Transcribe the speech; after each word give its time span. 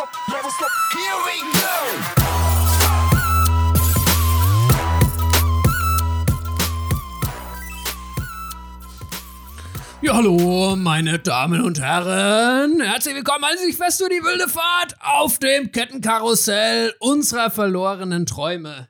stop, 0.00 0.16
never 0.28 0.50
stop. 0.50 0.70
Here 0.94 1.18
we 1.26 1.36
go. 1.52 1.68
Ja, 10.02 10.14
hallo, 10.14 10.76
meine 10.76 11.18
Damen 11.18 11.60
und 11.60 11.78
Herren. 11.78 12.80
Herzlich 12.80 13.14
willkommen 13.14 13.44
an 13.44 13.58
sich 13.58 13.76
fest 13.76 14.02
für 14.02 14.08
die 14.08 14.22
wilde 14.22 14.48
Fahrt 14.48 14.96
auf 15.00 15.38
dem 15.38 15.70
Kettenkarussell 15.72 16.94
unserer 17.00 17.50
verlorenen 17.50 18.24
Träume. 18.24 18.88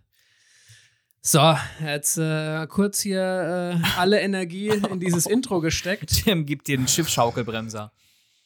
So, 1.22 1.56
jetzt 1.84 2.16
äh, 2.16 2.66
kurz 2.68 3.00
hier 3.00 3.80
äh, 3.82 3.98
alle 3.98 4.20
Energie 4.20 4.68
in 4.68 5.00
dieses 5.00 5.26
Intro 5.30 5.60
gesteckt. 5.60 6.24
Tim 6.24 6.46
gibt 6.46 6.68
dir 6.68 6.78
einen 6.78 6.88
Schiffschaukelbremser. 6.88 7.92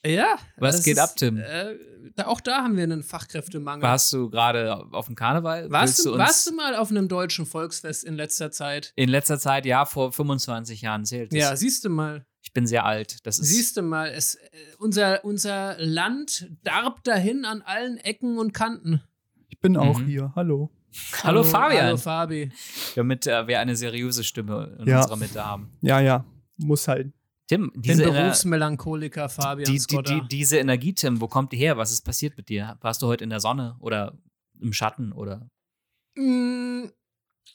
Ja. 0.07 0.37
Was 0.59 0.83
geht 0.83 0.99
ab, 0.99 1.15
Tim? 1.17 1.39
Äh, 1.39 1.77
auch 2.25 2.41
da 2.41 2.59
haben 2.63 2.77
wir 2.77 2.85
einen 2.85 3.03
Fachkräftemangel. 3.03 3.83
Warst 3.83 4.13
du 4.13 4.29
gerade 4.31 4.85
auf 4.93 5.07
dem 5.07 5.15
Karneval? 5.15 5.71
Warst 5.71 6.05
du, 6.05 6.17
warst 6.19 6.47
du 6.49 6.55
mal 6.55 6.77
auf 6.77 6.91
einem 6.91 7.09
deutschen 7.09 7.47
Volksfest 7.47 8.05
in 8.05 8.15
letzter 8.15 8.51
Zeit? 8.51 8.93
in 8.97 9.09
letzter 9.09 9.39
Zeit, 9.39 9.65
ja, 9.67 9.85
vor 9.87 10.13
25 10.13 10.83
Jahren 10.83 11.05
zählt 11.05 11.33
es. 11.33 11.39
Ja, 11.39 11.57
siehst 11.57 11.85
du 11.85 11.89
mal. 11.91 12.27
Ich 12.43 12.53
bin 12.53 12.67
sehr 12.67 12.85
alt. 12.85 13.27
Das 13.27 13.39
ist 13.39 13.49
Siehst 13.49 13.77
du 13.79 13.83
mal, 13.83 14.09
es, 14.11 14.35
äh, 14.35 14.41
unser, 14.79 15.25
unser 15.25 15.77
Land 15.79 16.51
darbt 16.63 17.07
dahin 17.07 17.45
an 17.47 17.63
allen 17.63 17.97
Ecken 17.97 18.39
und 18.39 18.53
Kanten. 18.53 19.01
Ich 19.49 19.59
bin 19.61 19.77
auch 19.79 19.99
Mhm. 19.99 20.07
hier. 20.07 20.33
Hallo. 20.37 20.71
Hallo, 21.25 21.43
Fabian. 21.43 21.87
Hallo 21.87 21.97
Fabi. 21.97 22.53
damit 22.95 23.27
äh, 23.27 23.49
wir 23.49 23.59
eine 23.59 23.75
seriöse 23.75 24.23
Stimme 24.23 24.77
in 24.79 24.87
Ja. 24.89 24.99
unserer 24.99 25.17
Mitte 25.17 25.45
haben. 25.45 25.73
Ja, 25.81 25.99
ja. 26.01 26.25
Muss 26.59 26.87
halt. 26.87 27.13
Tim, 27.47 27.71
Den 27.75 27.83
diese, 27.83 28.05
Ener 28.05 28.13
Berufsmelancholiker 28.23 29.29
Fabian 29.29 29.71
die, 29.71 29.79
die, 29.79 30.03
die, 30.03 30.23
diese 30.31 30.59
Energie, 30.59 30.95
Tim, 30.95 31.21
wo 31.21 31.29
kommt 31.29 31.53
die 31.53 31.59
her? 31.59 31.77
Was 31.77 31.93
ist 31.93 32.03
passiert 32.03 32.37
mit 32.37 32.49
dir? 32.49 32.79
Warst 32.81 33.03
du 33.03 33.07
heute 33.07 33.25
in 33.25 33.31
der 33.31 33.41
Sonne 33.41 33.77
oder 33.81 34.17
im 34.61 34.73
Schatten 34.73 35.13
oder? 35.13 35.49
Mm, 36.17 36.85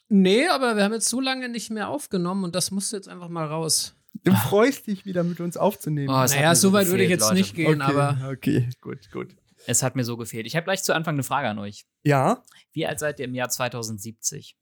nee, 0.10 0.48
aber 0.48 0.76
wir 0.76 0.84
haben 0.84 0.94
jetzt 0.94 1.10
so 1.10 1.20
lange 1.20 1.50
nicht 1.50 1.72
mehr 1.72 1.90
aufgenommen 1.90 2.44
und 2.44 2.54
das 2.56 2.70
musste 2.72 2.98
jetzt 2.98 3.08
einfach 3.08 3.30
mal 3.30 3.46
raus. 3.46 3.96
Du 4.24 4.34
freust 4.36 4.88
dich 4.88 5.06
wieder 5.06 5.24
mit 5.24 5.40
uns 5.40 5.58
aufzunehmen. 5.58 6.10
Oh, 6.10 6.14
naja, 6.26 6.54
so 6.54 6.74
weit 6.74 6.88
würde 6.88 7.04
ich 7.04 7.10
jetzt 7.10 7.22
Leute. 7.22 7.36
nicht 7.36 7.56
gehen, 7.56 7.82
okay, 7.82 7.92
aber 7.92 8.30
Okay, 8.32 8.70
gut, 8.82 9.10
gut. 9.12 9.36
Es 9.66 9.82
hat 9.82 9.96
mir 9.96 10.04
so 10.04 10.18
gefehlt. 10.18 10.46
Ich 10.46 10.56
habe 10.56 10.66
gleich 10.66 10.84
zu 10.84 10.94
Anfang 10.94 11.16
eine 11.16 11.24
Frage 11.24 11.48
an 11.48 11.58
euch. 11.60 11.86
Ja, 12.04 12.44
Wie 12.74 12.86
alt 12.86 13.00
seid 13.00 13.20
ihr 13.20 13.26
im 13.26 13.34
Jahr 13.36 13.50
2070? 13.50 14.56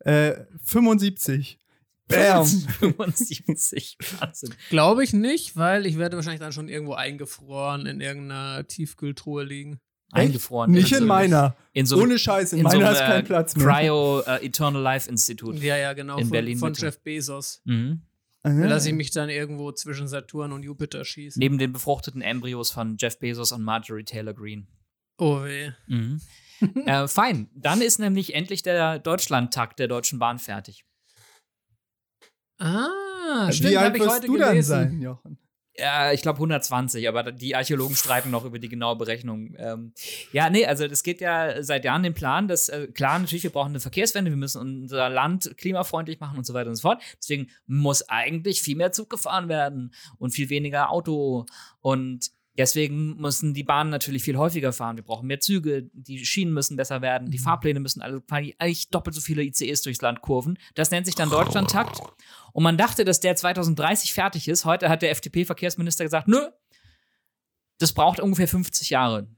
äh, 0.00 0.44
75. 0.62 1.58
Bam. 2.08 2.46
75. 2.46 3.98
Wahnsinn. 4.20 4.54
glaube 4.70 5.04
ich 5.04 5.12
nicht, 5.12 5.56
weil 5.56 5.86
ich 5.86 5.98
werde 5.98 6.16
wahrscheinlich 6.16 6.40
dann 6.40 6.52
schon 6.52 6.68
irgendwo 6.68 6.94
eingefroren 6.94 7.86
in 7.86 8.00
irgendeiner 8.00 8.66
Tiefkühltruhe 8.66 9.44
liegen. 9.44 9.78
Eingefroren. 10.10 10.70
Nicht 10.70 10.88
so- 10.88 10.96
in 10.96 11.04
meiner. 11.06 11.54
In 11.74 11.84
so, 11.86 12.00
Ohne 12.00 12.18
Scheiß, 12.18 12.54
in, 12.54 12.60
in 12.60 12.64
so 12.70 12.78
meiner 12.78 12.86
einem, 12.86 12.94
ist 12.94 13.00
kein 13.00 13.20
äh, 13.20 13.26
Platz 13.26 13.56
mehr. 13.56 13.66
Cryo 13.66 14.20
äh, 14.20 14.46
Eternal 14.46 14.80
Life 14.82 15.08
Institut. 15.08 15.58
Ja, 15.62 15.76
ja, 15.76 15.92
genau. 15.92 16.16
In 16.16 16.24
von, 16.24 16.30
Berlin 16.30 16.58
von. 16.58 16.72
Jeff 16.74 16.98
Bezos. 17.02 17.60
Mhm. 17.66 18.00
Ah, 18.42 18.48
Da 18.50 18.66
lasse 18.68 18.88
ich 18.88 18.94
mich 18.94 19.10
dann 19.10 19.28
irgendwo 19.28 19.70
zwischen 19.72 20.08
Saturn 20.08 20.52
und 20.52 20.62
Jupiter 20.62 21.04
schießen. 21.04 21.38
Neben 21.38 21.58
den 21.58 21.72
befruchteten 21.72 22.22
Embryos 22.22 22.70
von 22.70 22.96
Jeff 22.98 23.18
Bezos 23.18 23.52
und 23.52 23.62
Marjorie 23.62 24.04
Taylor 24.04 24.32
Greene. 24.32 24.66
Oh 25.18 25.42
weh. 25.44 25.72
Mhm. 25.88 26.20
äh, 26.86 27.06
fein. 27.06 27.50
Dann 27.54 27.82
ist 27.82 27.98
nämlich 27.98 28.34
endlich 28.34 28.62
der 28.62 28.98
Deutschlandtakt 28.98 29.78
der 29.78 29.88
Deutschen 29.88 30.18
Bahn 30.18 30.38
fertig. 30.38 30.84
Ah, 32.58 33.50
stimmt, 33.52 33.70
Wie 33.70 33.76
habe 33.76 33.86
alt 33.86 33.96
ich 33.96 34.02
wirst 34.02 34.16
heute 34.16 34.26
du 34.26 34.36
dann 34.36 34.50
gelesen. 34.50 34.68
sein, 34.68 35.02
Jochen? 35.02 35.38
Ja, 35.80 36.10
ich 36.12 36.22
glaube 36.22 36.38
120, 36.38 37.08
aber 37.08 37.30
die 37.30 37.54
Archäologen 37.54 37.94
streiten 37.94 38.32
noch 38.32 38.44
über 38.44 38.58
die 38.58 38.68
genaue 38.68 38.96
Berechnung. 38.96 39.54
Ähm, 39.58 39.92
ja, 40.32 40.50
nee, 40.50 40.66
also 40.66 40.88
das 40.88 41.04
geht 41.04 41.20
ja 41.20 41.62
seit 41.62 41.84
Jahren 41.84 42.02
den 42.02 42.14
Plan, 42.14 42.48
dass 42.48 42.68
äh, 42.68 42.88
klar, 42.88 43.16
natürlich, 43.20 43.44
wir 43.44 43.50
brauchen 43.50 43.68
eine 43.68 43.80
Verkehrswende, 43.80 44.32
wir 44.32 44.36
müssen 44.36 44.60
unser 44.60 45.08
Land 45.08 45.54
klimafreundlich 45.56 46.18
machen 46.18 46.36
und 46.36 46.44
so 46.44 46.52
weiter 46.52 46.68
und 46.70 46.74
so 46.74 46.82
fort. 46.82 47.00
Deswegen 47.22 47.48
muss 47.68 48.08
eigentlich 48.08 48.60
viel 48.60 48.76
mehr 48.76 48.90
Zug 48.90 49.08
gefahren 49.08 49.48
werden 49.48 49.94
und 50.18 50.32
viel 50.32 50.50
weniger 50.50 50.90
Auto. 50.90 51.46
Und 51.80 52.32
deswegen 52.58 53.16
müssen 53.16 53.54
die 53.54 53.62
Bahnen 53.62 53.88
natürlich 53.88 54.22
viel 54.24 54.36
häufiger 54.36 54.72
fahren. 54.72 54.96
Wir 54.96 55.04
brauchen 55.04 55.26
mehr 55.26 55.40
Züge, 55.40 55.88
die 55.92 56.24
Schienen 56.26 56.52
müssen 56.52 56.76
besser 56.76 57.00
werden, 57.00 57.30
die 57.30 57.38
Fahrpläne 57.38 57.80
müssen 57.80 58.02
alle 58.02 58.22
eigentlich 58.28 58.90
doppelt 58.90 59.14
so 59.14 59.22
viele 59.22 59.42
ICEs 59.44 59.82
durchs 59.82 60.02
Land 60.02 60.20
kurven. 60.20 60.58
Das 60.74 60.90
nennt 60.90 61.06
sich 61.06 61.14
dann 61.14 61.30
Deutschlandtakt. 61.30 62.00
Und 62.52 62.64
man 62.64 62.76
dachte, 62.76 63.04
dass 63.04 63.20
der 63.20 63.36
2030 63.36 64.12
fertig 64.12 64.48
ist. 64.48 64.64
Heute 64.64 64.88
hat 64.88 65.02
der 65.02 65.10
FDP-Verkehrsminister 65.12 66.04
gesagt, 66.04 66.28
nö, 66.28 66.40
das 67.78 67.92
braucht 67.92 68.20
ungefähr 68.20 68.48
50 68.48 68.90
Jahre. 68.90 69.28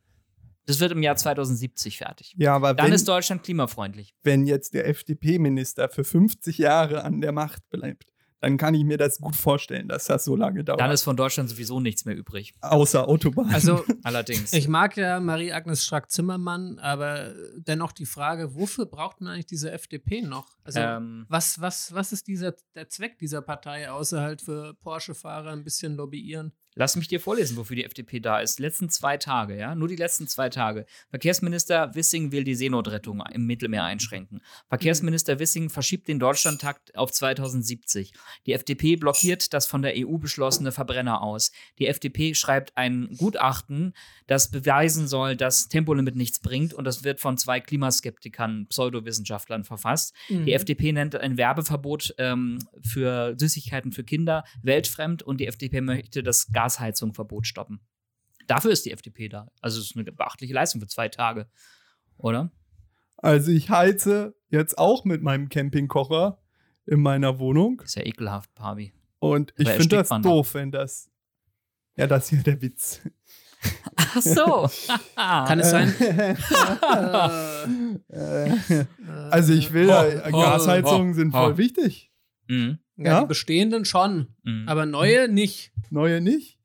Das 0.66 0.80
wird 0.80 0.92
im 0.92 1.02
Jahr 1.02 1.16
2070 1.16 1.98
fertig. 1.98 2.34
Ja, 2.38 2.54
aber 2.54 2.74
Dann 2.74 2.86
wenn, 2.86 2.92
ist 2.92 3.08
Deutschland 3.08 3.42
klimafreundlich. 3.42 4.14
wenn 4.22 4.46
jetzt 4.46 4.72
der 4.72 4.86
FDP-Minister 4.88 5.88
für 5.88 6.04
50 6.04 6.58
Jahre 6.58 7.02
an 7.04 7.20
der 7.20 7.32
Macht 7.32 7.68
bleibt, 7.70 8.12
dann 8.40 8.56
kann 8.56 8.74
ich 8.74 8.84
mir 8.84 8.96
das 8.96 9.18
gut 9.18 9.36
vorstellen, 9.36 9.88
dass 9.88 10.06
das 10.06 10.24
so 10.24 10.34
lange 10.34 10.64
dauert. 10.64 10.80
Dann 10.80 10.90
ist 10.90 11.02
von 11.02 11.16
Deutschland 11.16 11.50
sowieso 11.50 11.78
nichts 11.80 12.04
mehr 12.04 12.16
übrig. 12.16 12.54
Außer 12.60 13.06
Autobahn. 13.06 13.50
Also, 13.50 13.84
Allerdings. 14.02 14.52
ich 14.52 14.66
mag 14.66 14.96
ja 14.96 15.20
Marie-Agnes 15.20 15.84
Strack-Zimmermann, 15.84 16.78
aber 16.78 17.34
dennoch 17.56 17.92
die 17.92 18.06
Frage, 18.06 18.54
wofür 18.54 18.86
braucht 18.86 19.20
man 19.20 19.34
eigentlich 19.34 19.46
diese 19.46 19.70
FDP 19.70 20.22
noch? 20.22 20.56
Also, 20.64 20.80
ähm, 20.80 21.26
was, 21.28 21.60
was, 21.60 21.94
was 21.94 22.12
ist 22.12 22.26
dieser, 22.26 22.54
der 22.74 22.88
Zweck 22.88 23.18
dieser 23.18 23.42
Partei, 23.42 23.90
außer 23.90 24.20
halt 24.20 24.40
für 24.40 24.74
Porsche-Fahrer 24.74 25.50
ein 25.50 25.64
bisschen 25.64 25.96
lobbyieren? 25.96 26.52
Lass 26.76 26.94
mich 26.94 27.08
dir 27.08 27.20
vorlesen, 27.20 27.56
wofür 27.56 27.76
die 27.76 27.84
FDP 27.84 28.20
da 28.20 28.40
ist. 28.40 28.58
Die 28.58 28.62
letzten 28.62 28.90
zwei 28.90 29.16
Tage, 29.16 29.56
ja, 29.56 29.74
nur 29.74 29.88
die 29.88 29.96
letzten 29.96 30.28
zwei 30.28 30.48
Tage. 30.48 30.86
Verkehrsminister 31.10 31.94
Wissing 31.94 32.30
will 32.30 32.44
die 32.44 32.54
Seenotrettung 32.54 33.22
im 33.32 33.46
Mittelmeer 33.46 33.84
einschränken. 33.84 34.40
Verkehrsminister 34.68 35.40
Wissing 35.40 35.68
verschiebt 35.68 36.06
den 36.06 36.20
Deutschlandtakt 36.20 36.96
auf 36.96 37.10
2070. 37.10 38.12
Die 38.46 38.52
FDP 38.52 38.96
blockiert 38.96 39.52
das 39.52 39.66
von 39.66 39.82
der 39.82 39.94
EU 39.96 40.18
beschlossene 40.18 40.70
Verbrenner 40.70 41.22
aus. 41.22 41.50
Die 41.78 41.88
FDP 41.88 42.34
schreibt 42.34 42.76
ein 42.76 43.16
Gutachten, 43.16 43.92
das 44.28 44.50
beweisen 44.50 45.08
soll, 45.08 45.34
dass 45.36 45.68
Tempolimit 45.68 46.14
nichts 46.14 46.38
bringt 46.38 46.72
und 46.72 46.84
das 46.84 47.02
wird 47.02 47.20
von 47.20 47.36
zwei 47.36 47.58
Klimaskeptikern, 47.58 48.68
Pseudowissenschaftlern 48.68 49.64
verfasst. 49.64 50.14
Mhm. 50.28 50.46
Die 50.46 50.52
FDP 50.52 50.92
nennt 50.92 51.16
ein 51.16 51.36
Werbeverbot 51.36 52.14
ähm, 52.18 52.58
für 52.80 53.34
Süßigkeiten 53.36 53.90
für 53.90 54.04
Kinder 54.04 54.44
weltfremd 54.62 55.24
und 55.24 55.40
die 55.40 55.46
FDP 55.46 55.80
möchte 55.80 56.22
das 56.22 56.52
Gasheizungverbot 56.60 57.46
stoppen. 57.46 57.80
Dafür 58.46 58.72
ist 58.72 58.84
die 58.84 58.92
FDP 58.92 59.28
da. 59.28 59.50
Also 59.60 59.80
es 59.80 59.86
ist 59.86 59.96
eine 59.96 60.12
beachtliche 60.12 60.52
Leistung 60.52 60.80
für 60.80 60.88
zwei 60.88 61.08
Tage, 61.08 61.48
oder? 62.18 62.50
Also 63.16 63.50
ich 63.50 63.70
heize 63.70 64.34
jetzt 64.48 64.76
auch 64.76 65.04
mit 65.04 65.22
meinem 65.22 65.48
Campingkocher 65.48 66.38
in 66.86 67.00
meiner 67.00 67.38
Wohnung. 67.38 67.80
Ist 67.80 67.96
ja 67.96 68.04
ekelhaft, 68.04 68.54
Pavi. 68.54 68.92
Und 69.20 69.54
ich 69.56 69.68
finde 69.68 69.96
das 69.96 70.08
doof, 70.20 70.54
wenn 70.54 70.70
das. 70.70 71.10
Ja, 71.96 72.06
das 72.06 72.24
ist 72.24 72.38
ja 72.38 72.42
der 72.42 72.60
Witz. 72.60 73.00
Ach 73.96 74.20
so. 74.20 74.70
Kann 75.14 75.60
es 75.60 75.70
sein? 75.70 75.94
Also 79.30 79.52
ich 79.52 79.72
will, 79.72 79.90
Oh, 79.90 80.40
Gasheizungen 80.40 81.12
oh, 81.12 81.14
sind 81.14 81.34
oh. 81.34 81.38
voll 81.38 81.58
wichtig. 81.58 82.09
Mhm. 82.50 82.78
ja, 82.96 83.04
Ja? 83.12 83.20
die 83.22 83.26
bestehenden 83.26 83.84
schon, 83.84 84.34
Mhm. 84.42 84.68
aber 84.68 84.84
neue 84.86 85.28
nicht. 85.28 85.72
Neue 85.90 86.20
nicht. 86.20 86.58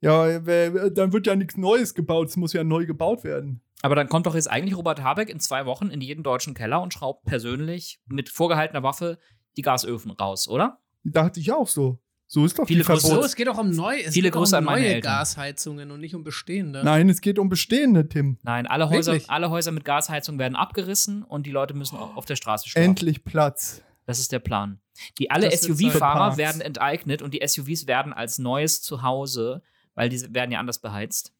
Ja, 0.00 0.40
dann 0.40 1.12
wird 1.12 1.26
ja 1.28 1.36
nichts 1.36 1.56
Neues 1.56 1.94
gebaut. 1.94 2.28
Es 2.28 2.36
muss 2.36 2.52
ja 2.52 2.64
neu 2.64 2.86
gebaut 2.86 3.22
werden. 3.22 3.62
Aber 3.82 3.94
dann 3.94 4.08
kommt 4.08 4.26
doch 4.26 4.34
jetzt 4.34 4.50
eigentlich 4.50 4.76
Robert 4.76 5.02
Habeck 5.02 5.28
in 5.28 5.38
zwei 5.40 5.66
Wochen 5.66 5.88
in 5.90 6.00
jeden 6.00 6.22
deutschen 6.22 6.54
Keller 6.54 6.82
und 6.82 6.92
schraubt 6.92 7.24
persönlich 7.24 8.00
mit 8.06 8.28
vorgehaltener 8.28 8.82
Waffe 8.82 9.18
die 9.56 9.62
Gasöfen 9.62 10.10
raus, 10.12 10.48
oder? 10.48 10.78
Dachte 11.04 11.40
ich 11.40 11.52
auch 11.52 11.68
so. 11.68 12.00
So 12.26 12.44
ist 12.46 12.58
doch 12.58 12.66
Viele 12.66 12.80
die 12.82 12.86
Grüße- 12.88 13.00
So, 13.00 13.08
Verbot. 13.08 13.24
es 13.26 13.36
geht 13.36 13.48
auch 13.48 13.58
um 13.58 13.70
neue, 13.70 14.02
es 14.04 14.14
Viele 14.14 14.30
Grüße 14.30 14.54
um 14.56 14.58
an 14.60 14.64
meine 14.64 14.80
neue 14.86 14.94
Eltern. 14.94 15.12
Gasheizungen 15.18 15.90
und 15.90 16.00
nicht 16.00 16.14
um 16.14 16.24
bestehende. 16.24 16.82
Nein, 16.82 17.08
es 17.10 17.20
geht 17.20 17.38
um 17.38 17.48
bestehende, 17.48 18.08
Tim. 18.08 18.38
Nein, 18.42 18.66
alle 18.66 18.88
Häuser, 18.88 19.12
Wirklich? 19.12 19.28
alle 19.30 19.50
Häuser 19.50 19.70
mit 19.72 19.84
Gasheizung 19.84 20.38
werden 20.38 20.56
abgerissen 20.56 21.22
und 21.24 21.44
die 21.46 21.50
Leute 21.50 21.74
müssen 21.74 21.96
au- 21.96 22.12
auf 22.14 22.24
der 22.24 22.36
Straße 22.36 22.68
schlafen. 22.70 22.88
Endlich 22.88 23.24
Platz. 23.24 23.82
Das 24.06 24.18
ist 24.18 24.32
der 24.32 24.40
Plan. 24.40 24.80
Die 25.18 25.30
alle 25.30 25.50
SUV-Fahrer 25.56 26.36
werden 26.36 26.60
enteignet 26.60 27.22
und 27.22 27.32
die 27.34 27.40
SUVs 27.46 27.86
werden 27.86 28.12
als 28.12 28.38
neues 28.38 28.82
Zuhause, 28.82 29.62
weil 29.94 30.08
die 30.08 30.34
werden 30.34 30.50
ja 30.50 30.58
anders 30.60 30.80
beheizt, 30.80 31.32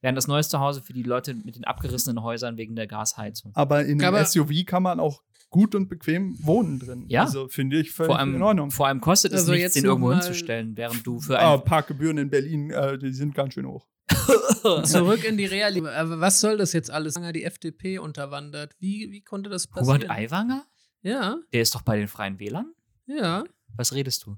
werden 0.00 0.14
das 0.14 0.26
neues 0.28 0.48
Zuhause 0.48 0.82
für 0.82 0.92
die 0.92 1.02
Leute 1.02 1.34
mit 1.34 1.56
den 1.56 1.64
abgerissenen 1.64 2.22
Häusern 2.22 2.56
wegen 2.56 2.76
der 2.76 2.86
Gasheizung. 2.86 3.52
Aber 3.54 3.84
in 3.84 4.00
einem 4.02 4.14
Aber- 4.14 4.24
SUV 4.24 4.64
kann 4.66 4.82
man 4.82 5.00
auch 5.00 5.22
gut 5.50 5.74
und 5.74 5.88
bequem 5.88 6.36
wohnen 6.44 6.78
drin. 6.80 7.04
Ja. 7.08 7.22
Also 7.24 7.48
finde 7.48 7.78
ich 7.80 7.92
völlig 7.92 8.08
Vor 8.10 8.18
allem, 8.18 8.34
in 8.34 8.42
Ordnung. 8.42 8.70
vor 8.72 8.88
allem 8.88 9.00
kostet 9.00 9.32
es 9.32 9.40
Also 9.42 9.52
nichts, 9.52 9.62
jetzt 9.62 9.76
den 9.76 9.84
irgendwo 9.84 10.12
hinzustellen, 10.12 10.76
während 10.76 11.06
du 11.06 11.20
für 11.20 11.38
Ah, 11.38 11.54
ein 11.54 11.64
Parkgebühren 11.64 12.18
in 12.18 12.28
Berlin, 12.30 12.70
äh, 12.70 12.98
die 12.98 13.12
sind 13.12 13.34
ganz 13.34 13.54
schön 13.54 13.66
hoch. 13.66 13.86
Zurück 14.84 15.24
in 15.24 15.36
die 15.36 15.46
Realität. 15.46 15.90
Aber 15.90 16.20
was 16.20 16.40
soll 16.40 16.56
das 16.58 16.72
jetzt 16.72 16.90
alles? 16.90 17.14
Die 17.14 17.44
FDP 17.44 17.98
unterwandert. 17.98 18.74
Wie, 18.78 19.10
wie 19.10 19.22
konnte 19.22 19.48
das 19.50 19.66
passieren? 19.66 20.02
Robert 20.02 20.10
Aiwanger? 20.10 20.64
Ja, 21.04 21.38
Der 21.52 21.60
ist 21.62 21.74
doch 21.74 21.82
bei 21.82 21.96
den 21.98 22.08
Freien 22.08 22.38
Wählern? 22.40 22.72
ja. 23.06 23.44
Was 23.76 23.92
redest 23.92 24.24
du? 24.24 24.36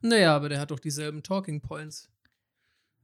Naja, 0.00 0.34
aber 0.34 0.48
der 0.48 0.58
hat 0.60 0.70
doch 0.70 0.78
dieselben 0.80 1.22
Talking 1.22 1.60
Points. 1.60 2.10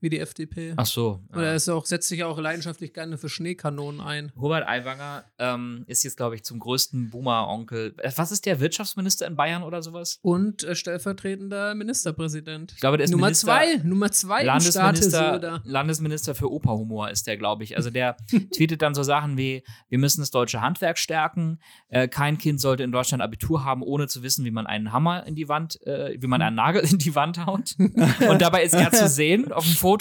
Wie 0.05 0.11
die 0.11 0.21
FDP. 0.21 0.75
Ach 0.77 0.85
so. 0.85 1.21
Oder 1.33 1.43
ja. 1.43 1.49
er 1.49 1.55
ist 1.55 1.69
auch, 1.71 1.87
setzt 1.87 2.09
sich 2.09 2.23
auch 2.25 2.39
leidenschaftlich 2.39 2.93
gerne 2.93 3.17
für 3.17 3.31
Schneekanonen 3.31 4.03
ein. 4.03 4.33
Hubert 4.37 4.69
Aiwanger 4.69 5.25
ähm, 5.39 5.85
ist 5.87 6.05
jetzt, 6.05 6.19
glaube 6.19 6.35
ich, 6.35 6.45
zum 6.45 6.59
größten 6.59 7.09
Boomer-Onkel. 7.09 7.95
Äh, 7.97 8.12
Was 8.15 8.31
ist 8.31 8.45
der 8.45 8.61
Wirtschaftsminister 8.61 9.27
in 9.27 9.35
Bayern 9.35 9.62
oder 9.62 9.83
sowas? 9.83 10.19
Und 10.21 10.62
äh, 10.62 10.75
stellvertretender 10.75 11.75
Ministerpräsident. 11.75 12.73
Ich 12.73 12.81
glaube, 12.81 12.99
der 12.99 13.05
ist 13.05 13.12
Nummer 13.12 13.29
Minister- 13.29 13.47
zwei, 13.47 13.77
Nummer 13.83 14.12
zwei 14.12 14.45
Landesminister. 14.45 15.62
Landesminister 15.65 16.35
für 16.35 16.53
Operhumor 16.53 17.09
ist 17.09 17.27
der, 17.27 17.39
glaube 17.39 17.65
ich. 17.65 17.79
Also 17.79 17.89
der 17.89 18.17
tweetet 18.55 18.83
dann 18.83 18.95
so 18.95 19.03
Sachen 19.03 19.39
wie, 19.39 19.65
wir 19.89 19.99
müssen 19.99 20.21
das 20.21 20.31
deutsche 20.31 20.61
Handwerk 20.61 20.99
stärken. 20.99 21.61
Äh, 21.89 22.09
kein 22.09 22.37
Kind 22.37 22.61
sollte 22.61 22.83
in 22.83 22.93
Deutschland 22.93 23.23
Abitur 23.23 23.65
haben, 23.65 23.83
ohne 23.83 24.06
zu 24.06 24.23
wissen, 24.23 24.45
wie 24.45 24.51
man 24.51 24.67
einen 24.67 24.93
Hammer 24.93 25.27
in 25.27 25.35
die 25.35 25.49
Wand, 25.49 25.81
äh, 25.87 26.21
wie 26.21 26.27
man 26.27 26.43
einen 26.43 26.56
Nagel 26.56 26.83
in 26.83 26.99
die 26.99 27.15
Wand 27.15 27.47
haut. 27.47 27.75
Und 27.79 28.43
dabei 28.43 28.65
ist 28.65 28.75
er 28.75 28.93
zu 28.93 29.09
sehen 29.09 29.51
auf 29.51 29.65
dem 29.65 29.73
Foto, 29.73 29.94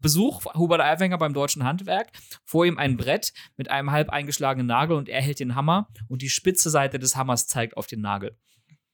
Besuch 0.00 0.44
Hubert 0.54 0.80
Aiwanger 0.82 1.16
beim 1.18 1.32
deutschen 1.32 1.64
Handwerk, 1.64 2.08
vor 2.44 2.66
ihm 2.66 2.76
ein 2.78 2.96
Brett 2.98 3.32
mit 3.56 3.70
einem 3.70 3.90
halb 3.92 4.10
eingeschlagenen 4.10 4.66
Nagel 4.66 4.96
und 4.96 5.08
er 5.08 5.22
hält 5.22 5.40
den 5.40 5.54
Hammer 5.54 5.88
und 6.08 6.20
die 6.22 6.28
spitze 6.28 6.68
Seite 6.70 6.98
des 6.98 7.16
Hammers 7.16 7.46
zeigt 7.48 7.76
auf 7.78 7.86
den 7.86 8.02
Nagel. 8.02 8.36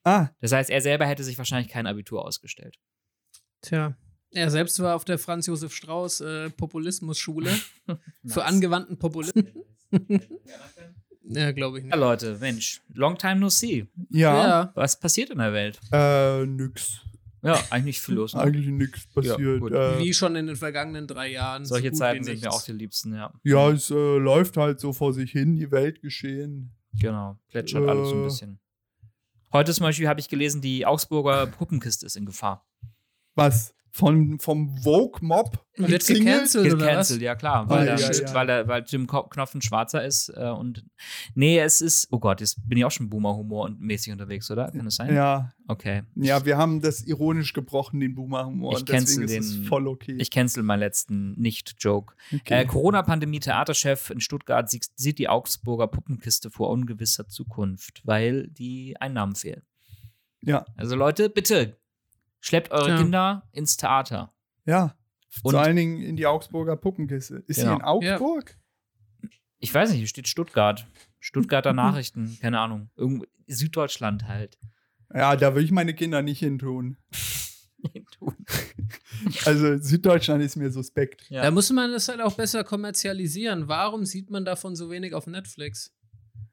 Ah, 0.04 0.28
Das 0.40 0.52
heißt, 0.52 0.70
er 0.70 0.80
selber 0.80 1.06
hätte 1.06 1.24
sich 1.24 1.38
wahrscheinlich 1.38 1.70
kein 1.72 1.86
Abitur 1.86 2.24
ausgestellt. 2.24 2.78
Tja. 3.62 3.96
Er 4.30 4.50
selbst 4.50 4.78
war 4.80 4.94
auf 4.96 5.04
der 5.04 5.18
Franz 5.18 5.46
Josef 5.46 5.74
Strauß 5.74 6.20
äh, 6.22 6.50
Populismusschule 6.50 7.50
für 8.26 8.44
angewandten 8.44 8.98
Populismus. 8.98 9.44
ja, 11.24 11.52
glaube 11.52 11.78
ich 11.78 11.84
nicht. 11.84 11.94
Ja, 11.94 12.00
Leute, 12.00 12.38
Mensch, 12.40 12.80
long 12.94 13.18
time 13.18 13.36
no 13.36 13.48
see. 13.48 13.86
ja, 14.10 14.36
Ja. 14.48 14.72
Was 14.74 14.98
passiert 14.98 15.30
in 15.30 15.38
der 15.38 15.52
Welt? 15.52 15.80
äh, 15.92 16.46
nix. 16.46 17.00
Ja, 17.42 17.54
eigentlich 17.70 17.84
nicht 17.84 18.00
viel 18.02 18.14
los. 18.14 18.34
Ne? 18.34 18.40
Eigentlich 18.40 18.66
nichts 18.68 19.06
passiert. 19.08 19.60
gut. 19.60 19.72
äh, 19.72 19.98
Wie 19.98 20.14
schon 20.14 20.36
in 20.36 20.46
den 20.46 20.56
vergangenen 20.56 21.06
drei 21.08 21.28
Jahren. 21.32 21.64
so 21.64 21.74
Solche 21.74 21.90
gut 21.90 21.98
Zeiten 21.98 22.22
sind 22.24 22.40
mir 22.40 22.52
auch 22.52 22.62
die 22.62 22.72
liebsten, 22.72 23.14
ja. 23.14 23.32
ja, 23.42 23.70
es 23.70 23.90
äh, 23.90 23.94
läuft 24.18 24.56
halt 24.56 24.78
so 24.78 24.92
vor 24.92 25.12
sich 25.12 25.32
hin, 25.32 25.56
die 25.56 25.70
Welt 25.72 26.00
geschehen. 26.02 26.72
Genau, 27.00 27.38
plätschert 27.48 27.88
alles 27.88 28.08
so 28.10 28.14
ein 28.14 28.20
Äh. 28.20 28.24
bisschen. 28.24 28.58
Heute 29.52 29.72
zum 29.74 29.84
Beispiel 29.84 30.08
habe 30.08 30.20
ich 30.20 30.28
gelesen, 30.28 30.60
die 30.62 30.86
Augsburger 30.86 31.46
Puppenkiste 31.46 32.06
ist 32.06 32.16
in 32.16 32.24
Gefahr. 32.26 32.66
Was? 33.34 33.74
Von, 33.94 34.38
vom 34.38 34.74
Vogue-Mob? 34.78 35.58
Wird 35.76 35.92
umzingelt? 35.92 36.24
gecancelt 36.26 36.66
oder 36.72 36.76
was? 36.78 36.86
Gecancelt, 36.88 37.22
ja 37.22 37.34
klar, 37.34 37.68
weil, 37.68 37.84
der, 37.84 37.96
ja, 37.98 38.10
ja. 38.10 38.34
weil, 38.34 38.46
der, 38.46 38.66
weil 38.68 38.84
Jim 38.86 39.06
Ko- 39.06 39.24
Knopf 39.24 39.54
ein 39.54 39.60
Schwarzer 39.60 40.02
ist 40.04 40.30
äh, 40.34 40.48
und 40.48 40.82
nee, 41.34 41.58
es 41.58 41.82
ist, 41.82 42.08
oh 42.10 42.18
Gott, 42.18 42.40
jetzt 42.40 42.56
bin 42.66 42.78
ich 42.78 42.86
auch 42.86 42.90
schon 42.90 43.10
Boomer-Humor 43.10 43.64
und 43.66 43.80
mäßig 43.80 44.10
unterwegs, 44.12 44.50
oder? 44.50 44.70
Kann 44.70 44.86
das 44.86 44.96
sein? 44.96 45.14
Ja, 45.14 45.52
Okay. 45.68 46.02
ja, 46.16 46.44
wir 46.46 46.56
haben 46.56 46.80
das 46.80 47.02
ironisch 47.02 47.52
gebrochen, 47.52 48.00
den 48.00 48.14
Boomer-Humor. 48.14 48.72
Ich 48.72 48.78
und 48.80 48.88
deswegen 48.88 49.04
cancel 49.20 49.24
ist 49.24 49.46
es 49.46 49.54
den- 49.56 49.64
voll 49.64 49.86
okay. 49.86 50.16
Ich 50.18 50.30
cancel 50.30 50.62
meinen 50.62 50.80
letzten 50.80 51.32
Nicht-Joke. 51.40 52.14
okay. 52.34 52.62
Äh, 52.62 52.64
Corona-Pandemie-Theaterchef 52.66 54.10
in 54.10 54.20
Stuttgart 54.20 54.70
sie- 54.70 54.80
sieht 54.96 55.18
die 55.18 55.28
Augsburger 55.28 55.86
Puppenkiste 55.86 56.50
vor 56.50 56.70
ungewisser 56.70 57.28
Zukunft, 57.28 58.00
weil 58.04 58.48
die 58.48 58.96
Einnahmen 59.00 59.34
fehlen. 59.34 59.62
ja, 60.42 60.64
Also 60.76 60.96
Leute, 60.96 61.28
bitte 61.28 61.76
schleppt 62.42 62.70
eure 62.72 62.90
Ja. 62.90 62.96
Kinder 62.98 63.48
ins 63.52 63.78
Theater. 63.78 64.34
ja. 64.66 64.94
Und- 65.42 65.52
Vor 65.52 65.62
allen 65.62 65.76
Dingen 65.76 66.02
in 66.02 66.16
die 66.16 66.26
Augsburger 66.26 66.76
Puppenkiste. 66.76 67.36
Ist 67.46 67.56
Genau. 67.56 67.70
sie 67.70 67.76
in 67.76 67.82
Augsburg? 68.12 68.58
Ich 69.60 69.72
weiß 69.72 69.88
nicht, 69.88 69.98
hier 70.00 70.06
steht 70.06 70.28
Stuttgart. 70.28 70.86
Stuttgarter 71.20 71.72
Nachrichten, 71.72 72.36
keine 72.42 72.60
Ahnung. 72.60 72.90
Irgendwo, 72.96 73.24
Süddeutschland 73.46 74.28
halt. 74.28 74.58
Ja, 75.14 75.34
da 75.36 75.54
will 75.54 75.64
ich 75.64 75.70
meine 75.70 75.94
Kinder 75.94 76.20
nicht 76.20 76.38
hin 76.40 76.58
tun. 76.58 76.98
Also 79.44 79.76
Süddeutschland 79.78 80.42
ist 80.42 80.56
mir 80.56 80.70
suspekt. 80.70 81.28
Ja. 81.30 81.42
Da 81.42 81.50
muss 81.50 81.70
man 81.70 81.90
das 81.92 82.08
halt 82.08 82.20
auch 82.20 82.34
besser 82.34 82.64
kommerzialisieren. 82.64 83.68
Warum 83.68 84.04
sieht 84.04 84.30
man 84.30 84.44
davon 84.44 84.76
so 84.76 84.90
wenig 84.90 85.14
auf 85.14 85.26
Netflix? 85.26 85.92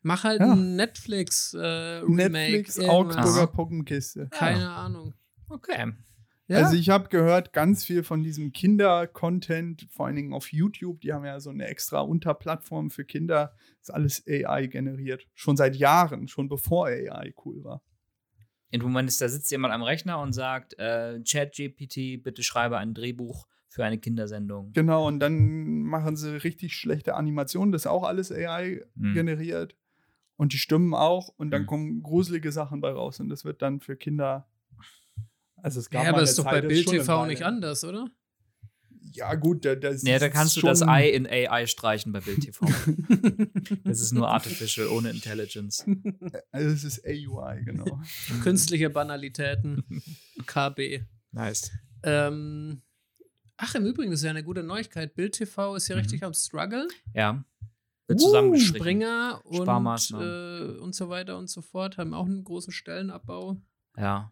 Mach 0.02 0.24
halt 0.24 0.40
Ja. 0.40 0.52
ein 0.54 0.76
Netflix 0.76 1.54
äh, 1.54 1.60
Remake. 1.60 2.30
Netflix. 2.32 2.80
Augsburger. 2.80 3.48
Puppenkiste. 3.48 4.28
Keine 4.32 4.70
Ahnung. 4.70 5.14
Okay. 5.50 5.94
Ja? 6.48 6.58
Also 6.58 6.76
ich 6.76 6.90
habe 6.90 7.10
gehört, 7.10 7.54
ganz 7.54 7.86
viel 7.86 8.04
von 8.04 8.24
diesem 8.24 8.52
Kinder-Content, 8.54 9.88
vor 9.92 10.08
allen 10.08 10.16
Dingen 10.16 10.34
auf 10.34 10.52
YouTube, 10.52 11.02
die 11.02 11.14
haben 11.14 11.26
ja 11.26 11.40
so 11.40 11.52
eine 11.52 11.68
extra 11.68 12.00
Unterplattform 12.00 12.90
für 12.90 13.06
Kinder, 13.06 13.54
ist 13.82 13.94
alles 13.94 14.24
AI 14.28 14.66
generiert. 14.68 15.28
Schon 15.36 15.58
seit 15.58 15.76
Jahren, 15.76 16.28
schon 16.28 16.50
bevor 16.50 16.88
AI 16.88 17.34
cool 17.46 17.64
war. 17.64 17.84
Und 18.74 18.82
du 18.82 18.88
meinst, 18.88 19.22
da 19.22 19.30
sitzt 19.30 19.52
jemand 19.52 19.74
am 19.74 19.84
Rechner 19.84 20.20
und 20.22 20.34
sagt, 20.34 20.78
äh, 20.80 21.20
ChatGPT, 21.28 22.24
bitte 22.24 22.44
schreibe 22.44 22.78
ein 22.78 22.94
Drehbuch 22.94 23.48
für 23.68 23.86
eine 23.86 24.00
Kindersendung. 24.00 24.74
Genau, 24.74 25.08
und 25.08 25.20
dann 25.20 25.84
machen 25.84 26.16
sie 26.16 26.36
richtig 26.44 26.76
schlechte 26.76 27.16
Animationen, 27.16 27.72
das 27.72 27.84
ist 27.84 27.88
auch 27.88 28.04
alles 28.04 28.32
AI 28.32 28.82
Hm. 29.00 29.14
generiert. 29.14 29.76
Und 30.36 30.54
die 30.54 30.58
Stimmen 30.58 30.94
auch, 30.96 31.30
und 31.38 31.52
dann 31.52 31.62
Hm. 31.62 31.68
kommen 31.68 32.04
gruselige 32.04 32.52
Sachen 32.52 32.82
bei 32.82 32.92
raus. 32.92 33.20
Und 33.20 33.30
das 33.30 33.46
wird 33.46 33.62
dann 33.62 33.82
für 33.82 33.96
Kinder. 33.96 34.48
Also 35.64 35.80
es 35.80 35.90
gab 35.90 36.04
Ja, 36.04 36.10
aber 36.10 36.22
das 36.22 36.32
ist 36.32 36.40
doch 36.40 36.46
Zeit, 36.46 36.62
bei 36.64 36.68
Bild 36.68 36.88
TV 36.88 37.26
nicht 37.26 37.44
anders, 37.44 37.84
oder? 37.84 38.08
Ja, 39.12 39.34
gut, 39.36 39.66
da, 39.66 39.76
das 39.76 40.04
Ja, 40.04 40.20
da 40.20 40.28
ist 40.28 40.34
kannst 40.34 40.58
du 40.58 40.62
das 40.62 40.82
Ei 40.82 41.10
in 41.10 41.26
AI 41.28 41.66
streichen 41.68 42.12
bei 42.12 42.20
Bild 42.20 42.42
TV. 42.42 42.66
das 43.84 44.02
ist 44.02 44.12
nur 44.12 44.30
Artificial, 44.30 44.88
ohne 44.88 45.10
Intelligence. 45.10 45.84
Also 46.52 46.70
es 46.70 46.84
ist 46.84 47.06
AUI, 47.06 47.64
genau. 47.64 48.00
Künstliche 48.44 48.90
Banalitäten. 48.90 49.84
KB. 50.46 51.02
Nice. 51.32 51.72
Ähm, 52.04 52.82
ach, 53.58 53.74
im 53.76 53.86
Übrigen, 53.86 54.12
das 54.12 54.20
ist 54.20 54.26
ja 54.26 54.30
eine 54.30 54.44
gute 54.44 54.64
Neuigkeit. 54.64 55.16
Bild 55.16 55.34
TV 55.34 55.76
ist 55.76 55.88
ja 55.88 55.96
Mhm. 55.96 56.02
richtig 56.02 56.24
am 56.24 56.34
Struggle. 56.34 56.88
Ja. 57.14 57.44
Wird 58.08 58.22
Uh. 58.22 58.56
Springer 58.58 59.42
und, 59.44 59.68
äh, 60.14 60.80
und 60.80 60.96
so 60.96 61.10
weiter 61.10 61.38
und 61.38 61.48
so 61.50 61.62
fort 61.62 61.98
haben 61.98 62.14
auch 62.14 62.26
einen 62.26 62.44
großen 62.44 62.74
Stellenabbau. 62.74 63.58
Ja. 63.98 64.32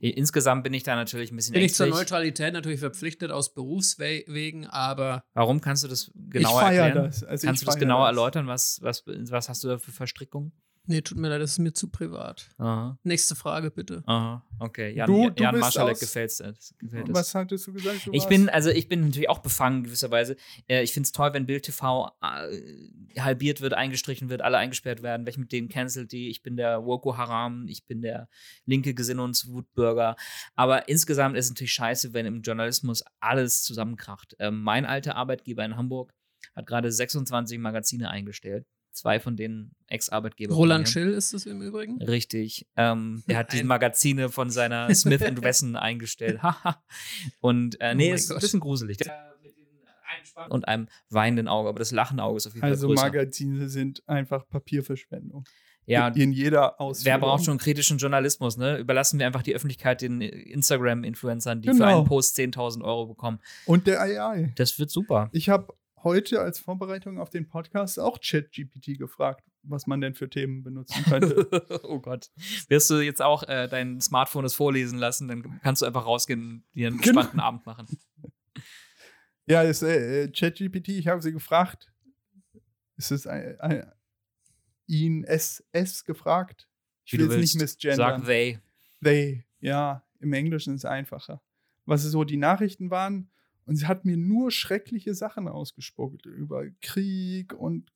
Insgesamt 0.00 0.64
bin 0.64 0.74
ich 0.74 0.82
da 0.82 0.96
natürlich 0.96 1.32
ein 1.32 1.36
bisschen 1.36 1.52
Bin 1.54 1.62
ich 1.62 1.74
zur 1.74 1.86
ängstlich. 1.86 2.00
Neutralität 2.02 2.52
natürlich 2.52 2.80
verpflichtet 2.80 3.30
aus 3.30 3.54
Berufswegen, 3.54 4.66
aber 4.66 5.24
Warum 5.34 5.60
kannst 5.60 5.84
du 5.84 5.88
das 5.88 6.10
genauer 6.14 6.62
erklären? 6.62 6.94
das. 7.04 7.24
Also 7.24 7.46
Kannst 7.46 7.62
du 7.62 7.66
das 7.66 7.76
genauer 7.76 8.06
erläutern? 8.06 8.46
Was, 8.46 8.78
was, 8.82 9.04
was 9.06 9.48
hast 9.48 9.64
du 9.64 9.68
da 9.68 9.78
für 9.78 9.92
Verstrickungen? 9.92 10.52
Nee, 10.86 11.00
tut 11.00 11.18
mir 11.18 11.28
leid, 11.28 11.40
das 11.40 11.52
ist 11.52 11.58
mir 11.58 11.72
zu 11.72 11.88
privat. 11.88 12.48
Aha. 12.58 12.98
Nächste 13.02 13.34
Frage 13.34 13.70
bitte. 13.70 14.02
Aha. 14.06 14.44
Okay. 14.58 14.94
Jan, 14.94 15.06
Du- 15.06 15.30
du 15.30 15.42
Jan 15.42 15.52
bist 15.52 15.60
Marschalek 15.62 15.98
gefällt's, 15.98 16.40
äh, 16.40 16.52
gefällt 16.78 17.08
es. 17.08 17.14
Was 17.14 17.34
hattest 17.34 17.66
du 17.66 17.72
gesagt? 17.72 18.06
Du 18.06 18.12
Ich 18.12 18.20
warst- 18.20 18.28
bin, 18.28 18.48
also 18.48 18.70
ich 18.70 18.88
bin 18.88 19.00
natürlich 19.02 19.28
auch 19.28 19.40
befangen 19.40 19.84
gewisserweise. 19.84 20.36
Äh, 20.68 20.82
ich 20.82 20.92
finde 20.92 21.06
es 21.06 21.12
toll, 21.12 21.32
wenn 21.32 21.46
Bild 21.46 21.64
TV 21.64 22.10
äh, 22.22 23.20
halbiert 23.20 23.60
wird, 23.60 23.74
eingestrichen 23.74 24.28
wird, 24.28 24.42
alle 24.42 24.58
eingesperrt 24.58 25.02
werden. 25.02 25.26
Welche 25.26 25.40
mit 25.40 25.52
denen 25.52 25.68
cancelt 25.68 26.12
die? 26.12 26.28
Ich 26.30 26.42
bin 26.42 26.56
der 26.56 26.84
Woko 26.84 27.16
Haram, 27.16 27.66
ich 27.68 27.84
bin 27.86 28.00
der 28.02 28.28
linke 28.66 28.94
Gesinnungswutbürger. 28.94 30.16
Aber 30.54 30.88
insgesamt 30.88 31.36
ist 31.36 31.46
es 31.46 31.50
natürlich 31.50 31.72
scheiße, 31.74 32.12
wenn 32.12 32.26
im 32.26 32.42
Journalismus 32.42 33.04
alles 33.20 33.62
zusammenkracht. 33.62 34.36
Ähm, 34.38 34.62
mein 34.62 34.84
alter 34.86 35.16
Arbeitgeber 35.16 35.64
in 35.64 35.76
Hamburg 35.76 36.12
hat 36.54 36.66
gerade 36.66 36.92
26 36.92 37.58
Magazine 37.58 38.10
eingestellt. 38.10 38.66
Zwei 38.94 39.18
von 39.20 39.36
denen 39.36 39.74
Ex-Arbeitgeber. 39.88 40.54
Roland. 40.54 40.88
Schill 40.88 41.10
ist 41.12 41.34
es 41.34 41.46
im 41.46 41.60
Übrigen. 41.60 42.00
Richtig. 42.02 42.66
Ähm, 42.76 43.22
der 43.28 43.38
hat 43.38 43.52
die 43.52 43.58
Ein- 43.60 43.66
Magazine 43.66 44.28
von 44.28 44.50
seiner 44.50 44.88
Smith 44.94 45.20
Wesson 45.20 45.76
eingestellt. 45.76 46.42
Haha. 46.42 46.82
Und 47.40 47.80
äh, 47.80 47.90
Oh 47.92 47.96
nee, 47.96 48.08
mein 48.08 48.14
ist 48.14 48.30
ein 48.30 48.34
Gott. 48.34 48.40
bisschen 48.42 48.60
gruselig. 48.60 48.96
Der 48.98 49.34
Spann- 50.24 50.50
Und 50.50 50.68
einem 50.68 50.88
weinenden 51.10 51.48
Auge, 51.48 51.68
aber 51.68 51.78
das 51.80 51.90
lachende 51.90 52.22
Auge 52.22 52.36
ist 52.38 52.46
auf 52.46 52.54
jeden 52.54 52.60
Fall 52.62 52.70
Also 52.70 52.86
größer. 52.86 53.02
Magazine 53.04 53.68
sind 53.68 54.02
einfach 54.08 54.48
Papierverschwendung. 54.48 55.44
ja, 55.86 56.08
In 56.08 56.32
jeder 56.32 56.80
Ausführung. 56.80 57.04
wer 57.06 57.18
braucht 57.18 57.44
schon 57.44 57.58
kritischen 57.58 57.98
Journalismus, 57.98 58.56
ne? 58.56 58.78
Überlassen 58.78 59.18
wir 59.18 59.26
einfach 59.26 59.42
die 59.42 59.54
Öffentlichkeit 59.54 60.00
den 60.02 60.20
Instagram-Influencern, 60.20 61.60
die 61.62 61.68
für 61.68 61.74
Genau. 61.74 61.98
einen 61.98 62.06
Post 62.06 62.36
10.000 62.38 62.82
Euro 62.84 63.06
bekommen. 63.06 63.40
Und 63.66 63.86
der 63.86 64.00
AI. 64.00 64.52
Das 64.56 64.78
wird 64.78 64.90
super. 64.90 65.28
Ich 65.32 65.48
habe 65.48 65.74
heute 66.04 66.40
als 66.40 66.58
Vorbereitung 66.60 67.18
auf 67.18 67.30
den 67.30 67.48
Podcast 67.48 67.98
auch 67.98 68.20
ChatGPT 68.20 68.98
gefragt, 68.98 69.44
was 69.62 69.86
man 69.86 70.00
denn 70.00 70.14
für 70.14 70.28
Themen 70.28 70.62
benutzen 70.62 71.02
könnte. 71.04 71.80
oh 71.82 71.98
Gott. 71.98 72.30
Wirst 72.68 72.90
du 72.90 73.00
jetzt 73.00 73.22
auch 73.22 73.42
äh, 73.44 73.66
dein 73.68 74.00
Smartphone 74.00 74.42
das 74.44 74.54
vorlesen 74.54 74.98
lassen, 74.98 75.28
dann 75.28 75.60
kannst 75.62 75.82
du 75.82 75.86
einfach 75.86 76.06
rausgehen 76.06 76.40
und 76.40 76.64
dir 76.74 76.88
einen 76.88 76.98
Genau. 76.98 77.20
entspannten 77.20 77.40
Abend 77.40 77.66
machen. 77.66 77.86
ja, 79.46 79.62
ist 79.62 79.82
äh, 79.82 80.24
äh, 80.24 80.28
ChatGPT, 80.30 80.88
ich 80.90 81.08
habe 81.08 81.22
sie 81.22 81.32
gefragt. 81.32 81.90
Ist 82.96 83.10
es 83.10 83.26
ein, 83.26 83.58
ein, 83.60 83.92
ihn 84.86 85.24
es 85.24 85.64
gefragt? 86.04 86.68
Ich 87.04 87.12
will 87.14 87.30
es 87.30 87.36
nicht 87.36 87.60
misgendern. 87.60 87.96
Sag 87.96 88.24
they. 88.26 88.60
They, 89.02 89.44
ja, 89.60 90.04
im 90.20 90.32
Englischen 90.32 90.74
ist 90.74 90.84
es 90.84 90.90
einfacher. 90.90 91.42
Was 91.86 92.02
so 92.02 92.24
die 92.24 92.36
Nachrichten 92.38 92.90
waren, 92.90 93.30
und 93.66 93.76
sie 93.76 93.86
hat 93.86 94.04
mir 94.04 94.16
nur 94.16 94.50
schreckliche 94.50 95.14
Sachen 95.14 95.48
ausgespuckt 95.48 96.26
über 96.26 96.64
Krieg 96.82 97.52
und 97.54 97.90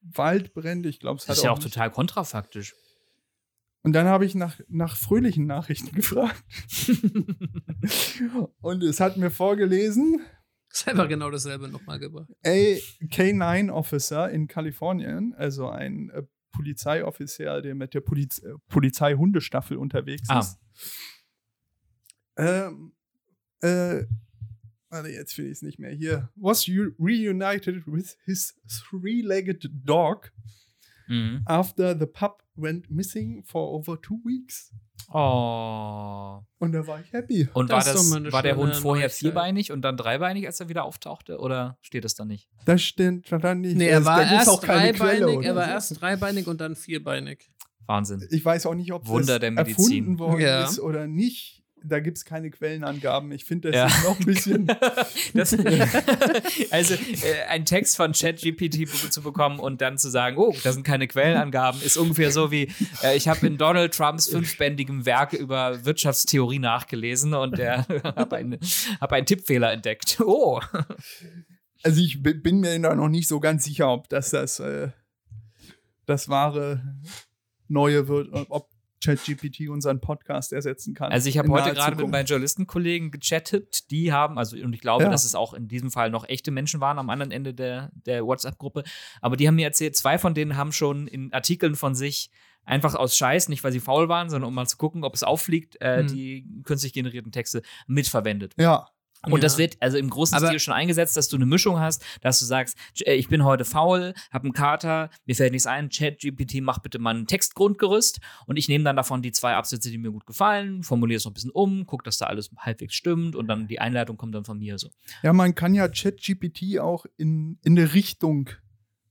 Waldbrände. 0.00 0.88
Ich 0.88 0.98
glaube, 1.00 1.18
es 1.18 1.24
hat 1.24 1.30
Das 1.30 1.38
ist 1.38 1.44
ja 1.44 1.50
auch 1.52 1.58
total 1.58 1.90
kontrafaktisch. 1.90 2.74
Und 3.84 3.92
dann 3.94 4.06
habe 4.06 4.24
ich 4.24 4.34
nach, 4.36 4.60
nach 4.68 4.96
fröhlichen 4.96 5.46
Nachrichten 5.46 5.92
gefragt. 5.96 6.42
und 8.60 8.82
es 8.82 9.00
hat 9.00 9.16
mir 9.16 9.30
vorgelesen, 9.30 10.20
Ist 10.70 10.86
einfach 10.88 11.08
genau 11.08 11.30
dasselbe 11.30 11.68
nochmal 11.68 11.98
gebracht. 11.98 12.30
A 12.44 12.48
K9 12.50 13.70
Officer 13.70 14.30
in 14.30 14.46
Kalifornien, 14.48 15.34
also 15.34 15.68
ein 15.68 16.10
äh, 16.10 16.22
Polizeioffizier, 16.52 17.60
der 17.62 17.74
mit 17.74 17.94
der 17.94 18.00
Poliz 18.02 18.38
äh, 18.38 18.54
Polizeihundestaffel 18.68 19.76
unterwegs 19.76 20.28
Ah. 20.30 20.40
ist. 20.40 20.58
Ähm, 22.36 22.92
äh, 23.62 24.04
warte, 24.92 25.08
jetzt 25.08 25.32
finde 25.34 25.50
ich 25.50 25.56
es 25.58 25.62
nicht 25.62 25.78
mehr 25.78 25.90
hier. 25.92 26.28
Was 26.36 26.68
reunited 26.68 27.86
with 27.86 28.16
his 28.24 28.54
three-legged 28.68 29.70
dog 29.84 30.32
Mhm. 31.08 31.42
after 31.46 31.98
the 31.98 32.06
pup 32.06 32.42
went 32.54 32.88
missing 32.90 33.42
for 33.44 33.72
over 33.72 34.00
two 34.00 34.20
weeks. 34.24 34.72
Oh. 35.12 36.40
Und 36.58 36.72
da 36.72 36.86
war 36.86 37.00
ich 37.00 37.12
happy. 37.12 37.48
Und 37.52 37.70
Das 37.70 37.86
war, 37.86 37.92
das, 38.20 38.32
war 38.32 38.42
der 38.42 38.56
Hund 38.56 38.74
vorher 38.76 39.10
vierbeinig 39.10 39.72
und 39.72 39.82
dann 39.82 39.96
dreibeinig, 39.96 40.46
als 40.46 40.60
er 40.60 40.68
wieder 40.68 40.84
auftauchte? 40.84 41.38
Oder 41.38 41.76
steht 41.82 42.04
das 42.04 42.14
da 42.14 42.24
nicht? 42.24 42.48
Das 42.66 42.82
stimmt 42.82 43.26
dann 43.30 43.60
nicht. 43.60 43.76
Nee, 43.76 43.88
er 43.88 43.98
Es- 44.00 44.04
war 44.04 44.22
erst 44.22 44.48
auch 44.48 44.62
keine 44.62 44.92
Quelle 44.92 45.18
dreibeinig, 45.20 45.46
er 45.46 45.56
war 45.56 45.64
so. 45.66 45.70
erst 45.72 46.00
dreibeinig 46.00 46.46
und 46.46 46.60
dann 46.60 46.76
vierbeinig. 46.76 47.50
Wahnsinn. 47.86 48.24
Ich 48.30 48.44
weiß 48.44 48.66
auch 48.66 48.74
nicht, 48.74 48.92
ob 48.92 49.06
Wunder 49.08 49.34
das 49.34 49.40
der 49.40 49.50
Medizin. 49.50 49.74
erfunden 50.04 50.18
worden 50.20 50.40
Ja. 50.40 50.64
ist 50.64 50.78
oder 50.78 51.06
nicht. 51.08 51.61
Da 51.84 52.00
gibt 52.00 52.16
es 52.18 52.24
keine 52.24 52.50
Quellenangaben. 52.50 53.32
Ich 53.32 53.44
finde, 53.44 53.70
das 53.70 53.76
Ja. 53.76 53.86
ist 53.86 54.04
noch 54.04 54.18
ein 54.18 54.24
bisschen. 54.26 54.66
Das, 55.34 55.52
also 56.70 56.94
äh, 56.94 57.42
ein 57.48 57.64
Text 57.64 57.96
von 57.96 58.12
ChatGPT 58.12 58.88
zu 59.10 59.22
bekommen 59.22 59.58
und 59.58 59.80
dann 59.80 59.98
zu 59.98 60.10
sagen, 60.10 60.36
oh, 60.36 60.54
da 60.62 60.72
sind 60.72 60.84
keine 60.84 61.08
Quellenangaben, 61.08 61.80
ist 61.82 61.96
ungefähr 61.96 62.30
so 62.30 62.50
wie, 62.50 62.68
äh, 63.02 63.16
ich 63.16 63.28
habe 63.28 63.46
in 63.46 63.56
Donald 63.58 63.94
Trumps 63.94 64.28
fünfbändigem 64.28 65.06
Werk 65.06 65.32
über 65.32 65.84
Wirtschaftstheorie 65.84 66.58
nachgelesen 66.58 67.34
und 67.34 67.58
der 67.58 67.86
habe 68.04 68.36
einen, 68.36 68.58
hab 69.00 69.12
einen 69.12 69.26
Tippfehler 69.26 69.72
entdeckt. 69.72 70.18
Oh. 70.24 70.60
Also, 71.82 72.00
ich 72.00 72.22
bi- 72.22 72.34
bin 72.34 72.60
mir 72.60 72.78
da 72.80 72.94
noch 72.94 73.08
nicht 73.08 73.26
so 73.28 73.40
ganz 73.40 73.64
sicher, 73.64 73.88
ob 73.90 74.08
das 74.08 74.30
das, 74.30 74.60
äh, 74.60 74.88
das 76.06 76.28
wahre 76.28 76.82
Neue 77.68 78.06
wird, 78.08 78.28
ob 78.50 78.68
ChatGPT 79.02 79.68
unseren 79.68 80.00
Podcast 80.00 80.52
ersetzen 80.52 80.94
kann. 80.94 81.10
Also 81.12 81.28
ich 81.28 81.38
habe 81.38 81.48
heute 81.50 81.72
gerade 81.74 81.96
mit 81.96 82.08
meinen 82.10 82.26
Journalistenkollegen 82.26 83.10
gechattet, 83.10 83.90
die 83.90 84.12
haben, 84.12 84.38
also 84.38 84.56
und 84.56 84.72
ich 84.74 84.80
glaube, 84.80 85.04
Ja. 85.04 85.10
dass 85.10 85.24
es 85.24 85.34
auch 85.34 85.54
in 85.54 85.68
diesem 85.68 85.90
Fall 85.90 86.10
noch 86.10 86.28
echte 86.28 86.50
Menschen 86.50 86.80
waren 86.80 86.98
am 86.98 87.10
anderen 87.10 87.32
Ende 87.32 87.52
der, 87.54 87.90
der 88.06 88.24
WhatsApp-Gruppe, 88.24 88.84
aber 89.20 89.36
die 89.36 89.48
haben 89.48 89.56
mir 89.56 89.66
erzählt, 89.66 89.96
zwei 89.96 90.18
von 90.18 90.34
denen 90.34 90.56
haben 90.56 90.72
schon 90.72 91.06
in 91.08 91.32
Artikeln 91.32 91.74
von 91.74 91.94
sich 91.94 92.30
einfach 92.64 92.94
aus 92.94 93.16
Scheiß, 93.16 93.48
nicht 93.48 93.64
weil 93.64 93.72
sie 93.72 93.80
faul 93.80 94.08
waren, 94.08 94.30
sondern 94.30 94.46
um 94.48 94.54
mal 94.54 94.66
zu 94.66 94.76
gucken, 94.76 95.02
ob 95.02 95.14
es 95.14 95.24
auffliegt, 95.24 95.80
äh, 95.80 95.98
Hm. 96.00 96.06
die 96.06 96.46
künstlich 96.64 96.92
generierten 96.92 97.32
Texte 97.32 97.62
mitverwendet. 97.88 98.54
Ja, 98.56 98.86
Und 99.30 99.42
das 99.44 99.52
Ja. 99.54 99.58
wird 99.58 99.76
also 99.80 99.98
im 99.98 100.10
großen 100.10 100.36
Aber- 100.36 100.48
Stil 100.48 100.58
schon 100.58 100.74
eingesetzt, 100.74 101.16
dass 101.16 101.28
du 101.28 101.36
eine 101.36 101.46
Mischung 101.46 101.78
hast, 101.78 102.04
dass 102.22 102.40
du 102.40 102.44
sagst, 102.44 102.76
äh, 103.06 103.14
ich 103.14 103.28
bin 103.28 103.44
heute 103.44 103.64
faul, 103.64 104.14
habe 104.32 104.44
einen 104.44 104.52
Kater, 104.52 105.10
mir 105.26 105.36
fällt 105.36 105.52
nichts 105.52 105.66
ein, 105.66 105.90
ChatGPT, 105.90 106.60
mach 106.60 106.80
bitte 106.80 106.98
mal 106.98 107.14
ein 107.14 107.26
Textgrundgerüst 107.26 108.20
und 108.46 108.56
ich 108.56 108.68
nehme 108.68 108.84
dann 108.84 108.96
davon 108.96 109.22
die 109.22 109.32
zwei 109.32 109.54
Absätze, 109.54 109.90
die 109.90 109.98
mir 109.98 110.10
gut 110.10 110.26
gefallen, 110.26 110.82
formuliere 110.82 111.18
es 111.18 111.24
noch 111.24 111.30
ein 111.30 111.34
bisschen 111.34 111.50
um, 111.50 111.86
gucke, 111.86 112.04
dass 112.04 112.18
da 112.18 112.26
alles 112.26 112.50
halbwegs 112.56 112.94
stimmt 112.94 113.36
und 113.36 113.46
dann 113.46 113.68
die 113.68 113.78
Einleitung 113.80 114.16
kommt 114.16 114.34
dann 114.34 114.44
von 114.44 114.58
mir 114.58 114.78
so. 114.78 114.90
ja, 115.22 115.32
man 115.32 115.54
kann 115.54 115.74
ja 115.74 115.88
ChatGPT 115.88 116.78
auch 116.80 117.06
in, 117.16 117.58
in 117.62 117.78
eine 117.78 117.94
Richtung 117.94 118.50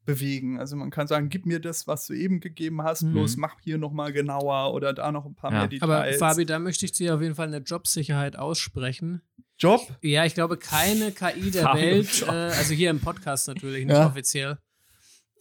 bewegen. 0.03 0.60
Also 0.60 0.75
man 0.75 0.89
kann 0.89 1.08
sagen, 1.08 1.30
gib 1.30 1.46
mir 1.46 1.60
das, 1.60 1.88
was 1.88 2.08
du 2.08 2.13
eben 2.13 2.39
gegeben 2.39 2.82
hast, 2.82 3.03
Mhm. 3.03 3.12
bloß 3.13 3.38
mach 3.38 3.60
hier 3.62 3.77
noch 3.77 3.91
mal 3.91 4.12
genauer 4.12 4.74
oder 4.74 4.94
da 4.94 5.12
noch 5.12 5.25
ein 5.25 5.36
paar 5.36 5.51
Ja. 5.51 5.60
mehr 5.60 5.68
Details. 5.68 5.84
Aber 6.20 6.34
Fabi, 6.34 6.46
da 6.46 6.58
möchte 6.60 6.86
ich 6.86 6.91
dir 6.91 7.15
auf 7.15 7.22
jeden 7.22 7.36
Fall 7.36 7.48
eine 7.48 7.58
Jobsicherheit 7.60 8.36
aussprechen. 8.36 9.22
Job? 9.62 9.82
Ja, 10.01 10.25
ich 10.25 10.34
glaube, 10.34 10.58
keine 10.58 11.12
KI 11.12 11.51
der 11.51 11.65
Welt, 11.75 12.24
äh, 12.24 12.25
also 12.32 12.74
hier 12.74 12.89
im 12.89 13.00
Podcast 13.00 13.48
natürlich, 13.48 13.86
nicht 13.86 13.96
Ja. 13.96 14.08
offiziell. 14.08 14.58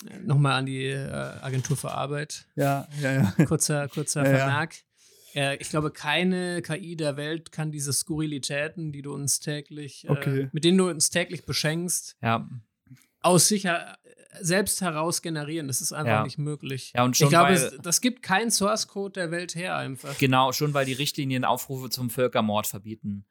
Äh, 0.09 0.19
Nochmal 0.25 0.53
an 0.59 0.67
die 0.67 0.85
äh, 0.87 1.07
Agentur 1.41 1.77
für 1.77 1.91
Arbeit. 1.91 2.47
Ja, 2.55 2.87
ja, 3.01 3.13
ja. 3.37 3.45
Kurzer, 3.47 3.89
kurzer 3.89 4.23
Ja, 4.25 4.31
ja. 4.31 4.37
Vermerk. 4.39 4.75
Äh, 5.35 5.57
ich 5.57 5.71
glaube, 5.71 5.91
keine 5.91 6.61
KI 6.61 6.97
der 6.97 7.17
Welt 7.17 7.51
kann 7.53 7.73
diese 7.73 7.93
Skurrilitäten, 7.93 8.93
die 8.93 9.01
du 9.03 9.15
uns 9.15 9.41
täglich, 9.41 10.05
äh, 10.05 10.11
Okay. 10.11 10.49
mit 10.53 10.65
denen 10.65 10.77
du 10.79 10.89
uns 10.91 11.09
täglich 11.11 11.45
beschenkst, 11.47 12.17
Ja, 12.23 12.47
aus 13.23 13.49
sich 13.49 13.67
selbst 14.41 14.81
heraus 14.81 15.23
generieren. 15.23 15.67
Das 15.67 15.81
ist 15.81 15.93
einfach 15.93 16.13
Ja. 16.13 16.23
nicht 16.25 16.39
möglich. 16.39 16.93
Ja, 16.95 17.05
und 17.05 17.17
schon 17.17 17.27
ich 17.27 17.31
glaube, 17.31 17.49
weil- 17.51 17.55
es, 17.57 17.77
das 17.83 18.01
gibt 18.01 18.23
keinen 18.23 18.51
Source 18.51 18.87
Code 18.87 19.13
der 19.13 19.31
Welt 19.31 19.55
her 19.55 19.77
einfach. 19.77 20.17
genau, 20.19 20.53
schon 20.53 20.73
weil 20.75 20.87
die 20.87 20.93
Richtlinien 20.93 21.45
Aufrufe 21.45 21.91
zum 21.91 22.11
Völkermord 22.11 22.67
verbieten 22.67 23.25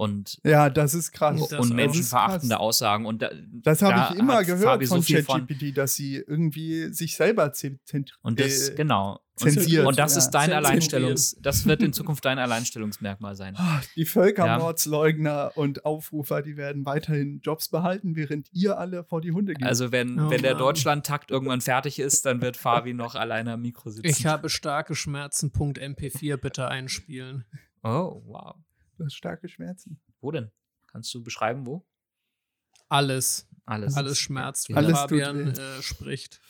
und, 0.00 0.38
Ja, 0.44 0.70
das 0.70 0.94
ist 0.94 1.12
krass. 1.12 1.48
Das 1.50 1.60
und 1.60 1.74
menschenverachtende 1.74 2.58
Aussagen 2.58 3.04
und 3.04 3.20
da, 3.20 3.30
Das 3.62 3.80
da 3.80 3.92
habe 3.92 4.14
ich 4.14 4.20
immer 4.20 4.42
gehört 4.44 4.62
Fabi 4.64 4.86
so 4.86 4.94
von 4.94 5.02
von 5.02 5.46
ChatGPT, 5.46 5.76
dass 5.76 5.94
sie 5.94 6.16
irgendwie 6.16 6.90
sich 6.92 7.16
selber 7.16 7.52
zentrieren. 7.52 8.06
und 8.22 8.40
das, 8.40 8.70
äh, 8.70 8.74
genau. 8.76 9.20
zensiert, 9.36 9.86
Und, 9.86 9.98
das 9.98 10.14
ja. 10.14 10.18
ist 10.20 10.30
dein. 10.30 10.52
Alleinstellungs, 10.52 11.36
das 11.42 11.66
wird 11.66 11.82
in 11.82 11.92
Zukunft 11.92 12.24
dein 12.24 12.38
Alleinstellungsmerkmal 12.38 13.36
sein. 13.36 13.54
Ah, 13.58 13.82
Die 13.94 14.06
Völkermordsleugner 14.06 15.52
und 15.54 15.84
Aufrufer, 15.84 16.40
die 16.40 16.56
werden 16.56 16.86
weiterhin 16.86 17.40
Jobs 17.42 17.68
behalten, 17.68 18.16
während 18.16 18.48
ihr 18.52 18.78
alle 18.78 19.04
vor 19.04 19.20
die 19.20 19.32
Hunde 19.32 19.52
geht. 19.52 19.66
Also 19.66 19.92
wenn, 19.92 20.18
Oh 20.18 20.30
wenn 20.30 20.40
der. 20.40 20.54
Deutschlandtakt 20.54 21.30
irgendwann 21.30 21.60
fertig 21.60 21.98
ist, 21.98 22.24
dann 22.24 22.40
wird 22.40 22.56
Fabi 22.56 22.94
noch 22.94 23.14
alleine 23.14 23.52
am 23.52 23.60
Mikro 23.60 23.90
sitzen. 23.90 24.06
Ich 24.06 24.24
habe 24.24 24.48
starke 24.48 24.94
Schmerzen. 24.94 25.52
Punkt 25.52 25.78
MP4 25.78 26.38
bitte 26.38 26.68
einspielen. 26.68 27.44
oh, 27.82 28.22
wow. 28.26 28.56
Du 29.00 29.06
hast 29.06 29.14
starke 29.14 29.48
Schmerzen. 29.48 30.00
Wo 30.20 30.30
denn? 30.30 30.50
Kannst 30.86 31.12
du 31.14 31.22
beschreiben, 31.22 31.66
wo? 31.66 31.86
Alles. 32.88 33.48
Alles. 33.66 33.96
Alles 33.96 34.18
schmerzt, 34.18 34.68
wenn 34.68 34.76
Alles 34.76 34.98
Fabian 34.98 35.48
äh, 35.56 35.82
spricht. 35.82 36.40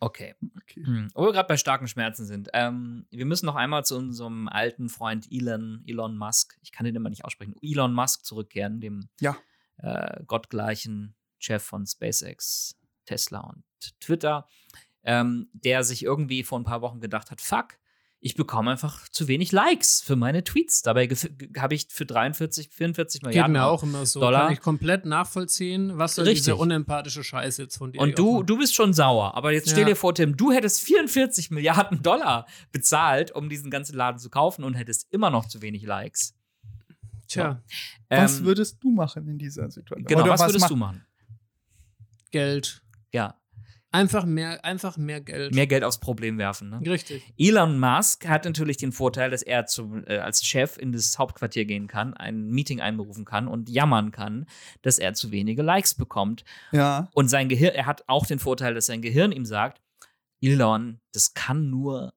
Okay. 0.00 0.34
Okay. 0.62 0.84
Hm. 0.84 1.08
Wo 1.14 1.24
wir 1.26 1.32
gerade 1.32 1.48
bei 1.48 1.56
starken 1.56 1.86
Schmerzen 1.88 2.24
sind. 2.24 2.48
Ähm, 2.54 3.06
wir 3.10 3.26
müssen 3.26 3.46
noch 3.46 3.56
einmal 3.56 3.84
zu 3.84 3.96
unserem 3.96 4.48
alten 4.48 4.88
Freund 4.88 5.28
Elon, 5.30 5.82
Elon 5.86 6.16
Musk, 6.16 6.58
ich 6.62 6.72
kann 6.72 6.84
den 6.86 6.94
immer 6.96 7.10
nicht 7.10 7.24
aussprechen, 7.24 7.56
Elon 7.60 7.92
Musk 7.92 8.24
zurückkehren, 8.24 8.80
dem 8.80 9.08
Ja. 9.20 9.36
äh, 9.78 10.22
gottgleichen 10.24 11.14
Chef 11.38 11.62
von 11.62 11.84
SpaceX, 11.86 12.78
Tesla 13.04 13.40
und 13.40 13.64
Twitter, 14.00 14.46
ähm, 15.02 15.50
der 15.52 15.82
sich 15.84 16.04
irgendwie 16.04 16.44
vor 16.44 16.58
ein 16.60 16.64
paar 16.64 16.80
Wochen 16.80 17.00
gedacht 17.00 17.30
hat, 17.30 17.40
fuck, 17.40 17.76
ich 18.24 18.36
bekomme 18.36 18.70
einfach 18.70 19.08
zu 19.08 19.26
wenig 19.26 19.50
Likes 19.50 20.00
für 20.00 20.14
meine 20.14 20.44
Tweets. 20.44 20.82
Dabei 20.82 21.08
habe 21.58 21.74
ich 21.74 21.86
für 21.90 22.06
43, 22.06 22.68
44 22.70 23.20
Geht 23.20 23.26
Milliarden 23.26 23.52
mir 23.54 23.64
auch 23.66 23.82
immer 23.82 24.06
so. 24.06 24.20
Dollar. 24.20 24.44
Kann 24.44 24.52
ich 24.52 24.60
komplett 24.60 25.04
nachvollziehen, 25.06 25.98
was 25.98 26.14
soll 26.14 26.26
Richtig. 26.26 26.44
diese 26.44 26.54
unempathische 26.56 27.24
Scheiße 27.24 27.62
jetzt 27.62 27.76
von 27.78 27.90
dir 27.90 28.00
Und 28.00 28.16
du, 28.16 28.44
du 28.44 28.56
bist 28.58 28.76
schon 28.76 28.92
sauer. 28.92 29.34
Aber 29.34 29.52
jetzt 29.52 29.70
stell 29.70 29.80
Ja. 29.82 29.88
dir 29.88 29.96
vor, 29.96 30.14
Tim, 30.14 30.36
du 30.36 30.52
hättest 30.52 30.80
44 30.82 31.50
Milliarden 31.50 32.00
Dollar 32.02 32.46
bezahlt, 32.70 33.32
um 33.32 33.48
diesen 33.48 33.72
ganzen 33.72 33.96
Laden 33.96 34.18
zu 34.20 34.30
kaufen 34.30 34.62
und 34.62 34.74
hättest 34.74 35.12
immer 35.12 35.30
noch 35.30 35.46
zu 35.48 35.60
wenig 35.60 35.82
Likes. 35.82 36.34
Tja, 37.26 37.60
Was 38.08 38.38
Ähm, 38.38 38.44
würdest 38.44 38.78
du 38.84 38.90
machen 38.92 39.26
in 39.26 39.38
dieser 39.38 39.68
Situation? 39.68 40.04
Genau, 40.06 40.22
Oder 40.22 40.32
was 40.34 40.42
würdest 40.42 40.60
mach- 40.60 40.68
du 40.68 40.76
machen? 40.76 41.04
Geld. 42.30 42.82
Ja, 43.12 43.34
Einfach 43.92 44.24
mehr, 44.24 44.64
einfach 44.64 44.96
mehr 44.96 45.20
Geld. 45.20 45.54
mehr 45.54 45.66
Geld 45.66 45.84
aufs 45.84 46.00
Problem 46.00 46.38
werfen. 46.38 46.70
Ne? 46.70 46.80
Richtig. 46.90 47.22
Elon 47.38 47.78
Musk 47.78 48.26
hat 48.26 48.44
natürlich 48.46 48.78
den 48.78 48.90
Vorteil, 48.90 49.30
dass 49.30 49.42
er 49.42 49.66
zum, 49.66 50.04
äh, 50.06 50.16
als 50.18 50.44
Chef 50.44 50.78
in 50.78 50.92
das 50.92 51.18
Hauptquartier 51.18 51.66
gehen 51.66 51.86
kann, 51.88 52.14
ein 52.14 52.48
Meeting 52.48 52.80
einberufen 52.80 53.24
kann 53.26 53.48
und 53.48 53.68
jammern 53.68 54.10
kann, 54.10 54.46
dass 54.80 54.98
er 54.98 55.12
zu 55.14 55.30
wenige 55.30 55.62
Likes 55.62 55.94
bekommt. 55.94 56.44
Ja, 56.72 57.08
Und 57.12 57.28
sein 57.28 57.48
Gehirn, 57.48 57.74
er 57.74 57.86
hat 57.86 58.02
auch 58.08 58.26
den 58.26 58.38
Vorteil, 58.38 58.74
dass 58.74 58.86
sein 58.86 59.02
Gehirn 59.02 59.30
ihm 59.30 59.44
sagt, 59.44 59.80
Elon, 60.40 61.00
das 61.12 61.34
kann 61.34 61.70
nur 61.70 62.14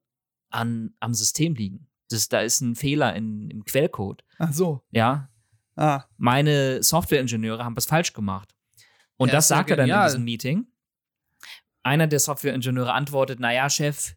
an, 0.50 0.94
am 1.00 1.14
System 1.14 1.54
liegen. 1.54 1.86
Das, 2.08 2.28
da 2.28 2.40
ist 2.40 2.60
ein 2.60 2.74
Fehler 2.74 3.14
in, 3.14 3.50
im 3.50 3.64
Quellcode. 3.64 4.24
ach 4.38 4.52
so. 4.52 4.82
Ja, 4.90 5.28
Ah, 5.78 6.04
meine 6.16 6.82
Softwareingenieure 6.82 7.62
haben 7.62 7.76
was 7.76 7.84
falsch 7.84 8.14
gemacht. 8.14 8.54
Und 9.18 9.28
Ja, 9.28 9.34
das 9.34 9.48
sagt 9.48 9.68
er 9.70 9.76
dann 9.76 9.90
in 9.90 10.02
diesem 10.06 10.24
Meeting. 10.24 10.66
Einer 11.86 12.08
der 12.08 12.18
Softwareingenieure 12.18 12.92
antwortet, 12.92 13.38
naja, 13.38 13.70
Chef, 13.70 14.14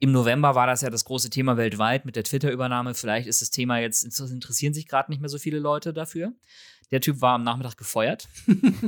im 0.00 0.10
November 0.10 0.56
war 0.56 0.66
das 0.66 0.80
ja 0.80 0.90
das 0.90 1.04
große 1.04 1.30
Thema 1.30 1.56
weltweit 1.56 2.04
mit 2.04 2.16
der 2.16 2.24
Twitter-Übernahme. 2.24 2.94
Vielleicht 2.94 3.28
ist 3.28 3.40
das 3.40 3.50
Thema 3.50 3.78
jetzt, 3.78 4.04
es 4.04 4.18
interessieren 4.32 4.74
sich 4.74 4.88
gerade 4.88 5.08
nicht 5.12 5.20
mehr 5.20 5.28
so 5.28 5.38
viele 5.38 5.60
Leute 5.60 5.92
dafür. 5.92 6.32
Der 6.90 7.00
Typ 7.00 7.20
war 7.20 7.34
am 7.34 7.44
Nachmittag 7.44 7.76
gefeuert. 7.76 8.26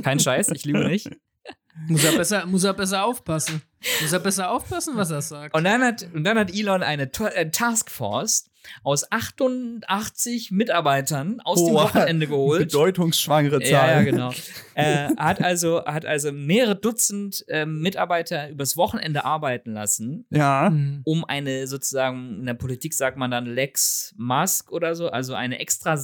Kein 0.03 0.19
Scheiß, 0.19 0.49
ich 0.49 0.65
lüge 0.65 0.85
nicht. 0.85 1.09
Muss 1.87 2.03
er 2.03 2.11
besser, 2.17 2.45
muss 2.45 2.63
er 2.63 2.73
besser 2.73 3.03
aufpassen. 3.03 3.61
Muss 4.01 4.11
er 4.11 4.19
besser 4.19 4.49
aufpassen, 4.49 4.95
was 4.95 5.11
er 5.11 5.21
sagt. 5.21 5.55
Und 5.55 5.65
dann 5.65 5.83
hat, 5.83 6.07
und 6.13 6.23
dann 6.23 6.37
hat 6.37 6.53
Elon 6.53 6.83
eine 6.83 7.03
äh, 7.03 7.51
Taskforce 7.51 8.49
aus 8.83 9.11
88 9.11 10.51
Mitarbeitern 10.51 11.39
aus 11.43 11.63
dem 11.63 11.73
Boah, 11.73 11.83
Wochenende 11.85 12.27
geholt. 12.27 12.59
Bedeutungsschwangere 12.59 13.59
Zahl. 13.61 13.71
Ja, 13.71 13.91
ja, 13.91 14.01
genau. 14.03 14.31
äh, 14.75 15.09
hat 15.17 15.41
also 15.41 15.83
hat 15.85 16.05
also 16.05 16.31
mehrere 16.31 16.75
Dutzend 16.75 17.45
ähm, 17.47 17.81
Mitarbeiter 17.81 18.49
übers 18.49 18.77
Wochenende 18.77 19.25
arbeiten 19.25 19.73
lassen, 19.73 20.25
Ja. 20.29 20.69
Mhm. 20.69 21.01
um 21.05 21.25
eine 21.25 21.67
sozusagen 21.67 22.39
in 22.39 22.45
der 22.45 22.53
Politik 22.53 22.93
sagt 22.93 23.17
man 23.17 23.31
dann 23.31 23.45
Lex 23.45 24.13
Musk 24.17 24.71
oder 24.71 24.95
so, 24.95 25.09
also 25.09 25.33
eine 25.33 25.59
extra 25.59 25.97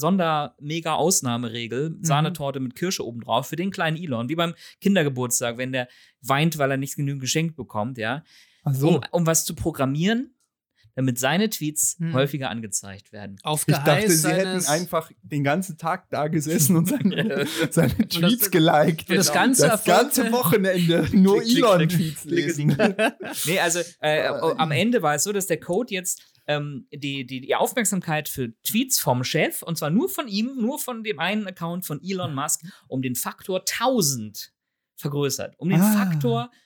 Sonder-Mega-Ausnahmeregel, 0.82 1.98
Sahnetorte 2.02 2.60
mit 2.60 2.76
Kirsche 2.76 3.06
obendrauf 3.06 3.48
für 3.48 3.56
den 3.56 3.72
kleinen 3.72 3.98
Elon, 3.98 4.30
wie 4.30 4.36
beim 4.36 4.54
Kindergeburtstag, 4.80 5.58
wenn 5.58 5.72
der 5.72 5.88
weint, 6.22 6.58
weil 6.58 6.72
er 6.72 6.78
nicht 6.78 6.96
genügend 6.96 7.22
geschenkt 7.22 7.56
bekommt, 7.56 7.98
ja, 7.98 8.24
so. 8.72 8.90
um, 8.90 9.02
um 9.12 9.26
was 9.26 9.46
zu 9.46 9.56
programmieren, 9.56 10.34
damit 10.96 11.18
seine 11.20 11.50
Tweets 11.50 11.96
Hm. 12.00 12.14
häufiger 12.14 12.50
angezeigt 12.50 13.12
werden. 13.12 13.38
Auf 13.44 13.64
Ich 13.68 13.76
dachte, 13.76 14.10
sie 14.12 14.28
hätten 14.30 14.66
einfach 14.68 15.12
den 15.22 15.44
ganzen 15.44 15.78
Tag 15.78 16.10
da 16.10 16.28
gesessen 16.28 16.76
und 16.76 16.88
seine, 16.90 17.46
seine 17.70 17.94
das- 17.96 18.08
Tweets 18.10 18.52
geliked. 18.52 19.10
und 19.10 19.16
das 19.16 19.32
ganze 19.34 19.68
das 19.68 19.84
ganze 19.84 20.32
Wochenende 20.32 21.08
nur 21.14 21.42
Elon-Tweets 21.42 22.26
lesen. 22.26 22.76
Nee, 23.46 23.60
also 23.60 23.80
äh, 24.02 24.24
Aber- 24.28 24.60
am 24.60 24.72
Ende 24.72 25.02
war 25.02 25.16
es 25.16 25.24
so, 25.24 25.32
dass 25.32 25.48
der 25.48 25.60
Code 25.60 25.94
jetzt 25.94 26.22
ähm, 26.48 26.88
die, 26.92 27.26
die, 27.26 27.40
die 27.42 27.56
Aufmerksamkeit 27.56 28.28
für 28.28 28.52
Tweets 28.64 29.00
vom 29.00 29.24
Chef, 29.24 29.62
und 29.62 29.78
zwar 29.78 29.90
nur 29.92 30.10
von 30.10 30.28
ihm, 30.28 30.56
nur 30.60 30.80
von 30.80 31.04
dem 31.04 31.20
einen 31.20 31.48
Account 31.48 31.86
von 31.86 32.02
Elon 32.04 32.34
Musk, 32.34 32.62
um 32.88 33.02
den 33.02 33.16
Faktor 33.16 33.60
1000 33.62 34.52
vergrößert. 34.98 35.56
Um 35.58 35.70
den 35.70 35.82
Ah. 35.82 35.94
Faktor 35.94 36.42
1000. 36.42 36.62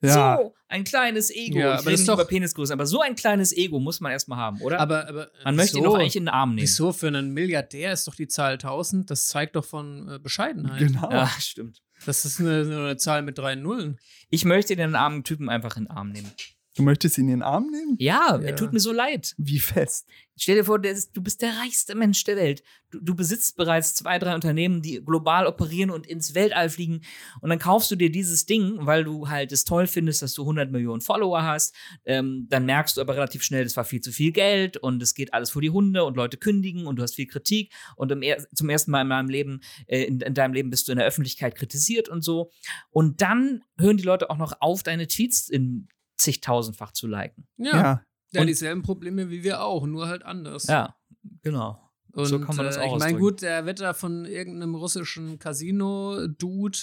Ja. 0.00 0.36
So, 0.36 0.54
ein 0.68 0.84
kleines 0.84 1.34
Ego. 1.34 1.58
Ja, 1.58 1.74
ich 1.80 1.86
rede 1.86 2.00
nicht 2.00 2.08
über 2.08 2.24
Penisgröße, 2.24 2.72
aber 2.72 2.86
so 2.86 3.00
ein 3.00 3.16
kleines 3.16 3.56
Ego 3.56 3.80
muss 3.80 4.00
man 4.00 4.12
erstmal 4.12 4.38
haben, 4.38 4.60
oder? 4.60 4.78
aber, 4.78 5.08
aber 5.08 5.30
man 5.44 5.56
möchte 5.56 5.78
ihn 5.78 5.84
doch 5.84 5.94
eigentlich 5.94 6.16
in 6.16 6.24
den 6.24 6.28
Arm 6.28 6.50
nehmen. 6.50 6.62
Wieso 6.62 6.92
für 6.92 7.08
einen 7.08 7.32
Milliardär 7.32 7.92
ist 7.92 8.06
doch 8.06 8.14
die 8.14 8.28
Zahl 8.28 8.52
1000? 8.54 9.10
Das 9.10 9.26
zeigt 9.26 9.56
doch 9.56 9.64
von 9.64 10.08
äh, 10.08 10.18
Bescheidenheit. 10.18 10.78
Genau. 10.78 11.10
Ja, 11.10 11.28
stimmt. 11.38 11.82
Das 12.06 12.24
ist 12.24 12.38
eine, 12.38 12.60
eine 12.60 12.96
Zahl 12.96 13.22
mit 13.22 13.38
drei 13.38 13.56
Nullen. 13.56 13.98
Ich 14.30 14.44
möchte 14.44 14.76
den 14.76 14.94
armen 14.94 15.24
Typen 15.24 15.48
einfach 15.48 15.76
in 15.76 15.84
den 15.84 15.90
Arm 15.90 16.10
nehmen. 16.10 16.30
Du 16.78 16.84
möchtest 16.84 17.18
ihn 17.18 17.24
in 17.24 17.38
den 17.38 17.42
Arm 17.42 17.70
nehmen? 17.70 17.96
Ja, 17.98 18.36
Ja. 18.36 18.40
er 18.40 18.56
tut 18.56 18.72
mir 18.72 18.78
so 18.80 18.92
leid. 18.92 19.34
Wie 19.36 19.58
fest? 19.58 20.06
Stell 20.36 20.54
dir 20.54 20.64
vor, 20.64 20.82
ist, 20.84 21.16
du 21.16 21.20
bist 21.20 21.42
der 21.42 21.56
reichste 21.56 21.96
Mensch 21.96 22.22
der 22.22 22.36
Welt. 22.36 22.62
Du, 22.90 23.00
du 23.00 23.16
besitzt 23.16 23.56
bereits 23.56 23.96
zwei, 23.96 24.20
drei 24.20 24.36
Unternehmen, 24.36 24.80
die 24.80 25.02
global 25.04 25.48
operieren 25.48 25.90
und 25.90 26.06
ins 26.06 26.36
Weltall 26.36 26.70
fliegen. 26.70 27.00
Und 27.40 27.50
dann 27.50 27.58
kaufst 27.58 27.90
du 27.90 27.96
dir 27.96 28.12
dieses 28.12 28.46
Ding, 28.46 28.78
weil 28.86 29.02
du 29.02 29.28
halt 29.28 29.50
es 29.50 29.64
toll 29.64 29.88
findest, 29.88 30.22
dass 30.22 30.34
du 30.34 30.42
100 30.42 30.70
Millionen 30.70 31.00
Follower 31.00 31.42
hast. 31.42 31.74
Ähm, 32.04 32.46
dann 32.48 32.64
merkst 32.66 32.96
du 32.96 33.00
aber 33.00 33.16
relativ 33.16 33.42
schnell, 33.42 33.64
das 33.64 33.76
war 33.76 33.84
viel 33.84 34.00
zu 34.00 34.12
viel 34.12 34.30
Geld 34.30 34.76
und 34.76 35.02
es 35.02 35.14
geht 35.14 35.34
alles 35.34 35.50
vor 35.50 35.60
die 35.62 35.70
Hunde 35.70 36.04
und 36.04 36.16
Leute 36.16 36.36
kündigen 36.36 36.86
und 36.86 36.96
du 36.96 37.02
hast 37.02 37.16
viel 37.16 37.26
Kritik. 37.26 37.72
Und 37.96 38.12
er 38.22 38.46
zum 38.54 38.68
ersten 38.68 38.92
Mal 38.92 39.02
in 39.02 39.08
meinem 39.08 39.28
Leben, 39.28 39.60
äh, 39.88 40.04
in, 40.04 40.20
in 40.20 40.34
deinem 40.34 40.54
Leben 40.54 40.70
bist 40.70 40.86
du 40.86 40.92
in 40.92 40.98
der 40.98 41.06
Öffentlichkeit 41.08 41.56
kritisiert 41.56 42.08
und 42.08 42.22
so. 42.22 42.52
Und 42.90 43.20
dann 43.20 43.64
hören 43.76 43.96
die 43.96 44.04
Leute 44.04 44.30
auch 44.30 44.38
noch 44.38 44.52
auf, 44.60 44.84
deine 44.84 45.08
Tweets 45.08 45.48
in 45.48 45.88
zigtausendfach 46.18 46.92
zu 46.92 47.06
liken. 47.06 47.46
Ja. 47.56 47.76
Ja. 47.76 48.02
Der 48.34 48.42
hat 48.42 48.48
dieselben 48.48 48.82
Probleme 48.82 49.30
wie 49.30 49.42
wir 49.42 49.62
auch, 49.62 49.86
nur 49.86 50.06
halt 50.08 50.22
anders. 50.22 50.66
Ja, 50.66 50.94
genau. 51.42 51.82
Und, 52.12 52.26
so 52.26 52.40
kann 52.40 52.56
man 52.56 52.66
das 52.66 52.76
äh, 52.76 52.80
auch 52.80 52.96
Ich 52.96 52.98
meine, 52.98 53.18
gut, 53.18 53.42
der 53.42 53.64
wird 53.64 53.80
da 53.80 53.94
von 53.94 54.24
irgendeinem 54.26 54.74
russischen 54.74 55.38
Casino-Dude 55.38 56.78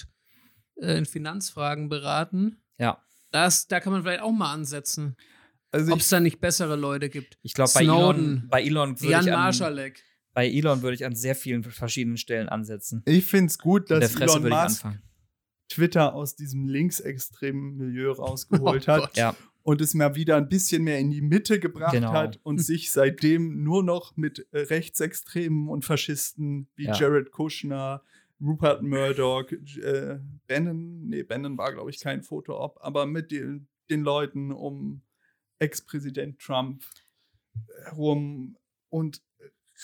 äh, 0.78 0.98
in 0.98 1.06
Finanzfragen 1.06 1.90
beraten. 1.90 2.62
Ja. 2.80 3.02
Das, 3.32 3.68
da 3.68 3.80
kann 3.80 3.94
man 3.94 4.02
vielleicht 4.04 4.22
auch 4.22 4.32
mal 4.32 4.54
ansetzen, 4.54 5.18
Also 5.72 5.94
ob 5.94 6.00
es 6.00 6.10
da 6.10 6.20
nicht 6.20 6.40
bessere 6.40 6.76
Leute 6.76 7.10
gibt. 7.10 7.38
Ich 7.42 7.54
glaube, 7.54 7.72
bei. 7.74 7.82
Elon, 7.82 8.48
bei 8.50 8.64
Elon 8.64 9.00
würde 9.00 9.12
Jan 9.12 9.26
ich 9.28 9.34
an, 9.34 9.40
Marschalek. 9.40 10.04
bei 10.34 10.48
Elon 10.48 10.82
würde 10.82 10.96
ich 10.96 11.06
an 11.06 11.16
sehr 11.16 11.36
vielen 11.36 11.64
verschiedenen 11.64 12.18
Stellen 12.18 12.50
ansetzen. 12.50 13.04
ich 13.06 13.26
finde 13.26 13.48
es 13.48 13.58
gut, 13.60 13.84
In 13.84 13.88
der 13.88 14.00
dass 14.00 14.14
Fresse 14.14 14.24
Elon 14.34 14.44
würde 14.44 14.56
ich 14.56 14.64
Musk 14.64 14.86
anfangen. 14.86 15.04
Twitter 15.70 16.14
aus 16.14 16.36
diesem 16.36 16.68
linksextremen 16.68 17.76
Milieu 17.78 18.12
rausgeholt 18.12 18.88
Oh 18.88 18.92
hat. 18.92 19.18
Ja, 19.18 19.36
und 19.64 19.82
es 19.82 19.96
mal 19.96 20.14
wieder 20.16 20.38
ein 20.38 20.48
bisschen 20.48 20.84
mehr 20.84 21.00
in 21.00 21.10
die 21.10 21.22
Mitte 21.22 21.60
gebracht 21.60 21.94
Genau. 21.94 22.12
hat 22.14 22.40
und 22.44 22.60
sich 22.60 22.92
seitdem 22.92 23.64
nur 23.64 23.82
noch 23.84 24.16
mit 24.16 24.48
äh, 24.52 24.60
Rechtsextremen 24.60 25.70
und 25.70 25.84
Faschisten 25.86 26.68
wie 26.76 26.86
Ja. 26.86 26.94
Jared 26.96 27.32
Kushner, 27.32 28.04
Rupert 28.40 28.84
Murdoch, 28.84 29.50
äh, 29.52 30.20
Bannon, 30.48 31.08
nee, 31.08 31.24
Bannon 31.24 31.58
war, 31.58 31.74
glaube 31.74 31.90
ich, 31.90 32.00
kein 32.00 32.22
Foto-Op, 32.22 32.78
aber 32.82 33.06
mit 33.08 33.32
den, 33.32 33.68
den 33.90 34.02
Leuten 34.02 34.52
um 34.52 35.02
Ex-Präsident 35.58 36.38
Trump 36.40 36.84
herum 37.86 38.58
und 38.90 39.22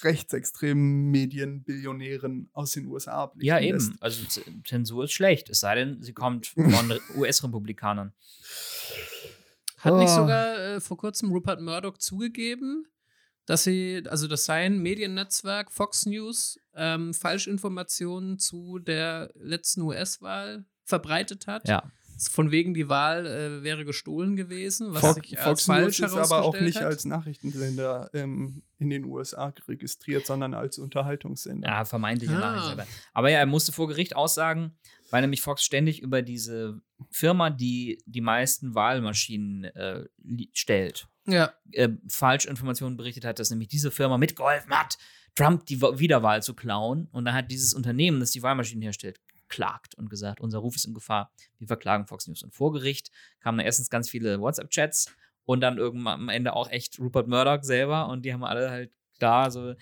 rechtsextremen 0.04 1.12
Medienbillionären 1.12 2.50
aus 2.54 2.72
den 2.72 2.86
USA 2.88 3.28
blicken 3.28 3.46
ja 3.48 3.58
lässt. 3.60 3.90
eben. 3.90 3.98
Also 4.02 4.26
Z- 4.26 4.46
Zensur 4.66 5.04
ist 5.06 5.12
schlecht, 5.14 5.50
es 5.50 5.60
sei 5.60 5.76
denn, 5.76 6.02
sie 6.02 6.14
kommt 6.14 6.48
von 6.56 7.00
US-Republikanern. 7.16 8.14
Hat 9.80 9.94
nicht 9.96 10.12
Oh. 10.12 10.16
sogar 10.16 10.58
äh, 10.60 10.80
vor 10.82 10.98
kurzem 10.98 11.32
Rupert 11.32 11.60
Murdoch 11.62 11.98
zugegeben, 11.98 12.86
dass 13.46 13.64
sie, 13.64 14.04
also 14.08 14.28
dass 14.28 14.46
sein 14.46 14.80
Mediennetzwerk 14.80 15.72
Fox 15.72 16.06
News 16.06 16.60
ähm, 16.76 17.14
Falschinformationen 17.14 18.38
zu 18.40 18.78
der 18.80 19.32
letzten 19.36 19.82
US-Wahl 19.82 20.66
verbreitet 20.86 21.48
hat. 21.48 21.68
Ja. 21.68 21.92
Von 22.30 22.52
wegen 22.52 22.74
die 22.74 22.88
Wahl 22.90 23.26
äh, 23.26 23.64
wäre 23.64 23.84
gestohlen 23.86 24.36
gewesen, 24.36 24.94
was 24.94 25.02
Fox, 25.02 25.16
sich 25.16 25.38
als 25.40 25.48
Fox 25.48 25.66
falsch 25.66 26.00
News 26.00 26.12
ist 26.12 26.18
aber 26.18 26.44
auch 26.44 26.60
nicht 26.60 26.78
hat. 26.78 26.84
als 26.84 27.06
Nachrichtensender 27.06 28.10
ähm, 28.14 28.62
in 28.78 28.90
den 28.90 29.06
USA 29.06 29.54
registriert, 29.68 30.26
sondern 30.26 30.54
als 30.54 30.78
Unterhaltungssender. 30.78 31.68
Ja, 31.68 31.86
vermeintliche 31.86 32.36
Ah. 32.36 32.40
Nachricht. 32.40 32.88
Aber 33.14 33.30
ja, 33.30 33.40
er 33.40 33.46
musste 33.46 33.72
vor 33.72 33.88
Gericht 33.88 34.16
aussagen, 34.16 34.78
weil 35.10 35.22
nämlich 35.22 35.42
Fox 35.42 35.64
ständig 35.64 36.02
über 36.02 36.22
diese 36.22 36.82
Firma, 37.10 37.50
die 37.50 38.02
die 38.06 38.22
meisten 38.22 38.76
Wahlmaschinen 38.76 39.64
äh, 39.66 40.06
stellt, 40.54 41.08
ja, 41.28 41.52
äh, 41.72 41.90
Falschinformationen 42.08 42.98
berichtet 42.98 43.26
hat, 43.26 43.40
dass 43.40 43.50
nämlich 43.50 43.68
diese 43.70 43.92
Firma 43.92 44.18
mitgeholfen 44.18 44.72
hat, 44.72 44.98
Trump 45.36 45.66
die 45.66 45.82
Wa- 45.82 45.98
Wiederwahl 45.98 46.44
zu 46.44 46.54
klauen. 46.54 47.08
Und 47.12 47.26
dann 47.26 47.34
hat 47.34 47.52
dieses 47.52 47.74
Unternehmen, 47.74 48.20
das 48.20 48.32
die 48.32 48.44
Wahlmaschinen 48.44 48.82
herstellt, 48.84 49.20
geklagt 49.52 49.96
und 49.96 50.10
gesagt, 50.10 50.40
unser 50.42 50.60
Ruf 50.60 50.76
ist 50.76 50.86
in 50.86 50.94
Gefahr, 50.94 51.32
wir 51.60 51.68
verklagen 51.68 52.08
Fox 52.08 52.28
News. 52.28 52.42
Und 52.44 52.54
vor 52.54 52.72
Gericht 52.72 53.12
kamen 53.42 53.58
dann 53.58 53.66
erstens 53.66 53.90
ganz 53.90 54.10
viele 54.10 54.40
WhatsApp-Chats 54.40 55.08
und 55.46 55.62
dann 55.62 55.78
irgendwann 55.78 56.22
am 56.22 56.30
Ende 56.30 56.54
auch 56.54 56.70
echt 56.70 57.00
Rupert 57.00 57.28
Murdoch 57.28 57.64
selber 57.64 58.08
und 58.10 58.24
die 58.24 58.34
haben 58.34 58.44
alle 58.44 58.70
halt 58.72 58.92
klar 59.20 59.52
so 59.52 59.74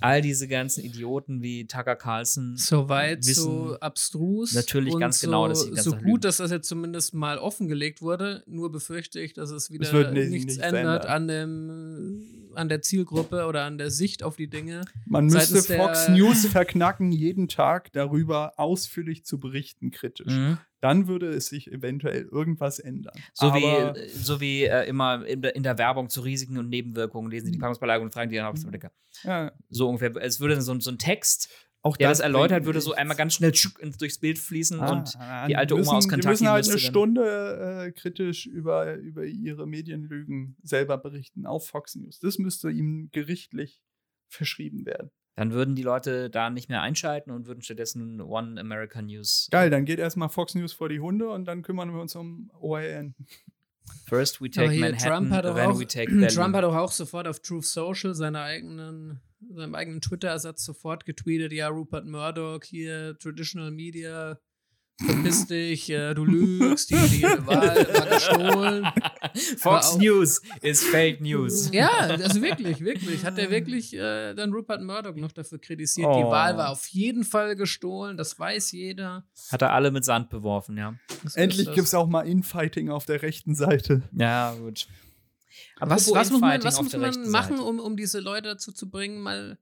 all 0.00 0.22
diese 0.22 0.46
ganzen 0.46 0.84
Idioten 0.84 1.42
wie 1.42 1.66
Tucker 1.66 1.96
Carlson 1.96 2.56
soweit 2.56 3.26
wissen 3.26 3.42
so 3.42 3.80
abstrus. 3.80 4.54
natürlich 4.54 4.94
und 4.94 5.00
ganz 5.00 5.18
so, 5.18 5.26
genau, 5.26 5.48
dass 5.48 5.62
sie 5.62 5.70
ganz 5.72 5.82
so 5.82 5.90
gut, 5.90 6.02
lügen. 6.04 6.20
dass 6.20 6.36
das 6.36 6.52
jetzt 6.52 6.68
zumindest 6.68 7.14
mal 7.14 7.38
offengelegt 7.38 8.00
wurde. 8.00 8.44
Nur 8.46 8.70
befürchte 8.70 9.18
ich, 9.18 9.32
dass 9.32 9.50
es 9.50 9.72
wieder 9.72 9.90
wird 9.92 10.12
nicht- 10.12 10.30
nichts 10.30 10.46
nichts 10.46 10.62
ändert 10.62 11.04
ändern. 11.04 11.10
an 11.10 11.26
dem 11.28 12.37
an 12.58 12.68
der 12.68 12.82
Zielgruppe 12.82 13.46
oder 13.46 13.64
an 13.64 13.78
der 13.78 13.90
Sicht 13.90 14.22
auf 14.22 14.36
die 14.36 14.50
Dinge. 14.50 14.82
Man 15.06 15.26
müsste 15.26 15.62
Fox 15.62 16.08
News 16.08 16.46
verknacken, 16.46 17.12
jeden 17.12 17.48
Tag 17.48 17.92
darüber 17.92 18.52
ausführlich 18.56 19.24
zu 19.24 19.38
berichten, 19.38 19.90
kritisch. 19.90 20.32
Mhm. 20.32 20.58
Dann 20.80 21.08
würde 21.08 21.28
es 21.28 21.48
sich 21.48 21.72
eventuell 21.72 22.22
irgendwas 22.22 22.78
ändern. 22.78 23.14
So 23.34 23.48
Aber 23.48 23.94
wie, 23.96 24.08
so 24.10 24.40
wie 24.40 24.64
äh, 24.64 24.86
immer 24.86 25.26
in 25.26 25.42
der, 25.42 25.56
in 25.56 25.62
der 25.62 25.76
Werbung 25.78 26.08
zu 26.08 26.20
Risiken 26.20 26.56
und 26.58 26.68
Nebenwirkungen 26.68 27.30
lesen 27.30 27.46
Sie 27.46 27.52
die 27.52 27.58
Packungsbeilage 27.58 28.04
und 28.04 28.12
fragen 28.12 28.30
die 28.30 28.38
Apotheker. 28.38 28.92
ja, 29.24 29.50
So 29.70 29.88
ungefähr. 29.88 30.14
Es 30.16 30.38
würde 30.38 30.60
so, 30.60 30.78
so 30.78 30.90
ein 30.90 30.98
Text, 30.98 31.50
auch 31.88 31.96
der 31.96 32.08
das 32.10 32.20
erläutert, 32.20 32.58
bringt 32.58 32.66
würde 32.66 32.80
so 32.80 32.92
einmal 32.94 33.16
ganz 33.16 33.34
schnell 33.34 33.52
durchs 33.98 34.18
Bild 34.18 34.38
fließen 34.38 34.80
Ah, 34.80 34.92
und 34.92 35.16
ah, 35.18 35.46
die 35.46 35.56
alte 35.56 35.74
die 35.74 35.80
Oma 35.80 35.92
aus 35.92 36.06
müssen- 36.06 36.10
Kentucky 36.10 36.22
Die 36.22 36.28
müssen 36.44 36.48
halt 36.48 36.68
eine 36.68 36.78
Stunde 36.78 37.84
äh, 37.86 37.92
kritisch 37.92 38.46
über, 38.46 38.94
über 38.94 39.24
ihre 39.24 39.66
Medienlügen 39.66 40.56
selber 40.62 40.98
berichten 40.98 41.46
auf 41.46 41.66
Fox 41.68 41.94
News. 41.96 42.18
Das 42.20 42.38
müsste 42.38 42.70
ihm 42.70 43.08
gerichtlich 43.12 43.82
verschrieben 44.28 44.84
werden. 44.86 45.10
dann 45.36 45.52
würden 45.52 45.74
die 45.76 45.82
Leute 45.82 46.30
da 46.30 46.50
nicht 46.50 46.68
mehr 46.68 46.82
einschalten 46.82 47.30
und 47.30 47.46
würden 47.46 47.62
stattdessen 47.62 48.20
One 48.20 48.60
American 48.60 49.06
News. 49.06 49.48
Geil, 49.50 49.70
dann 49.70 49.84
geht 49.84 49.98
erstmal 50.00 50.28
Fox 50.28 50.54
News 50.54 50.72
vor 50.72 50.88
die 50.88 51.00
Hunde 51.00 51.30
und 51.30 51.44
dann 51.46 51.62
kümmern 51.62 51.92
wir 51.94 52.00
uns 52.00 52.14
um 52.16 52.50
ORN. 52.60 53.14
First 54.06 54.40
we 54.40 54.50
take 54.50 54.78
Manhattan, 54.78 54.98
Trump 54.98 55.30
hat, 55.30 55.44
doch 55.44 55.54
then 55.54 55.70
auch, 55.70 55.78
we 55.78 55.86
take 55.86 56.06
Berlin. 56.10 56.28
Trump 56.28 56.54
hat 56.54 56.64
doch 56.64 56.74
auch 56.74 56.92
sofort 56.92 57.26
auf 57.28 57.40
Truth 57.40 57.66
Social 57.66 58.14
seine 58.14 58.42
eigenen, 58.42 59.20
seinem 59.54 59.74
eigenen 59.74 60.00
Twitter-Ersatz 60.00 60.64
sofort 60.64 61.04
getweetet, 61.04 61.52
ja, 61.52 61.68
Rupert 61.68 62.06
Murdoch 62.06 62.62
hier, 62.64 63.18
Traditional 63.18 63.70
Media, 63.70 64.38
verpiss 65.04 65.46
dich, 65.46 65.88
äh, 65.90 66.12
du 66.14 66.24
lügst, 66.24 66.90
die, 66.90 66.94
die 66.96 67.22
Wahl 67.22 67.86
war 67.94 68.06
gestohlen. 68.06 68.84
Fox 69.56 69.64
Aber 69.64 69.78
auch- 69.86 69.98
News 69.98 70.42
ist 70.62 70.84
Fake 70.84 71.20
News. 71.20 71.70
Ja, 71.72 71.88
also 71.88 72.42
wirklich, 72.42 72.80
wirklich. 72.80 73.24
Hat 73.24 73.38
er 73.38 73.50
wirklich 73.50 73.94
äh, 73.94 74.34
dann 74.34 74.52
Rupert 74.52 74.82
Murdoch 74.82 75.14
noch 75.16 75.32
dafür 75.32 75.58
kritisiert, 75.58 76.06
die 76.14 76.24
Oh. 76.24 76.30
Wahl 76.30 76.56
war 76.56 76.70
auf 76.70 76.86
jeden 76.88 77.24
Fall 77.24 77.54
gestohlen, 77.56 78.16
das 78.16 78.38
weiß 78.38 78.72
jeder. 78.72 79.24
Hat 79.50 79.62
er 79.62 79.72
alle 79.72 79.90
mit 79.90 80.04
Sand 80.04 80.30
beworfen, 80.30 80.76
ja. 80.76 80.94
Das 81.22 81.36
Endlich 81.36 81.66
gibt 81.72 81.86
es 81.86 81.94
auch 81.94 82.06
mal 82.08 82.22
Infighting 82.22 82.90
auf 82.90 83.04
der 83.04 83.22
rechten 83.22 83.54
Seite. 83.54 84.02
Ja, 84.12 84.54
gut. 84.54 84.86
Was, 85.80 86.08
Apropos 86.08 86.14
was 86.14 86.30
muss 86.30 86.40
man, 86.40 86.50
Infighting 86.56 86.66
was 86.66 86.76
auf 86.76 86.82
muss 86.84 86.96
man 86.96 87.30
machen, 87.30 87.58
um, 87.60 87.78
um 87.78 87.96
diese 87.96 88.20
Leute 88.20 88.48
dazu 88.48 88.72
zu 88.72 88.90
bringen, 88.90 89.20
mal 89.20 89.58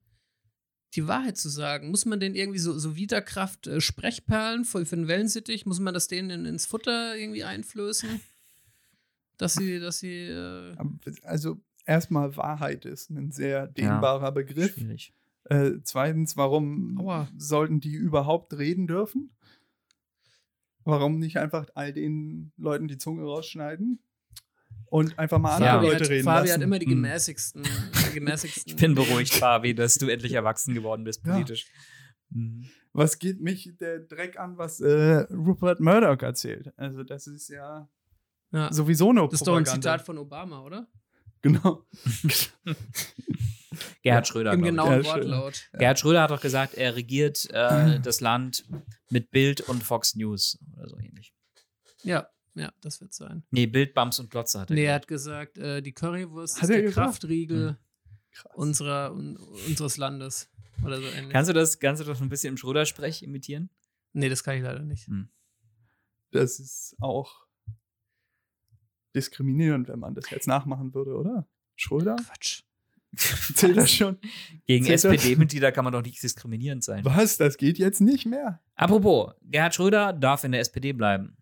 die 0.95 1.07
Wahrheit 1.09 1.37
zu 1.37 1.49
sagen? 1.49 1.91
Muss 1.91 2.07
man 2.07 2.21
denen 2.21 2.35
irgendwie 2.35 2.59
so, 2.59 2.79
so 2.79 2.97
Widerkraft 2.97 3.67
äh, 3.67 3.81
Sprechperlen 3.81 4.65
für, 4.65 4.87
für 4.87 4.97
den 4.97 5.09
Wellensittich, 5.09 5.67
muss 5.67 5.81
man 5.81 5.95
das 5.95 6.09
denen 6.09 6.31
in, 6.31 6.45
ins 6.47 6.67
Futter 6.67 7.17
irgendwie 7.17 7.45
einflößen? 7.45 8.21
Dass 9.39 9.53
sie, 9.53 9.79
dass 9.81 9.99
sie. 9.99 10.29
Äh, 10.29 10.75
Also 11.23 11.61
erstmal 11.85 12.39
Wahrheit 12.39 12.87
ist 12.87 13.11
ein 13.11 13.33
sehr 13.33 13.67
dehnbarer 13.67 14.33
Begriff. 14.33 14.73
Schwierig. 14.73 15.13
Äh, 15.45 15.73
zweitens, 15.83 16.39
warum 16.39 16.99
Aua. 16.99 17.29
sollten 17.37 17.81
die 17.81 17.93
überhaupt 17.93 18.57
reden 18.57 18.87
dürfen? 18.87 19.29
Warum 20.85 21.19
nicht 21.19 21.37
einfach 21.37 21.69
all 21.75 21.93
den 21.93 22.51
Leuten 22.57 22.89
die 22.89 22.97
Zunge 22.97 23.25
rausschneiden 23.25 23.99
und 24.89 25.19
einfach 25.19 25.39
mal 25.39 25.53
andere 25.55 25.69
Ja. 25.69 25.75
Fabi, 25.77 25.87
Leute 25.89 26.05
hat, 26.05 26.11
reden 26.11 26.25
Fabi 26.25 26.41
lassen? 26.49 26.55
hat 26.55 26.63
immer 26.63 26.79
die 26.79 26.87
Hm. 26.87 26.91
gemäßigsten. 27.03 27.63
die 27.63 28.15
gemäßigsten 28.15 28.63
Ich 28.73 28.77
bin 28.77 28.95
beruhigt, 28.95 29.35
Fabi, 29.35 29.75
dass 29.75 29.95
du 29.97 30.09
endlich 30.09 30.33
erwachsen 30.33 30.75
geworden 30.75 31.05
bist 31.05 31.25
Ja. 31.27 31.33
politisch. 31.33 31.67
Mhm. 32.31 32.69
Was 32.93 33.19
geht 33.19 33.41
mich 33.41 33.73
der 33.79 34.01
Dreck 34.01 34.39
an, 34.39 34.57
was 34.59 34.81
äh, 34.81 35.27
Rupert 35.31 35.81
Murdoch 35.81 36.21
erzählt? 36.23 36.73
Also 36.77 37.03
das 37.05 37.27
ist 37.27 37.49
ja 37.49 37.89
Ja. 38.53 38.73
sowieso 38.73 39.11
eine 39.11 39.23
Das 39.25 39.35
ist 39.35 39.47
doch 39.47 39.57
ein. 39.57 39.67
Zitat 39.67 40.03
von 40.03 40.17
Obama, 40.19 40.61
oder? 40.63 40.87
Genau. 41.43 41.85
Gerhard 44.03 44.27
Schröder. 44.27 44.53
Im 44.53 44.63
genauen 44.63 44.91
Ja, 44.91 45.05
schön. 45.05 45.13
Wortlaut. 45.31 45.69
Gerhard 45.75 45.99
Schröder 45.99 46.23
hat 46.23 46.31
doch 46.31 46.41
gesagt, 46.41 46.75
er 46.75 46.97
regiert 46.97 47.47
äh, 47.51 48.01
das 48.03 48.21
Land 48.21 48.65
mit 49.11 49.31
Bild 49.31 49.61
und 49.61 49.83
Fox 49.83 50.15
News 50.15 50.59
oder 50.77 50.89
so 50.89 50.99
ähnlich. 50.99 51.35
Ja, 52.03 52.29
ja, 52.57 52.73
das 52.81 53.01
wird 53.01 53.13
sein. 53.15 53.45
Nee, 53.51 53.67
Bild, 53.67 53.95
Bums 53.95 54.19
und 54.19 54.31
Glotze 54.31 54.61
hat 54.61 54.71
er 54.71 54.75
Nee, 54.75 54.85
er 54.85 54.95
hat 54.95 55.07
gesagt, 55.07 55.59
äh, 55.59 55.83
die 55.83 55.93
Currywurst 55.93 56.57
Hat 56.57 56.65
ist 56.65 56.71
er 56.71 56.77
der 56.77 56.83
gesagt? 56.87 57.07
Kraftriegel 57.07 57.79
Krass. 58.33 58.53
unserer, 58.55 59.13
un, 59.13 59.37
unseres 59.69 59.97
Landes. 59.99 60.51
Oder 60.85 61.01
so 61.01 61.07
ähnlich. 61.07 61.33
Kannst 61.33 61.49
du 61.49 61.55
das, 61.55 61.79
kannst 61.79 62.03
du 62.03 62.07
das 62.07 62.21
ein 62.21 62.29
bisschen 62.29 62.51
im 62.55 62.57
Schröder-Sprech 62.57 63.23
imitieren? 63.23 63.71
nee, 64.13 64.29
das 64.31 64.43
kann 64.43 64.57
ich 64.57 64.63
leider 64.63 64.81
nicht. 64.81 65.09
Das 66.33 66.59
ist 66.59 66.97
auch 67.01 67.47
diskriminierend, 69.15 69.89
wenn 69.89 69.99
man 69.99 70.15
das 70.15 70.31
jetzt 70.31 70.47
nachmachen 70.47 70.95
würde, 70.95 71.15
oder? 71.15 71.47
Schröder? 71.77 72.17
Quatsch. 72.17 72.63
Zählt 73.55 73.77
das 73.77 73.91
schon? 73.93 74.19
Gegen? 74.67 74.87
SPD-Mitglieder 74.87 75.73
kann 75.73 75.85
man 75.85 75.93
doch 75.93 76.03
nicht 76.03 76.23
diskriminierend 76.23 76.85
sein. 76.85 77.05
Was? 77.05 77.37
Das 77.39 77.57
geht 77.57 77.79
jetzt 77.79 78.01
nicht 78.01 78.27
mehr? 78.27 78.61
Apropos, 78.75 79.33
Gerhard 79.43 79.75
Schröder 79.75 80.13
darf 80.13 80.45
in 80.45 80.53
der 80.53 80.61
SPD 80.61 80.93
bleiben. 80.93 81.37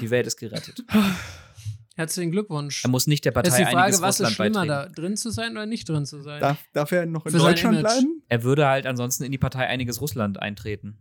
Die 0.00 0.10
Welt 0.10 0.26
ist 0.26 0.36
gerettet. 0.38 0.84
Herzlichen 1.96 2.30
Glückwunsch. 2.30 2.84
Er 2.84 2.88
muss 2.90 3.06
nicht 3.06 3.24
der 3.24 3.32
Das 3.32 3.42
Partei 3.42 3.48
ist 3.50 3.58
die 3.58 3.64
Frage, 3.72 3.78
einiges 3.84 4.00
was 4.00 4.20
ist 4.20 4.26
Russland 4.28 4.34
schlimmer, 4.54 4.66
beitreten. 4.66 4.94
da 4.94 5.02
drin 5.02 5.16
zu 5.16 5.30
sein 5.30 5.52
oder 5.52 5.66
nicht 5.66 5.88
drin 5.88 6.06
zu 6.06 6.22
sein? 6.22 6.40
Darf, 6.40 6.64
darf 6.72 6.92
er 6.92 7.04
noch 7.06 7.26
in 7.26 7.32
Für 7.32 7.40
sein 7.40 7.48
Deutschland 7.50 7.78
Image. 7.78 7.92
bleiben? 7.92 8.22
Er 8.28 8.42
würde 8.42 8.66
halt 8.68 8.86
ansonsten 8.86 9.24
in 9.24 9.32
die 9.32 9.38
Partei 9.38 9.66
einiges 9.66 10.00
Russland 10.00 10.40
eintreten. 10.40 10.98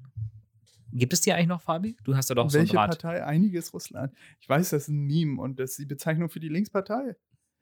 Gibt 0.92 1.14
es 1.14 1.22
die 1.22 1.32
eigentlich 1.32 1.48
noch, 1.48 1.62
Fabi? 1.62 1.96
Du 2.04 2.16
hast 2.16 2.30
ja 2.30 2.36
doch 2.36 2.52
Welche 2.52 2.74
so 2.74 2.78
einen 2.80 2.90
Rat. 2.90 3.02
Partei? 3.02 3.24
Einiges 3.24 3.74
Russland. 3.74 4.12
Ich 4.42 4.50
weiß, 4.50 4.72
das 4.72 4.84
ist 4.84 4.88
ein 4.90 5.06
Meme 5.06 5.40
und 5.40 5.60
das 5.60 5.72
ist 5.72 5.80
die 5.80 5.86
Bezeichnung 5.86 6.30
für 6.30 6.40
die 6.40 6.50
Linkspartei. 6.50 7.16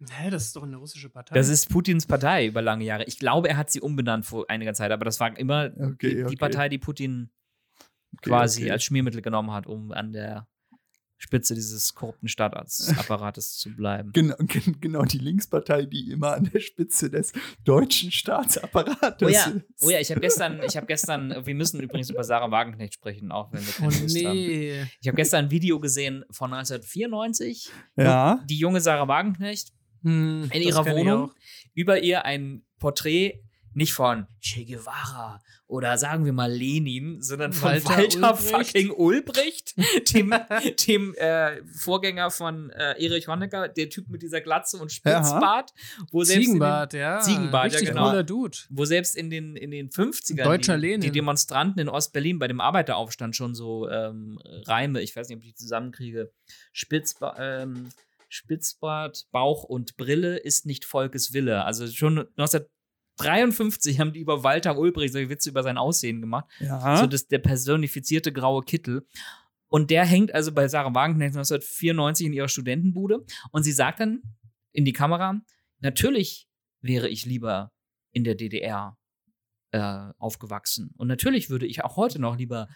Hä, 0.10 0.30
das 0.30 0.46
ist 0.46 0.56
doch 0.56 0.64
eine 0.64 0.78
russische 0.78 1.10
Partei. 1.10 1.36
Das 1.36 1.50
ist 1.50 1.70
Putins 1.70 2.06
Partei 2.08 2.48
über 2.48 2.62
lange 2.62 2.86
Jahre. 2.86 3.04
Ich 3.04 3.20
glaube, 3.20 3.50
er 3.50 3.58
hat 3.58 3.70
sie 3.70 3.82
umbenannt 3.82 4.26
vor 4.26 4.50
einiger 4.50 4.74
Zeit, 4.74 4.92
aber 4.92 5.04
das 5.06 5.20
war 5.20 5.38
immer 5.38 5.66
Okay, 5.78 6.16
die, 6.16 6.22
okay. 6.24 6.30
die 6.30 6.36
Partei, 6.38 6.70
die 6.70 6.78
Putin 6.78 7.30
Okay, 8.20 8.30
quasi 8.30 8.62
okay. 8.64 8.72
als 8.72 8.84
Schmiermittel 8.86 9.22
genommen 9.22 9.52
hat, 9.52 9.68
um 9.68 9.92
an 9.92 10.14
der 10.14 10.48
Spitze 11.20 11.56
dieses 11.56 11.96
korrupten 11.96 12.28
Staatsapparates 12.28 13.58
zu 13.58 13.76
bleiben. 13.76 14.12
Genau, 14.14 14.36
gen- 14.40 14.80
genau, 14.80 15.04
die 15.04 15.18
Linkspartei, 15.18 15.86
die 15.86 16.12
immer 16.12 16.34
an 16.34 16.50
der 16.54 16.60
Spitze 16.60 17.10
des 17.10 17.34
deutschen 17.64 18.12
Staatsapparates 18.12 19.28
Oh 19.28 19.30
ja, 19.30 19.46
ist. 19.46 19.84
oh 19.84 19.90
ja, 19.90 20.00
ich 20.00 20.12
habe 20.12 20.22
gestern, 20.22 20.62
ich 20.64 20.78
habe 20.78 20.86
gestern, 20.86 21.46
wir 21.46 21.56
müssen 21.56 21.80
übrigens 21.82 22.10
über 22.10 22.24
Sarah 22.24 22.52
Wagenknecht 22.52 22.94
sprechen, 22.94 23.32
auch 23.32 23.52
wenn 23.52 23.62
wir 23.66 23.74
Oh 23.80 23.90
keine 23.90 24.02
Lust 24.04 24.26
haben. 24.26 24.36
nee. 24.36 24.86
Ich 25.02 25.08
habe 25.08 25.16
gestern 25.16 25.46
ein 25.46 25.52
Video 25.52 25.80
gesehen 25.80 26.24
von 26.30 26.54
1994. 26.54 27.70
Ja, 27.96 28.44
Die 28.50 28.58
junge 28.58 28.82
Sarah 28.82 29.08
Wagenknecht 29.08 29.72
Hm, 30.04 30.50
in 30.54 30.62
ihrer 30.62 30.86
Wohnung 30.86 31.32
über 31.74 32.00
ihr 32.04 32.24
ein 32.26 32.62
Porträt 32.80 33.42
nicht 33.78 33.94
von 33.94 34.26
Che 34.42 34.66
Guevara 34.66 35.40
oder 35.68 36.00
sagen 36.00 36.26
wir 36.26 36.34
mal 36.34 36.52
Lenin, 36.52 37.22
sondern 37.22 37.54
von 37.54 37.70
Walter 37.70 37.90
Walter, 37.90 38.34
Ulbricht. 38.34 38.50
fucking 38.50 38.92
Ulbricht, 38.92 39.76
dem, 40.14 40.34
dem 40.88 41.14
äh, 41.14 41.64
Vorgänger 41.66 42.32
von 42.32 42.72
äh, 42.72 42.94
Erich 43.06 43.28
Honecker, 43.28 43.68
der 43.68 43.90
Typ 43.90 44.10
mit 44.10 44.24
dieser 44.24 44.42
Glatze 44.42 44.78
und 44.78 44.92
Spitzbart, 44.92 45.74
wo 46.12 46.24
selbst 46.24 46.38
in 46.38 46.40
den, 46.40 46.46
Ziegenbart, 46.46 46.94
ja. 46.94 47.20
Ziegenbart, 47.20 47.74
ja, 47.74 47.80
genau. 47.82 48.10
cooler 48.10 48.24
Dude. 48.24 48.58
wo 48.70 48.86
selbst 48.86 49.16
in 49.16 49.30
den, 49.30 49.56
in 49.56 49.70
den 49.70 49.90
50ern 49.92 50.44
Deutscher 50.44 50.80
die, 50.80 50.98
die 50.98 51.12
Demonstranten 51.12 51.80
in 51.80 51.88
Ostberlin 51.88 52.40
bei 52.40 52.48
dem 52.48 52.60
Arbeiteraufstand 52.60 53.36
schon 53.36 53.54
so 53.54 53.88
ähm, 53.90 54.40
Reime, 54.66 55.02
ich 55.02 55.16
weiß 55.16 55.30
nicht, 55.30 55.38
ob 55.38 55.44
ich 55.44 55.50
die 55.50 55.56
zusammenkriege, 55.56 56.32
Spitzba 56.74 57.36
ähm, 57.38 57.90
Spitzbart, 58.30 59.28
Bauch 59.32 59.64
und 59.64 59.96
Brille 59.98 60.38
ist 60.38 60.66
nicht 60.66 60.84
Volkes 60.84 61.34
Wille. 61.34 61.64
Also 61.64 61.88
schon 61.88 62.28
1953 63.20 64.00
haben 64.00 64.14
die 64.14 64.20
über 64.20 64.44
Walter 64.44 64.78
Ulbricht 64.78 65.14
solche 65.14 65.30
Witze 65.30 65.50
über 65.50 65.64
sein 65.64 65.78
Aussehen 65.78 66.22
gemacht. 66.22 66.46
ja. 66.60 66.98
So 66.98 67.08
das, 67.08 67.28
der 67.28 67.40
personifizierte 67.40 68.32
graue 68.32 68.64
Kittel. 68.64 69.06
Und 69.70 69.92
der 69.92 70.06
hängt 70.06 70.34
also 70.34 70.52
bei 70.52 70.68
Sarah 70.68 70.94
Wagenknecht 70.94 71.36
1994 71.36 72.28
in 72.28 72.34
ihrer 72.34 72.48
Studentenbude. 72.48 73.26
Und 73.52 73.64
sie 73.64 73.72
sagt 73.72 74.00
dann 74.00 74.22
in 74.72 74.86
die 74.86 74.94
Kamera, 74.94 75.42
natürlich 75.80 76.48
wäre 76.82 77.10
ich 77.10 77.26
lieber 77.26 77.72
in 78.12 78.24
der 78.24 78.36
DDR 78.36 78.98
äh, 79.72 80.12
aufgewachsen. 80.18 80.92
Und 80.98 81.08
natürlich 81.08 81.50
würde 81.50 81.66
ich 81.66 81.84
auch 81.84 81.98
heute 81.98 82.20
noch 82.20 82.38
lieber 82.38 82.70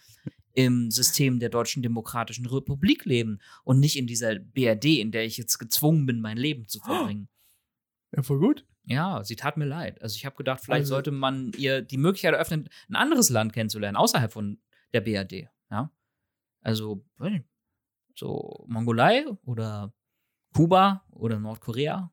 im 0.54 0.90
System 0.90 1.38
der 1.40 1.48
Deutschen 1.48 1.82
Demokratischen 1.82 2.46
Republik 2.46 3.04
leben 3.04 3.38
und 3.64 3.80
nicht 3.80 3.96
in 3.96 4.06
dieser 4.06 4.38
BRD, 4.38 5.00
in 5.00 5.10
der 5.10 5.24
ich 5.24 5.38
jetzt 5.38 5.58
gezwungen 5.58 6.04
bin, 6.04 6.20
mein 6.20 6.36
Leben 6.36 6.68
zu 6.68 6.80
verbringen. 6.80 7.28
ja, 8.14 8.22
voll 8.22 8.38
gut. 8.38 8.66
Ja, 8.84 9.22
sie 9.22 9.36
tat 9.36 9.56
mir 9.56 9.64
leid. 9.64 10.02
Also 10.02 10.16
ich 10.16 10.26
habe 10.26 10.34
gedacht, 10.36 10.60
vielleicht 10.60 10.80
Also- 10.82 10.94
sollte 10.94 11.12
man 11.12 11.52
ihr 11.56 11.82
die 11.82 11.98
Möglichkeit 11.98 12.34
eröffnen, 12.34 12.68
ein 12.88 12.96
anderes 12.96 13.30
Land 13.30 13.52
kennenzulernen, 13.52 13.96
außerhalb 13.96 14.32
von 14.32 14.60
der 14.92 15.00
BRD. 15.02 15.48
Ja? 15.70 15.90
Also, 16.60 17.04
so 18.14 18.64
Mongolei 18.68 19.24
oder 19.44 19.92
Kuba 20.54 21.04
oder 21.10 21.38
Nordkorea, 21.38 22.12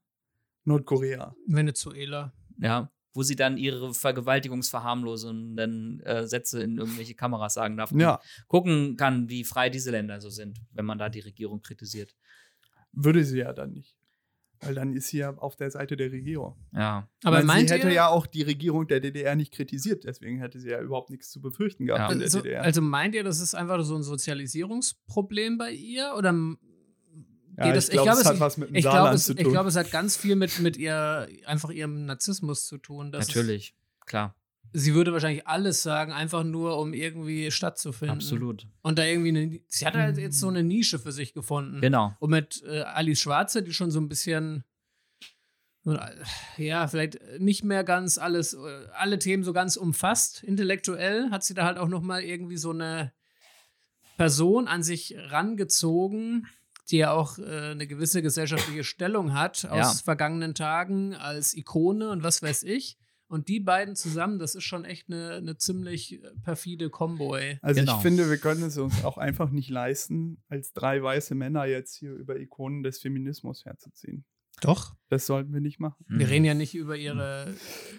Nordkorea. 0.63 1.35
Venezuela. 1.47 2.33
ja, 2.57 2.91
wo 3.13 3.23
sie 3.23 3.35
dann 3.35 3.57
ihre 3.57 3.93
vergewaltigungsverharmlosenden 3.93 5.99
äh, 6.01 6.27
Sätze 6.27 6.61
in 6.63 6.77
irgendwelche 6.77 7.15
Kameras 7.15 7.55
sagen 7.55 7.75
darf. 7.77 7.91
und 7.91 7.99
Ja, 7.99 8.21
Gucken 8.47 8.95
kann, 8.95 9.27
wie 9.29 9.43
frei 9.43 9.69
diese 9.69 9.91
Länder 9.91 10.21
so 10.21 10.29
sind, 10.29 10.59
wenn 10.71 10.85
man 10.85 10.97
da 10.97 11.09
die 11.09 11.19
Regierung 11.19 11.61
kritisiert. 11.61 12.15
würde 12.91 13.23
sie 13.23 13.39
ja 13.39 13.53
dann 13.53 13.73
nicht. 13.73 13.98
Weil 14.61 14.75
dann 14.75 14.93
ist 14.93 15.07
sie 15.07 15.19
ja 15.19 15.33
auf 15.37 15.55
der 15.55 15.71
Seite 15.71 15.95
der 15.95 16.11
Regierung. 16.11 16.57
Ja. 16.73 17.07
Aber 17.23 17.39
Ich 17.39 17.45
meint 17.45 17.69
sie 17.69 17.75
hätte 17.75 17.87
ihr, 17.87 17.93
ja 17.93 18.07
auch 18.09 18.27
die 18.27 18.41
Regierung 18.41 18.87
der 18.87 18.99
DDR 18.99 19.35
nicht 19.37 19.53
kritisiert, 19.53 20.03
deswegen 20.03 20.39
hätte 20.39 20.59
sie 20.59 20.69
ja 20.69 20.81
überhaupt 20.81 21.09
nichts 21.11 21.29
zu 21.29 21.39
befürchten 21.41 21.85
gehabt 21.85 22.01
Ja. 22.09 22.11
in 22.11 22.19
der 22.19 22.25
also, 22.25 22.41
DDR. 22.41 22.63
also 22.63 22.81
meint 22.81 23.15
ihr, 23.15 23.23
das 23.23 23.39
ist 23.39 23.55
einfach 23.55 23.81
so 23.83 23.95
ein 23.95 24.03
Sozialisierungsproblem 24.03 25.57
bei 25.57 25.71
ihr? 25.71 26.13
Oder 26.17 26.29
m- 26.29 26.57
ja, 27.57 27.65
geht 27.67 27.75
das- 27.75 27.89
ich 27.89 27.93
glaube, 27.93 28.09
ich 28.09 28.13
glaub, 28.15 28.19
es 28.19 28.25
hat 28.25 28.39
was 28.39 28.57
mit 28.57 28.69
dem 28.69 28.75
ich 28.75 28.83
Saarland 28.83 29.15
es, 29.15 29.25
zu 29.25 29.33
ich 29.33 29.43
tun. 29.43 29.51
glaube, 29.51 29.69
es 29.69 29.75
hat 29.75 29.91
ganz 29.91 30.17
viel 30.17 30.35
mit, 30.35 30.59
mit 30.59 30.77
ihr, 30.77 31.27
einfach 31.45 31.69
ihrem 31.71 32.05
Narzissmus 32.05 32.65
zu 32.67 32.77
tun. 32.77 33.09
Natürlich, 33.11 33.75
klar, 34.05 34.35
sie 34.73 34.93
würde 34.93 35.11
wahrscheinlich 35.13 35.47
alles 35.47 35.81
sagen, 35.83 36.11
einfach 36.11 36.43
nur, 36.43 36.77
um 36.79 36.93
irgendwie 36.93 37.51
stattzufinden. 37.51 38.15
absolut. 38.17 38.67
Und 38.81 38.99
da 38.99 39.05
irgendwie 39.05 39.29
eine, 39.29 39.59
sie 39.67 39.85
hat 39.85 39.95
halt 39.95 40.17
jetzt 40.17 40.39
so 40.39 40.47
eine 40.47 40.63
Nische 40.63 40.99
für 40.99 41.11
sich 41.11 41.33
gefunden. 41.33 41.81
Genau. 41.81 42.15
Und 42.19 42.29
mit 42.31 42.63
äh, 42.67 42.81
Alice 42.81 43.19
Schwarze, 43.19 43.63
die 43.63 43.73
schon 43.73 43.91
so 43.91 43.99
ein 43.99 44.09
bisschen, 44.09 44.63
ja, 46.57 46.87
vielleicht 46.87 47.19
nicht 47.39 47.63
mehr 47.63 47.83
ganz 47.83 48.17
alles, 48.17 48.53
äh, 48.53 48.87
alle 48.93 49.17
Themen 49.17 49.43
so 49.43 49.53
ganz 49.53 49.75
umfasst, 49.75 50.43
intellektuell, 50.43 51.31
hat 51.31 51.43
sie 51.43 51.53
da 51.53 51.65
halt 51.65 51.77
auch 51.77 51.87
noch 51.87 52.01
mal 52.01 52.21
irgendwie 52.21 52.57
so 52.57 52.71
eine 52.71 53.11
Person 54.17 54.67
an 54.67 54.83
sich 54.83 55.15
rangezogen, 55.17 56.45
die 56.91 56.97
ja 56.97 57.11
auch 57.11 57.39
äh, 57.39 57.71
eine 57.71 57.87
gewisse 57.87 58.21
gesellschaftliche 58.21 58.83
Stellung 58.83 59.33
hat 59.33 59.65
aus 59.65 59.77
Ja. 59.77 59.93
vergangenen 60.03 60.53
Tagen 60.53 61.15
als 61.15 61.55
Ikone 61.55 62.09
und 62.09 62.23
was 62.23 62.41
weiß 62.43 62.63
ich. 62.63 62.97
Und 63.29 63.47
die 63.47 63.59
beiden 63.59 63.95
zusammen, 63.95 64.39
das 64.39 64.55
ist 64.55 64.63
schon 64.63 64.83
echt 64.85 65.07
eine, 65.07 65.35
eine 65.35 65.55
ziemlich 65.57 66.19
perfide 66.43 66.89
Kombo, 66.89 67.35
ey. 67.35 67.59
Also 67.61 67.79
Genau. 67.79 67.95
ich 67.97 68.01
finde, 68.01 68.29
wir 68.29 68.37
können 68.37 68.63
es 68.63 68.77
uns 68.77 69.03
auch 69.05 69.17
einfach 69.19 69.51
nicht 69.51 69.69
leisten, 69.69 70.41
als 70.49 70.73
drei 70.73 71.01
weiße 71.01 71.35
Männer 71.35 71.65
jetzt 71.65 71.95
hier 71.95 72.11
über 72.13 72.37
Ikonen 72.39 72.81
des 72.83 72.99
Feminismus 72.99 73.65
herzuziehen. 73.65 74.25
Doch. 74.61 74.93
Das 75.07 75.25
sollten 75.25 75.53
wir 75.53 75.61
nicht 75.61 75.79
machen. 75.79 76.03
Wir 76.09 76.25
Mhm. 76.25 76.31
reden 76.31 76.45
ja 76.45 76.53
nicht 76.53 76.75
über 76.75 76.97
ihre 76.97 77.53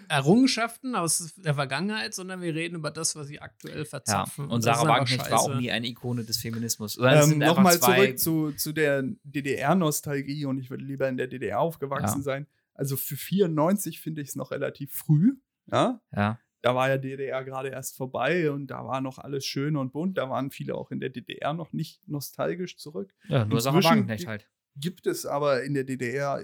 Errungenschaften 0.09 0.95
aus 0.95 1.33
der 1.37 1.55
Vergangenheit, 1.55 2.13
sondern 2.13 2.41
wir 2.41 2.53
reden 2.53 2.75
über 2.75 2.91
das, 2.91 3.15
was 3.15 3.27
sie 3.27 3.39
aktuell 3.39 3.79
Ja, 3.79 3.85
verzapfen. 3.85 4.45
und 4.49 4.65
das 4.65 4.77
Sarah 4.77 4.89
Wagenknecht 4.89 5.31
war 5.31 5.39
auch 5.39 5.55
nie 5.55 5.71
eine 5.71 5.87
Ikone 5.87 6.23
des 6.23 6.37
Feminismus. 6.37 6.99
Ähm, 7.01 7.39
Nochmal 7.39 7.79
zurück 7.79 8.19
zu, 8.19 8.51
zu 8.51 8.73
der 8.73 9.03
DDR-Nostalgie 9.23 10.45
und 10.45 10.59
ich 10.59 10.69
würde 10.69 10.83
lieber 10.83 11.07
in 11.09 11.17
der 11.17 11.27
DDR 11.27 11.59
aufgewachsen 11.59 12.19
Ja. 12.19 12.23
sein. 12.23 12.47
Also 12.73 12.95
für 12.97 13.15
94 13.17 13.99
finde 14.01 14.21
ich 14.21 14.29
es 14.29 14.35
noch 14.35 14.51
relativ 14.51 14.91
früh. 14.93 15.35
Ja? 15.71 16.01
Ja, 16.15 16.39
Da 16.61 16.75
war 16.75 16.89
ja 16.89 16.97
DDR 16.97 17.43
gerade 17.43 17.69
erst 17.69 17.95
vorbei 17.95 18.49
und 18.51 18.67
da 18.67 18.85
war 18.85 19.01
noch 19.01 19.17
alles 19.19 19.45
schön 19.45 19.75
und 19.77 19.91
bunt. 19.93 20.17
Da 20.17 20.29
waren 20.29 20.51
viele 20.51 20.75
auch 20.75 20.91
in 20.91 20.99
der 20.99 21.09
DDR 21.09 21.53
noch 21.53 21.73
nicht 21.73 22.07
nostalgisch 22.07 22.77
zurück. 22.77 23.13
ja 23.27 23.45
nur 23.45 23.57
Inzwischen 23.59 23.83
Wagenknecht 23.83 24.19
gibt- 24.21 24.29
halt. 24.29 24.49
Gibt 24.77 25.05
es 25.07 25.25
aber 25.25 25.63
in 25.63 25.73
der 25.73 25.83
DDR 25.83 26.43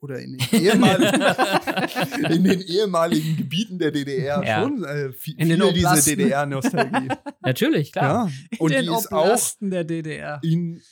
oder 0.00 0.18
in 0.20 0.36
den 0.36 0.48
ehemaligen, 0.60 2.34
in 2.34 2.44
den 2.44 2.60
ehemaligen 2.60 3.36
Gebieten 3.38 3.78
der 3.78 3.90
DDR 3.90 4.44
Ja. 4.44 4.62
schon 4.62 4.84
äh, 4.84 5.12
viel, 5.14 5.40
In 5.40 5.48
den 5.48 5.62
viel 5.62 5.72
diese. 5.72 6.16
DDR-Nostalgie. 6.16 7.08
Natürlich, 7.40 7.90
klar. 7.92 8.28
ja. 8.28 8.32
Und 8.58 8.70
in 8.72 8.80
die 8.80 8.86
den 8.86 8.94
ist 8.98 9.10
auch 9.12 9.38
der 9.60 9.84
DDR. 9.84 10.40
in, 10.42 10.82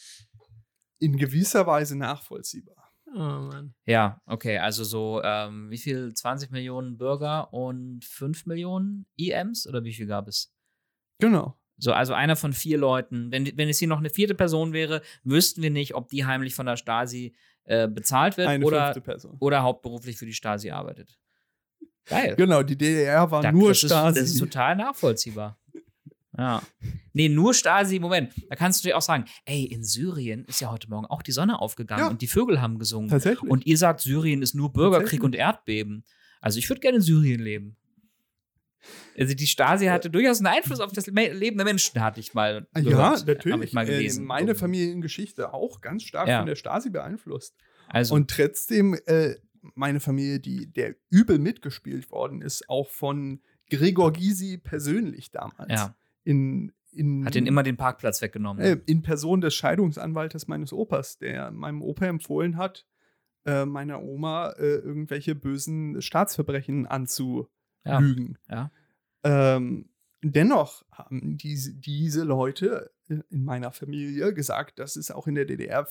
in 0.98 1.16
gewisser 1.18 1.66
Weise 1.66 1.94
nachvollziehbar. 1.96 2.81
Oh 3.14 3.18
Mann. 3.18 3.74
Ja, 3.86 4.20
okay, 4.26 4.58
also 4.58 4.84
so, 4.84 5.20
ähm, 5.22 5.70
wie 5.70 5.78
viel? 5.78 6.14
20 6.14 6.50
Millionen 6.50 6.96
Bürger 6.96 7.52
und 7.52 8.04
5 8.04 8.46
Millionen 8.46 9.06
EMs 9.18 9.66
oder 9.66 9.84
wie 9.84 9.92
viel 9.92 10.06
gab 10.06 10.28
es? 10.28 10.52
Genau. 11.18 11.58
So, 11.78 11.92
also 11.92 12.14
einer 12.14 12.36
von 12.36 12.52
vier 12.52 12.78
Leuten. 12.78 13.30
Wenn, 13.32 13.56
wenn 13.56 13.68
es 13.68 13.78
hier 13.78 13.88
noch 13.88 13.98
eine 13.98 14.10
vierte 14.10 14.34
Person 14.34 14.72
wäre, 14.72 15.02
wüssten 15.24 15.62
wir 15.62 15.70
nicht, 15.70 15.94
ob 15.94 16.08
die 16.08 16.24
heimlich 16.24 16.54
von 16.54 16.66
der 16.66 16.76
Stasi 16.76 17.34
äh, 17.64 17.88
bezahlt 17.88 18.36
wird 18.36 18.48
Eine 18.48 18.64
oder, 18.64 18.94
oder 19.40 19.62
hauptberuflich 19.62 20.16
für 20.16 20.26
die 20.26 20.32
Stasi 20.32 20.70
arbeitet. 20.70 21.18
Geil. 22.06 22.34
Genau, 22.36 22.62
die 22.62 22.76
DDR 22.76 23.30
war 23.30 23.42
Da- 23.42 23.52
nur 23.52 23.68
das 23.68 23.82
ist, 23.82 23.90
Stasi. 23.90 24.20
Das 24.20 24.30
ist 24.30 24.38
total 24.38 24.76
nachvollziehbar. 24.76 25.58
Ja. 26.36 26.62
Nee, 27.12 27.28
nur 27.28 27.52
Stasi, 27.52 27.98
Moment. 27.98 28.32
Da 28.48 28.56
kannst 28.56 28.82
du 28.82 28.88
dir 28.88 28.96
auch 28.96 29.02
sagen, 29.02 29.26
ey, 29.44 29.64
in 29.64 29.84
Syrien 29.84 30.44
ist 30.46 30.60
ja 30.60 30.70
heute 30.70 30.88
Morgen 30.88 31.04
auch 31.06 31.22
die 31.22 31.32
Sonne 31.32 31.60
aufgegangen 31.60 32.04
Ja. 32.04 32.08
und 32.10 32.22
die 32.22 32.26
Vögel 32.26 32.60
haben 32.62 32.78
gesungen. 32.78 33.10
Tatsächlich. 33.10 33.50
Und 33.50 33.66
ihr 33.66 33.76
sagt, 33.76 34.00
Syrien 34.00 34.40
ist 34.42 34.54
nur 34.54 34.72
Bürgerkrieg 34.72 35.22
und 35.22 35.34
Erdbeben. 35.34 36.04
Also 36.40 36.58
ich 36.58 36.68
würde 36.70 36.80
gerne 36.80 36.96
in 36.96 37.02
Syrien 37.02 37.40
leben. 37.42 37.76
Also 39.16 39.34
die 39.34 39.46
Stasi 39.46 39.86
hatte 39.86 40.10
durchaus 40.10 40.38
einen 40.38 40.48
Einfluss 40.48 40.80
auf 40.80 40.90
das 40.92 41.06
Leben 41.06 41.56
der 41.56 41.64
Menschen, 41.64 42.00
hatte 42.00 42.18
ich 42.18 42.34
mal 42.34 42.66
ja, 42.74 42.80
gehört. 42.80 43.20
Habe 43.20 43.32
natürlich. 43.34 43.64
ich 43.68 43.72
mal 43.74 43.84
Äh, 43.84 43.90
gelesen. 43.90 44.24
meine 44.24 44.54
Familiengeschichte 44.54 45.52
auch 45.54 45.80
ganz 45.80 46.02
stark 46.02 46.26
Ja. 46.28 46.38
von 46.38 46.46
der 46.46 46.56
Stasi 46.56 46.90
beeinflusst. 46.90 47.54
Also, 47.88 48.14
Und 48.14 48.30
trotzdem, 48.30 48.94
äh, 49.06 49.36
meine 49.74 50.00
Familie, 50.00 50.40
die 50.40 50.66
der 50.72 50.96
übel 51.10 51.38
mitgespielt 51.38 52.10
worden 52.10 52.42
ist, 52.42 52.68
auch 52.68 52.88
von 52.90 53.40
Gregor 53.70 54.12
Gysi 54.12 54.58
persönlich 54.58 55.30
damals. 55.30 55.70
ja, 55.70 55.94
In, 56.24 56.72
in, 56.92 57.24
hat 57.24 57.34
den 57.34 57.46
immer 57.46 57.62
den 57.62 57.76
Parkplatz 57.76 58.22
weggenommen. 58.22 58.62
äh, 58.62 58.78
in 58.86 59.02
Person 59.02 59.40
des 59.40 59.54
Scheidungsanwaltes 59.54 60.46
meines 60.46 60.72
Opas, 60.72 61.18
der 61.18 61.50
meinem 61.50 61.82
Opa 61.82 62.06
empfohlen 62.06 62.56
hat, 62.56 62.86
äh, 63.44 63.64
meiner 63.64 64.02
Oma 64.02 64.50
äh, 64.50 64.76
irgendwelche 64.76 65.34
bösen 65.34 66.00
Staatsverbrechen 66.00 66.86
anzulügen. 66.86 68.38
Ja. 68.48 68.70
Ähm, 69.24 69.88
dennoch 70.22 70.84
haben 70.92 71.36
diese, 71.36 71.74
diese 71.74 72.24
Leute 72.24 72.92
äh, 73.08 73.18
in 73.30 73.44
meiner 73.44 73.72
Familie 73.72 74.32
gesagt, 74.34 74.78
dass 74.78 74.96
es 74.96 75.10
auch 75.10 75.26
in 75.26 75.34
der 75.34 75.44
DDR 75.44 75.86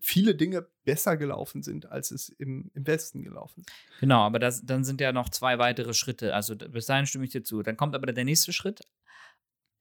viele 0.00 0.34
Dinge 0.34 0.66
besser 0.84 1.16
gelaufen 1.16 1.62
sind, 1.62 1.86
als 1.86 2.10
es 2.10 2.28
im, 2.28 2.70
im 2.74 2.86
Westen 2.86 3.22
gelaufen 3.22 3.60
ist. 3.60 4.00
Genau, 4.00 4.20
aber 4.22 4.40
das, 4.40 4.66
dann 4.66 4.82
sind 4.82 5.00
ja 5.00 5.12
noch 5.12 5.28
zwei 5.28 5.58
weitere 5.58 5.94
Schritte. 5.94 6.34
Also 6.34 6.56
bis 6.56 6.86
dahin 6.86 7.06
stimme 7.06 7.24
ich 7.24 7.30
dir 7.30 7.44
zu. 7.44 7.62
Dann 7.62 7.76
kommt 7.76 7.94
aber 7.94 8.12
der 8.12 8.24
nächste 8.24 8.52
Schritt. 8.52 8.80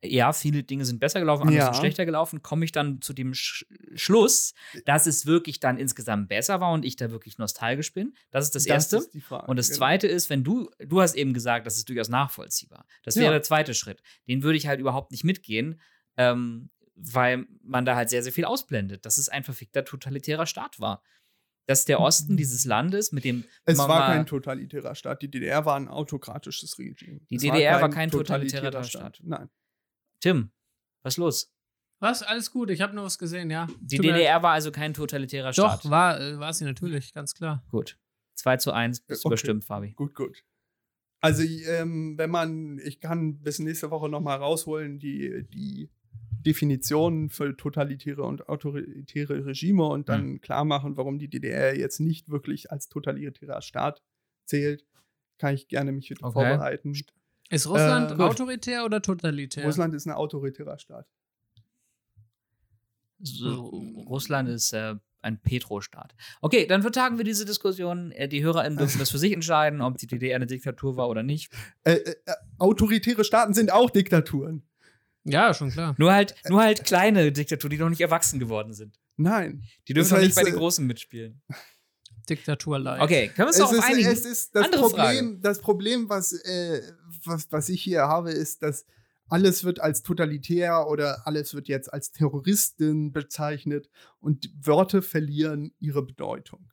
Ja, 0.03 0.33
viele 0.33 0.63
Dinge 0.63 0.83
sind 0.85 0.99
besser 0.99 1.19
gelaufen, 1.19 1.43
andere 1.43 1.57
Ja. 1.57 1.65
sind 1.65 1.75
schlechter 1.79 2.05
gelaufen. 2.05 2.41
Komme 2.41 2.65
ich 2.65 2.71
dann 2.71 3.01
zu 3.01 3.13
dem 3.13 3.33
Sch 3.35 3.65
Schluss, 3.93 4.53
dass 4.85 5.05
es 5.05 5.27
wirklich 5.27 5.59
dann 5.59 5.77
insgesamt 5.77 6.27
besser 6.29 6.59
war 6.59 6.71
und 6.71 6.83
ich 6.85 6.95
da 6.95 7.11
wirklich 7.11 7.37
nostalgisch 7.37 7.93
bin? 7.93 8.15
Das 8.31 8.45
ist 8.45 8.55
das, 8.55 8.65
Erste. 8.65 8.97
ist 8.97 9.15
Frage. 9.23 9.45
Und 9.45 9.57
das 9.57 9.67
genau. 9.67 9.77
Zweite 9.77 10.07
ist, 10.07 10.29
wenn 10.31 10.43
du, 10.43 10.71
du 10.79 11.01
hast 11.01 11.13
eben 11.15 11.33
gesagt, 11.33 11.67
das 11.67 11.77
ist 11.77 11.87
durchaus 11.87 12.09
nachvollziehbar. 12.09 12.87
Das 13.03 13.15
wäre 13.15 13.25
Ja. 13.27 13.31
der 13.31 13.43
zweite 13.43 13.75
Schritt. 13.75 14.01
Den 14.27 14.41
würde 14.41 14.57
ich 14.57 14.65
halt 14.65 14.79
überhaupt 14.79 15.11
nicht 15.11 15.23
mitgehen, 15.23 15.79
ähm, 16.17 16.71
weil 16.95 17.45
man 17.63 17.85
da 17.85 17.95
halt 17.95 18.09
sehr, 18.09 18.23
sehr 18.23 18.31
viel 18.33 18.45
ausblendet, 18.45 19.05
dass 19.05 19.17
es 19.19 19.29
ein 19.29 19.43
verfickter 19.43 19.85
totalitärer 19.85 20.45
Staat 20.47 20.79
war. 20.79 21.03
Dass 21.67 21.85
der 21.85 21.99
Osten 21.99 22.37
dieses 22.37 22.65
Landes 22.65 23.11
mit 23.11 23.23
dem. 23.23 23.37
Mhm. 23.37 23.45
Es 23.65 23.77
war 23.77 23.87
mal- 23.87 24.07
kein 24.07 24.25
totalitärer 24.25 24.95
Staat. 24.95 25.21
Die 25.21 25.29
DDR 25.29 25.63
war 25.63 25.75
ein 25.75 25.87
autokratisches 25.87 26.79
Regime. 26.79 27.19
Die 27.29 27.35
Es 27.35 27.43
DDR 27.43 27.79
war 27.81 27.89
kein 27.91 28.09
totalitärer 28.09 28.83
Staat. 28.83 29.19
Nein. 29.23 29.47
Tim, 30.21 30.51
was 31.03 31.13
ist 31.15 31.17
los? 31.17 31.53
Was? 31.99 32.23
Alles 32.23 32.51
gut, 32.51 32.69
ich 32.69 32.81
habe 32.81 32.95
nur 32.95 33.05
was 33.05 33.17
gesehen, 33.19 33.51
ja. 33.51 33.67
Die 33.81 33.97
Tut. 33.97 34.05
DDR 34.05 34.41
war 34.41 34.53
also 34.53 34.71
kein 34.71 34.93
totalitärer 34.93 35.51
Doch, 35.51 35.79
Staat. 35.81 35.89
war, 35.91 36.19
äh, 36.19 36.39
war 36.39 36.53
sie 36.53 36.65
natürlich, 36.65 37.13
ganz 37.13 37.33
klar. 37.35 37.63
Gut. 37.69 37.97
2 38.35 38.57
zu 38.57 38.71
1 38.71 39.01
bist 39.01 39.25
Okay. 39.25 39.33
überstimmt, 39.33 39.65
Fabi. 39.65 39.91
Gut, 39.91 40.15
gut. 40.15 40.43
Also, 41.21 41.43
ähm, 41.43 42.17
wenn 42.17 42.31
man, 42.31 42.79
ich 42.83 42.99
kann 42.99 43.39
bis 43.43 43.59
nächste 43.59 43.91
Woche 43.91 44.09
nochmal 44.09 44.37
rausholen, 44.37 44.97
die, 44.97 45.47
die 45.53 45.91
Definitionen 46.43 47.29
für 47.29 47.55
totalitäre 47.55 48.23
und 48.23 48.49
autoritäre 48.49 49.45
Regime 49.45 49.85
und 49.85 50.09
dann 50.09 50.21
Hm. 50.23 50.41
klar 50.41 50.65
machen, 50.65 50.97
warum 50.97 51.19
die 51.19 51.27
DDR 51.29 51.77
jetzt 51.77 51.99
nicht 51.99 52.29
wirklich 52.29 52.71
als 52.71 52.89
totalitärer 52.89 53.61
Staat 53.61 54.01
zählt, 54.45 54.83
kann 55.37 55.53
ich 55.53 55.67
gerne 55.67 55.91
mich 55.91 56.09
wieder 56.09 56.25
Okay. 56.25 56.33
vorbereiten. 56.33 56.95
Ist 57.51 57.67
Russland 57.67 58.11
Äh, 58.11 58.23
autoritär 58.23 58.85
oder 58.85 59.01
totalitär? 59.01 59.65
Russland 59.65 59.93
ist 59.93 60.05
ein 60.07 60.11
autoritärer 60.13 60.79
Staat. 60.79 61.05
So, 63.19 63.83
Russland 64.07 64.49
ist 64.49 64.73
äh, 64.73 64.95
ein 65.21 65.39
Petrostaat. 65.39 66.15
Okay, 66.41 66.65
dann 66.65 66.81
vertagen 66.81 67.17
wir 67.17 67.25
diese 67.25 67.45
Diskussion. 67.45 68.11
Äh, 68.13 68.27
Die 68.27 68.43
HörerInnen 68.43 68.77
dürfen 68.79 68.97
das 68.97 69.11
für 69.11 69.19
sich 69.19 69.31
entscheiden, 69.33 69.81
ob 69.81 69.97
die 69.97 70.07
DDR 70.07 70.37
eine 70.37 70.47
Diktatur 70.47 70.97
war 70.97 71.07
oder 71.07 71.21
nicht. 71.21 71.51
Äh, 71.83 71.93
äh, 71.93 72.15
äh, 72.25 72.33
autoritäre 72.57 73.23
Staaten 73.23 73.53
sind 73.53 73.71
auch 73.71 73.91
Diktaturen. 73.91 74.63
Ja, 75.23 75.53
schon 75.53 75.69
klar. 75.69 75.93
Nur 75.99 76.11
halt, 76.11 76.33
nur 76.49 76.61
halt 76.63 76.83
kleine 76.83 77.31
Diktaturen, 77.31 77.69
die 77.69 77.77
noch 77.77 77.89
nicht 77.89 78.01
erwachsen 78.01 78.39
geworden 78.39 78.73
sind. 78.73 78.99
Nein. 79.17 79.63
Die 79.87 79.93
dürfen 79.93 80.09
Das 80.09 80.17
noch 80.17 80.25
nicht 80.25 80.35
bei 80.35 80.43
den 80.43 80.55
äh, 80.55 80.57
Großen 80.57 80.87
mitspielen. 80.87 81.41
Diktatur 82.27 82.79
light. 82.79 83.01
Okay, 83.01 83.27
können 83.27 83.37
wir 83.37 83.47
uns 83.47 83.55
Es 83.57 83.59
darauf 83.59 83.73
ist, 83.77 83.83
einigen? 83.83 84.09
es 84.09 84.25
ist 84.25 84.55
das 84.55 84.65
Andere 84.65 84.81
Problem, 84.81 85.41
das 85.41 85.59
Problem 85.61 86.09
was, 86.09 86.33
äh, 86.33 86.81
was, 87.25 87.51
was 87.51 87.69
ich 87.69 87.81
hier 87.81 88.03
habe, 88.03 88.31
ist, 88.31 88.63
dass 88.63 88.85
alles 89.27 89.63
wird 89.63 89.79
als 89.79 90.03
totalitär 90.03 90.87
oder 90.87 91.25
alles 91.25 91.53
wird 91.53 91.69
jetzt 91.69 91.91
als 91.91 92.11
Terroristen 92.11 93.13
bezeichnet 93.13 93.89
und 94.19 94.49
Wörter 94.61 95.01
verlieren 95.01 95.73
ihre 95.79 96.03
Bedeutung. 96.03 96.69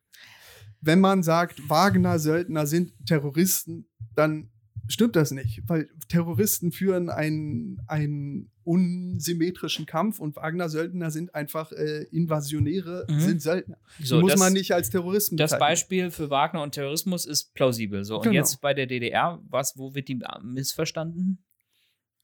Wenn 0.81 1.01
man 1.01 1.23
sagt, 1.23 1.69
Wagner-Söldner 1.69 2.67
sind 2.67 2.93
Terroristen, 3.07 3.89
dann 4.15 4.51
stimmt 4.89 5.17
das 5.17 5.31
nicht, 5.31 5.63
weil 5.69 5.89
Terroristen 6.09 6.73
führen 6.73 7.11
einen, 7.11 7.81
einen 7.87 8.51
unsymmetrischen 8.65 9.87
Kampf 9.87 10.19
und 10.19 10.37
Wagner-Söldner 10.37 11.11
sind 11.11 11.35
einfach 11.35 11.73
äh, 11.73 12.05
Invasionäre, 12.11 13.07
Mhm. 13.09 13.21
sind 13.21 13.43
Söldner. 13.43 13.79
So, 14.01 14.21
muss 14.21 14.33
das- 14.33 14.41
man 14.41 14.53
nicht 14.53 14.73
als 14.73 14.91
Terroristen 14.91 15.37
Das 15.37 15.51
bezeichnen. 15.53 15.69
Beispiel 15.69 16.11
für 16.11 16.31
Wagner 16.31 16.63
und 16.63 16.73
Terrorismus 16.73 17.27
ist 17.27 17.55
plausibel. 17.55 18.05
So, 18.05 18.17
und 18.17 18.23
Genau. 18.25 18.35
jetzt 18.35 18.61
bei 18.61 18.75
der 18.75 18.87
DDR, 18.87 19.41
was, 19.49 19.77
wo 19.77 19.95
wird 19.95 20.09
die 20.09 20.21
äh, 20.21 20.41
missverstanden? 20.43 21.45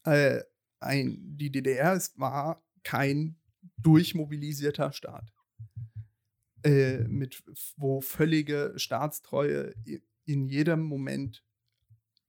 äh, 0.04 0.40
ein, 0.80 1.18
die 1.36 1.50
DDR 1.50 1.94
es 1.94 2.12
war 2.18 2.62
kein 2.82 3.36
durchmobilisierter 3.78 4.92
Staat, 4.92 5.32
äh, 6.62 6.98
mit, 7.08 7.42
wo 7.76 8.00
völlige 8.00 8.72
Staatstreue 8.76 9.72
in 10.26 10.48
jedem 10.48 10.80
Moment 10.82 11.43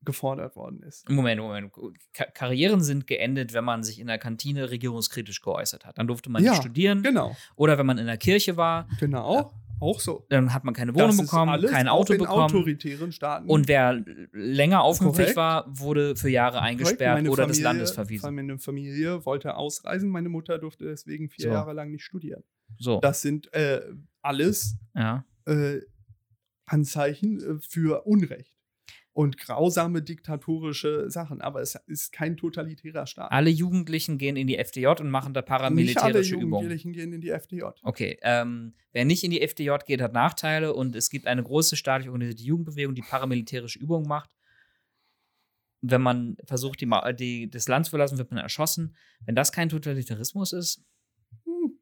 gefordert 0.06 0.56
worden 0.56 0.82
ist. 0.84 1.10
Moment, 1.10 1.42
Moment. 1.42 1.72
Ka 2.14 2.26
Karrieren 2.26 2.82
sind 2.82 3.08
geendet, 3.08 3.54
wenn 3.54 3.64
man 3.66 3.84
sich 3.84 4.00
in 4.00 4.08
der 4.08 4.18
Kantine 4.18 4.70
regierungskritisch 4.72 5.42
geäußert 5.42 5.86
hat. 5.86 5.98
Dann 5.98 6.08
durfte 6.08 6.30
man 6.30 6.44
Ja, 6.44 6.52
nicht 6.52 6.62
studieren. 6.62 7.04
Genau, 7.04 7.36
Oder 7.56 7.78
wenn 7.78 7.86
man 7.86 7.98
in 7.98 8.06
der 8.06 8.18
Kirche 8.18 8.56
war, 8.58 8.88
genau, 9.00 9.52
auch 9.82 10.00
so. 10.00 10.26
dann 10.30 10.54
hat 10.54 10.64
man 10.64 10.74
keine 10.74 10.96
Wohnung 10.96 11.18
bekommen, 11.18 11.62
kein 11.66 11.88
Auto 11.90 12.14
in 12.14 12.20
bekommen. 12.20 12.44
autoritären 12.44 13.12
Staaten. 13.12 13.50
Und 13.50 13.68
wer 13.68 14.02
länger 14.32 14.82
aufmüpfig 14.84 15.36
war, 15.36 15.66
wurde 15.68 16.16
für 16.16 16.30
Jahre 16.30 16.62
eingesperrt 16.62 17.28
oder 17.28 17.46
des 17.48 17.58
Familie- 17.58 17.64
Landes 17.64 17.92
verwiesen. 17.92 18.34
Meine 18.36 18.58
Familie 18.58 19.26
wollte 19.26 19.56
ausreisen, 19.58 20.10
meine 20.10 20.30
Mutter 20.30 20.60
durfte 20.60 20.86
deswegen 20.86 21.30
vier 21.30 21.44
So. 21.46 21.50
Jahre 21.50 21.74
lang 21.74 21.92
nicht 21.92 22.04
studieren. 22.06 22.44
So, 22.78 23.00
Das 23.02 23.22
sind 23.22 23.54
äh, 23.54 23.82
alles 24.22 24.78
ja. 24.96 25.26
äh, 25.46 25.82
Anzeichen 26.66 27.40
äh, 27.40 27.60
für 27.68 28.06
Unrecht. 28.06 28.55
Und 29.16 29.38
grausame 29.38 30.02
diktatorische 30.02 31.10
Sachen, 31.10 31.40
aber 31.40 31.62
es 31.62 31.76
ist 31.88 32.12
kein 32.12 32.36
totalitärer 32.36 33.08
Staat. 33.08 33.32
Alle 33.32 33.50
Jugendlichen 33.50 34.18
gehen 34.18 34.36
in 34.36 34.46
die 34.46 34.58
FDJ 34.58 34.88
und 34.88 35.10
machen 35.10 35.34
da 35.34 35.40
Nicht 35.40 35.50
alle 35.50 35.60
paramilitärische 35.60 36.36
Übungen. 36.36 36.52
Jugendlichen 36.52 36.92
gehen 36.92 37.14
in 37.14 37.22
die 37.22 37.30
FDJ. 37.30 37.64
Okay, 37.82 38.20
ähm, 38.24 38.74
wer 38.92 39.06
nicht 39.06 39.24
in 39.24 39.32
die 39.32 39.40
FDJ 39.42 39.72
geht, 39.88 40.02
hat 40.02 40.12
Nachteile 40.12 40.74
und 40.74 40.98
es 40.98 41.10
gibt 41.10 41.28
eine 41.28 41.42
große 41.42 41.78
staatlich 41.78 42.10
organisierte 42.10 42.44
Jugendbewegung, 42.44 42.94
die 42.94 43.04
paramilitärische 43.04 43.80
Übungen 43.80 44.06
macht. 44.06 44.36
Wenn 45.80 46.02
man 46.02 46.36
versucht, 46.44 46.82
die, 46.82 46.90
die, 47.18 47.50
das 47.50 47.70
Land 47.70 47.86
zu 47.86 47.92
verlassen, 47.92 48.18
wird 48.18 48.32
man 48.32 48.44
erschossen. 48.44 48.98
Wenn 49.26 49.36
das 49.36 49.54
kein 49.54 49.70
Totalitarismus 49.70 50.52
ist, 50.52 50.84
Hm. 51.46 51.80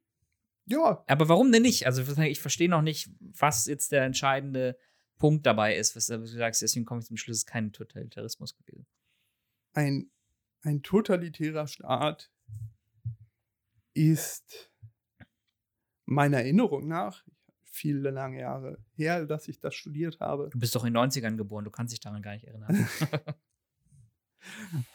Ja, 0.65 1.04
aber 1.08 1.30
warum 1.30 1.52
denn 1.52 1.63
nicht? 1.63 1.88
Also 1.88 2.04
ich 2.22 2.39
verstehe 2.39 2.69
noch 2.69 2.84
nicht, 2.84 3.10
was 3.19 3.65
jetzt 3.65 3.91
der 3.91 4.04
entscheidende 4.04 4.78
Punkt 5.17 5.45
dabei 5.45 5.76
ist, 5.76 5.95
was 5.95 6.08
du 6.08 6.26
sagst, 6.26 6.62
deswegen 6.62 6.86
komme 6.86 7.02
ich 7.02 7.08
zum 7.08 7.17
Schluss, 7.17 7.38
es 7.38 7.43
ist 7.43 7.47
kein 7.47 7.71
Totalitarismus 7.71 8.56
gewesen. 8.56 8.86
ein, 9.73 10.12
ein 10.62 10.82
totalitärer 10.84 11.67
Staat 11.67 12.32
ist 13.93 14.71
meiner 16.06 16.38
Erinnerung 16.38 16.88
nach, 16.88 17.23
viele 17.63 18.12
lange 18.12 18.41
Jahre 18.41 18.78
her, 18.93 19.26
dass 19.26 19.47
ich 19.47 19.60
das 19.60 19.76
studiert 19.76 20.19
habe, 20.19 20.49
Du 20.52 20.60
bist 20.60 20.76
doch 20.76 20.86
in 20.86 20.93
den 20.93 21.04
90ern 21.04 21.38
geboren, 21.38 21.65
du 21.65 21.71
kannst 21.71 21.93
dich 21.93 21.99
daran 21.99 22.21
gar 22.21 22.34
nicht 22.34 22.45
erinnern. 22.45 22.88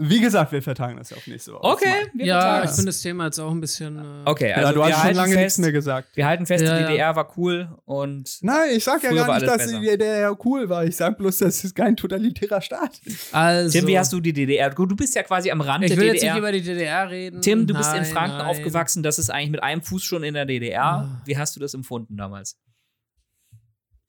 Wie 0.00 0.20
gesagt, 0.20 0.52
wir 0.52 0.62
vertagen 0.62 0.96
das 0.96 1.12
auf 1.12 1.26
nächste 1.26 1.52
Woche. 1.54 1.64
Okay, 1.64 1.92
wir 2.14 2.24
Ja, 2.26 2.40
vertagen 2.40 2.64
ich 2.68 2.70
finde 2.76 2.86
das 2.90 3.00
Thema 3.02 3.24
jetzt 3.24 3.38
auch 3.40 3.50
ein 3.50 3.60
bisschen. 3.60 3.98
Äh, 3.98 4.30
Okay, 4.30 4.52
also 4.52 4.68
ja, 4.68 4.72
du 4.72 4.80
wir 4.80 4.96
hast 4.96 5.06
schon 5.06 5.14
lange 5.16 5.32
fest, 5.32 5.42
nichts 5.42 5.58
mehr 5.58 5.72
gesagt. 5.72 6.16
Wir 6.16 6.26
halten 6.26 6.46
fest, 6.46 6.64
Ja, 6.64 6.76
die 6.76 6.82
ja. 6.82 6.88
DDR 6.90 7.16
war 7.16 7.36
cool 7.36 7.68
und 7.84 8.38
Nein, 8.42 8.70
ich 8.76 8.84
sag 8.84 9.02
ja 9.02 9.12
gar 9.12 9.34
nicht, 9.34 9.46
dass 9.48 9.58
besser. 9.58 9.80
die 9.80 9.86
DDR 9.86 10.36
cool 10.46 10.68
war. 10.68 10.84
Ich 10.84 10.94
sag 10.96 11.18
bloß, 11.18 11.38
das 11.38 11.64
ist 11.64 11.74
kein 11.74 11.96
totalitärer 11.96 12.60
Staat. 12.60 13.00
Also, 13.32 13.76
Tim, 13.78 13.88
wie 13.88 13.98
hast 13.98 14.12
du 14.12 14.20
die 14.20 14.32
DDR? 14.32 14.70
Gut, 14.70 14.90
du 14.92 14.96
bist 14.96 15.14
ja 15.16 15.22
quasi 15.24 15.50
am 15.50 15.60
Rand 15.60 15.84
Ich 15.84 15.90
der 15.90 15.98
will 15.98 16.06
jetzt 16.06 16.16
DDR. 16.22 16.32
nicht 16.34 16.38
über 16.38 16.52
die 16.52 16.62
DDR 16.62 17.10
reden. 17.10 17.42
Tim, 17.42 17.66
du 17.66 17.74
bist 17.74 17.90
in 17.92 18.02
Nein, 18.02 18.04
Franken 18.12 18.38
nein. 18.38 18.46
aufgewachsen, 18.46 19.02
das 19.02 19.18
ist 19.18 19.30
eigentlich 19.30 19.50
mit 19.50 19.62
einem 19.64 19.82
Fuß 19.82 20.04
schon 20.04 20.22
in 20.22 20.34
der 20.34 20.46
DDR. 20.46 20.82
Ah. 20.84 21.22
Wie 21.24 21.36
hast 21.36 21.56
du 21.56 21.60
das 21.60 21.74
empfunden 21.74 22.16
damals? 22.16 22.56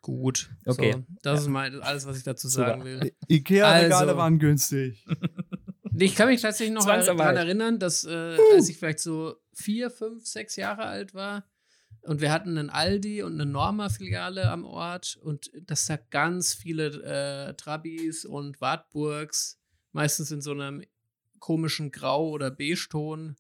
Gut. 0.02 0.50
Okay. 0.66 0.94
So, 0.94 1.04
das 1.24 1.42
ist 1.42 1.48
mal 1.50 1.82
alles, 1.82 2.06
was 2.08 2.18
ich 2.18 2.24
dazu 2.24 2.48
Super. 2.48 2.68
sagen 2.70 2.86
will. 2.86 3.12
Ikea-Regale 3.28 4.06
Also. 4.08 4.18
waren 4.18 4.40
günstig. 4.40 5.06
Ich 6.02 6.16
kann 6.16 6.28
mich 6.28 6.42
tatsächlich 6.42 6.74
noch 6.74 6.86
daran 6.86 7.38
erinnern, 7.38 7.80
dass 7.80 8.06
äh, 8.06 8.38
als 8.56 8.70
ich 8.70 8.78
vielleicht 8.78 9.00
so 9.00 9.36
vier, 9.54 9.90
fünf, 9.90 10.26
sechs 10.26 10.56
Jahre 10.56 10.84
alt 10.84 11.14
war 11.14 11.46
und 12.02 12.22
wir 12.22 12.32
hatten 12.32 12.58
einen 12.58 12.70
Aldi 12.70 13.24
und 13.24 13.34
eine 13.34 13.46
Norma-Filiale 13.46 14.50
am 14.50 14.66
Ort 14.66 15.18
und 15.22 15.52
dass 15.66 15.86
da 15.86 15.98
ganz 15.98 16.54
viele 16.54 16.88
äh, 17.04 17.54
Trabis 17.56 18.26
und 18.26 18.62
Wartburgs, 18.62 19.60
meistens 19.92 20.32
in 20.32 20.42
so 20.42 20.52
einem 20.52 20.84
komischen 21.40 21.92
Grau- 21.92 22.30
oder 22.30 22.52
Beige-Ton, 22.52 23.36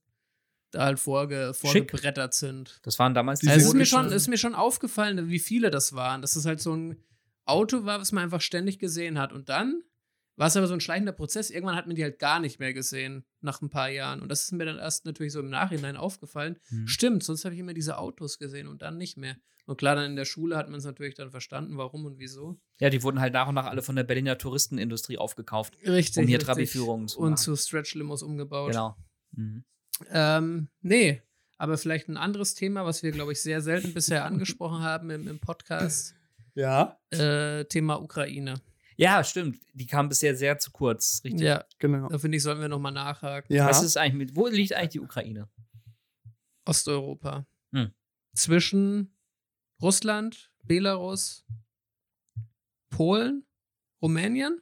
da 0.71 0.85
halt 0.85 0.99
vorge 0.99 1.53
vorgebrettert 1.53 2.33
sind. 2.33 2.79
Das 2.83 2.99
waren 2.99 3.13
damals 3.13 3.39
Diese 3.39 3.53
Also 3.53 3.63
es 3.63 3.67
ist 3.69 3.75
mir, 3.75 3.85
schon, 3.85 4.11
ist 4.11 4.27
mir 4.27 4.37
schon 4.37 4.55
aufgefallen, 4.55 5.29
wie 5.29 5.39
viele 5.39 5.71
das 5.71 5.93
waren. 5.93 6.21
Dass 6.21 6.35
es 6.35 6.45
halt 6.45 6.61
so 6.61 6.75
ein 6.75 7.03
Auto 7.45 7.85
war, 7.85 7.99
was 7.99 8.11
man 8.11 8.23
einfach 8.23 8.41
ständig 8.41 8.77
gesehen 8.77 9.17
hat. 9.17 9.33
Und 9.33 9.49
dann 9.49 9.81
war 10.39 10.47
es 10.47 10.55
aber 10.55 10.67
so 10.67 10.73
ein 10.73 10.79
schleichender 10.79 11.11
Prozess. 11.11 11.49
Irgendwann 11.49 11.75
hat 11.75 11.85
man 11.85 11.95
die 11.97 12.03
halt 12.03 12.17
gar 12.17 12.39
nicht 12.39 12.59
mehr 12.59 12.73
gesehen, 12.73 13.25
nach 13.41 13.61
ein 13.61 13.69
paar 13.69 13.89
Jahren. 13.89 14.21
Und 14.21 14.29
das 14.29 14.43
ist 14.43 14.53
mir 14.53 14.65
dann 14.65 14.77
erst 14.77 15.05
natürlich 15.05 15.33
so 15.33 15.41
im 15.41 15.49
Nachhinein 15.49 15.97
aufgefallen. 15.97 16.57
Hm. 16.69 16.87
Stimmt, 16.87 17.23
sonst 17.23 17.43
habe 17.43 17.53
ich 17.53 17.59
immer 17.59 17.73
diese 17.73 17.97
Autos 17.97 18.39
gesehen 18.39 18.67
und 18.67 18.81
dann 18.81 18.97
nicht 18.97 19.17
mehr. 19.17 19.35
Und 19.65 19.77
klar, 19.77 19.95
dann 19.95 20.05
in 20.05 20.15
der 20.15 20.25
Schule 20.25 20.55
hat 20.57 20.69
man 20.69 20.79
es 20.79 20.85
natürlich 20.85 21.13
dann 21.13 21.29
verstanden, 21.29 21.77
warum 21.77 22.05
und 22.05 22.17
wieso. 22.19 22.57
Ja, 22.79 22.89
die 22.89 23.03
wurden 23.03 23.19
halt 23.19 23.33
nach 23.33 23.47
und 23.49 23.55
nach 23.55 23.65
alle 23.65 23.81
von 23.81 23.95
der 23.97 24.03
Berliner 24.03 24.37
Touristenindustrie 24.37 25.17
aufgekauft. 25.17 25.75
Richtig. 25.85 26.23
Um 26.23 26.27
hier. 26.27 26.39
Trabi-Führungen 26.39 27.07
zu 27.09 27.19
Und 27.19 27.31
machen. 27.31 27.37
zu 27.43 27.55
Stretch-Limos 27.55 28.23
umgebaut. 28.23 28.71
Genau. 28.71 28.95
Mhm. 29.33 29.63
Ähm, 30.09 30.69
nee, 30.81 31.21
aber 31.57 31.77
vielleicht 31.77 32.07
ein 32.07 32.15
anderes 32.17 32.55
Thema, 32.55 32.85
was 32.85 33.03
wir, 33.03 33.11
glaube 33.11 33.33
ich, 33.33 33.41
sehr 33.41 33.61
selten 33.61 33.93
bisher 33.93 34.23
angesprochen 34.25 34.81
haben 34.81 35.09
im, 35.09 35.27
im 35.27 35.39
Podcast. 35.39 36.15
Ja, 36.55 36.97
Äh, 37.11 37.65
Thema 37.65 38.01
Ukraine. 38.01 38.61
Ja, 38.99 39.23
stimmt. 39.23 39.59
Die 39.73 39.87
kam 39.87 40.09
bisher 40.09 40.35
sehr 40.35 40.59
zu 40.59 40.71
kurz, 40.71 41.21
richtig. 41.23 41.41
Ja, 41.41 41.63
genau. 41.77 42.09
da 42.09 42.17
finde 42.17 42.35
ich, 42.37 42.43
sollten 42.43 42.59
wir 42.61 42.67
nochmal 42.67 42.91
nachhaken. 42.91 43.55
Ja, 43.55 43.67
Was 43.67 43.81
ist 43.81 43.95
eigentlich 43.97 44.27
mit, 44.27 44.35
wo 44.35 44.47
liegt 44.47 44.73
eigentlich 44.73 44.89
die 44.89 44.99
Ukraine? 44.99 45.47
Osteuropa. 46.65 47.45
Hm. 47.73 47.91
Zwischen 48.35 49.15
Russland, 49.81 50.51
Belarus, 50.63 51.45
Polen, 52.89 53.45
Rumänien 54.01 54.61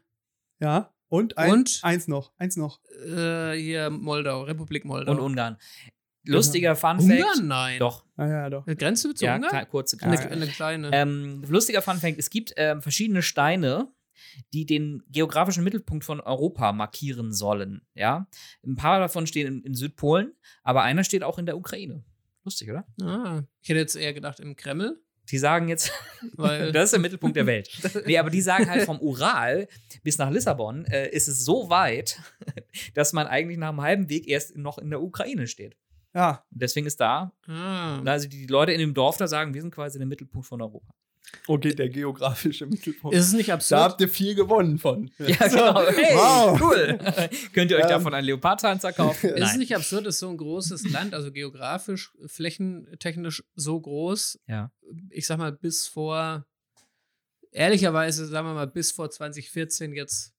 ja. 0.60 0.94
Und, 1.10 1.38
ein, 1.38 1.52
Und? 1.52 1.80
eins 1.84 2.08
noch, 2.08 2.34
eins 2.38 2.58
noch. 2.58 2.82
äh, 3.06 3.54
hier 3.54 3.90
Moldau, 3.90 4.44
Republik 4.44 4.84
Moldau. 4.84 5.14
Und 5.14 5.20
Ungarn. 5.20 5.58
Lustiger 6.26 6.76
Fun 6.76 7.00
Fact. 7.00 7.10
Ungarn? 7.22 7.48
Nein. 7.48 7.80
Doch. 7.80 8.06
Ah, 8.18 8.28
ja, 8.28 8.50
doch. 8.50 8.68
Eine 8.68 8.76
Grenze 8.76 9.14
zu 9.14 9.24
Ja, 9.24 9.36
Ungarn? 9.36 9.56
kle- 9.56 9.66
kurze 9.68 9.98
eine, 10.02 10.18
Grenze. 10.18 10.30
eine 10.32 10.48
kleine. 10.48 10.90
Ähm, 10.92 11.44
lustiger 11.48 11.82
Fun 11.82 11.98
Fact: 11.98 12.18
Es 12.20 12.30
gibt 12.30 12.54
ähm, 12.58 12.82
verschiedene 12.82 13.22
Steine, 13.22 13.90
die 14.54 14.66
den 14.66 15.04
geografischen 15.10 15.64
Mittelpunkt 15.64 16.06
von 16.06 16.20
Europa 16.20 16.72
markieren 16.72 17.34
sollen. 17.34 17.82
Ja, 17.96 18.28
ein 18.66 18.76
paar 18.76 19.00
davon 19.00 19.28
stehen 19.28 19.48
in, 19.48 19.64
in 19.64 19.74
Südpolen, 19.74 20.34
aber 20.64 20.84
einer 20.84 21.04
steht 21.04 21.24
auch 21.24 21.38
in 21.38 21.46
der 21.46 21.58
Ukraine. 21.58 22.04
Lustig, 22.44 22.70
oder? 22.70 22.86
ah, 23.02 23.44
ich 23.62 23.70
hätte 23.70 23.80
jetzt 23.80 23.96
eher 23.96 24.14
gedacht 24.14 24.40
im 24.40 24.56
Kreml, 24.56 25.02
Die 25.30 25.38
sagen 25.38 25.68
jetzt, 25.68 25.92
weil 26.36 26.72
das 26.72 26.86
ist 26.86 26.94
der 26.94 27.02
Mittelpunkt 27.02 27.36
der 27.36 27.46
Welt. 27.46 27.70
Nee, 28.06 28.18
aber 28.18 28.30
die 28.30 28.42
sagen 28.42 28.70
halt 28.70 28.84
vom 28.84 29.02
Ural 29.02 29.68
bis 30.04 30.18
nach 30.18 30.32
Lissabon 30.32 30.86
äh, 30.86 31.10
ist 31.10 31.28
es 31.28 31.44
so 31.44 31.70
weit, 31.70 32.22
dass 32.94 33.12
man 33.12 33.28
eigentlich 33.28 33.58
nach 33.58 33.70
einem 33.70 33.82
halben 33.82 34.10
Weg 34.10 34.28
erst 34.28 34.56
noch 34.56 34.78
in 34.78 34.90
der 34.90 35.02
Ukraine 35.02 35.48
steht. 35.48 35.76
Ja, 36.14 36.46
deswegen 36.50 36.88
ist 36.88 37.02
da, 37.02 37.34
ah, 37.48 38.02
also 38.04 38.30
die 38.30 38.48
Leute 38.48 38.72
in 38.72 38.80
dem 38.80 38.94
Dorf 38.94 39.18
da 39.18 39.28
sagen, 39.28 39.54
wir 39.54 39.62
sind 39.62 39.76
quasi 39.76 39.98
der 39.98 40.08
Mittelpunkt 40.08 40.48
von 40.48 40.62
Europa. 40.62 40.94
Okay, 41.48 41.74
der 41.76 41.90
geografische 41.90 42.66
Mittelpunkt. 42.66 43.16
ist 43.16 43.28
es 43.28 43.34
nicht 43.34 43.50
da 43.50 43.54
absurd? 43.56 43.82
habt 43.82 44.02
ihr 44.02 44.10
viel 44.10 44.36
gewonnen 44.36 44.78
von. 44.80 45.10
Ja, 45.20 45.48
genau. 45.48 45.82
Hey, 45.92 46.16
Wow. 46.16 46.62
cool. 46.62 47.00
Könnt 47.54 47.72
ihr 47.72 47.78
euch 47.78 47.84
Ähm, 47.84 47.90
davon 47.90 48.14
einen 48.14 48.26
Leopardpanzer 48.26 48.94
kaufen? 48.94 49.30
Ist 49.32 49.52
es 49.52 49.58
nicht 49.58 49.76
absurd, 49.76 50.06
dass 50.06 50.20
so 50.20 50.30
ein 50.30 50.38
großes 50.38 50.90
Land, 50.92 51.14
also 51.14 51.32
geografisch, 51.32 52.12
flächentechnisch 52.26 53.44
so 53.56 53.80
groß, 53.80 54.40
Ja. 54.48 54.72
ich 55.10 55.26
sag 55.28 55.38
mal, 55.38 55.52
bis 55.52 55.88
vor, 55.88 56.46
ehrlicherweise, 57.52 58.26
sagen 58.28 58.48
wir 58.48 58.54
mal, 58.54 58.68
bis 58.68 58.92
vor 58.92 59.10
2014 59.10 59.94
jetzt 59.94 60.34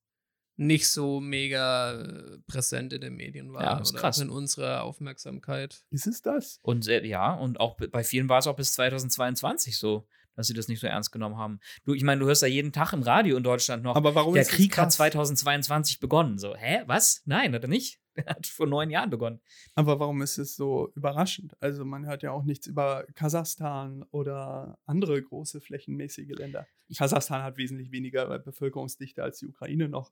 nicht 0.61 0.89
so 0.89 1.21
mega 1.21 1.93
äh, 2.01 2.39
präsent 2.49 2.93
in 2.93 3.01
den 3.01 3.15
Medien 3.15 3.53
war. 3.53 3.63
Ja, 3.63 3.79
ist 3.79 3.93
oder 3.93 4.01
krass. 4.01 4.19
auch 4.19 4.23
in 4.23 4.31
unserer 4.31 4.83
Aufmerksamkeit. 4.83 5.85
Ist 5.91 6.09
es 6.09 6.21
das? 6.21 6.59
Und 6.63 6.87
ja, 6.87 7.33
und 7.35 7.61
auch 7.61 7.77
bei 7.77 8.03
vielen 8.03 8.29
war 8.29 8.41
es 8.41 8.49
auch 8.49 8.57
bis 8.57 8.73
2022 8.73 9.79
so, 9.79 10.09
dass 10.39 10.47
sie 10.47 10.55
das 10.55 10.69
nicht 10.69 10.79
so 10.79 10.87
ernst 10.87 11.11
genommen 11.11 11.37
haben. 11.37 11.59
Du, 11.85 11.95
ich 11.95 12.05
meine, 12.05 12.21
du 12.21 12.27
hörst 12.27 12.43
ja 12.43 12.49
jeden 12.49 12.73
Tag 12.73 12.93
im 12.93 13.03
Radio 13.03 13.37
in 13.37 13.43
Deutschland 13.43 13.83
noch, 13.83 13.97
Aber 13.97 14.15
warum 14.15 14.35
der 14.35 14.45
Krieg 14.45 14.71
hat 14.79 14.85
krass? 14.85 14.95
2022 14.95 15.99
begonnen. 15.99 16.39
So, 16.39 16.55
hä, 16.55 16.85
was? 16.87 17.23
Nein, 17.25 17.53
hat 17.55 17.65
er 17.65 17.69
nicht. 17.69 18.01
Er 18.19 18.35
hat 18.35 18.49
vor 18.49 18.67
neun 18.67 18.91
Jahren 18.91 19.11
begonnen. 19.11 19.41
Aber 19.77 20.01
warum 20.01 20.23
ist 20.23 20.39
es 20.39 20.57
so 20.57 20.91
überraschend? 20.97 21.55
Also 21.61 21.85
man 21.85 22.05
hört 22.05 22.25
ja 22.25 22.33
auch 22.33 22.43
nichts 22.43 22.67
über 22.67 23.07
Kasachstan 23.15 24.03
oder 24.11 24.77
andere 24.87 25.23
große 25.23 25.61
flächenmäßige 25.61 26.31
Länder. 26.31 26.67
Kasachstan 26.97 27.45
hat 27.45 27.59
wesentlich 27.59 27.93
weniger 27.93 28.41
Bevölkerungsdichte 28.41 29.23
als 29.23 29.39
die 29.39 29.47
Ukraine 29.47 29.89
noch. 29.89 30.11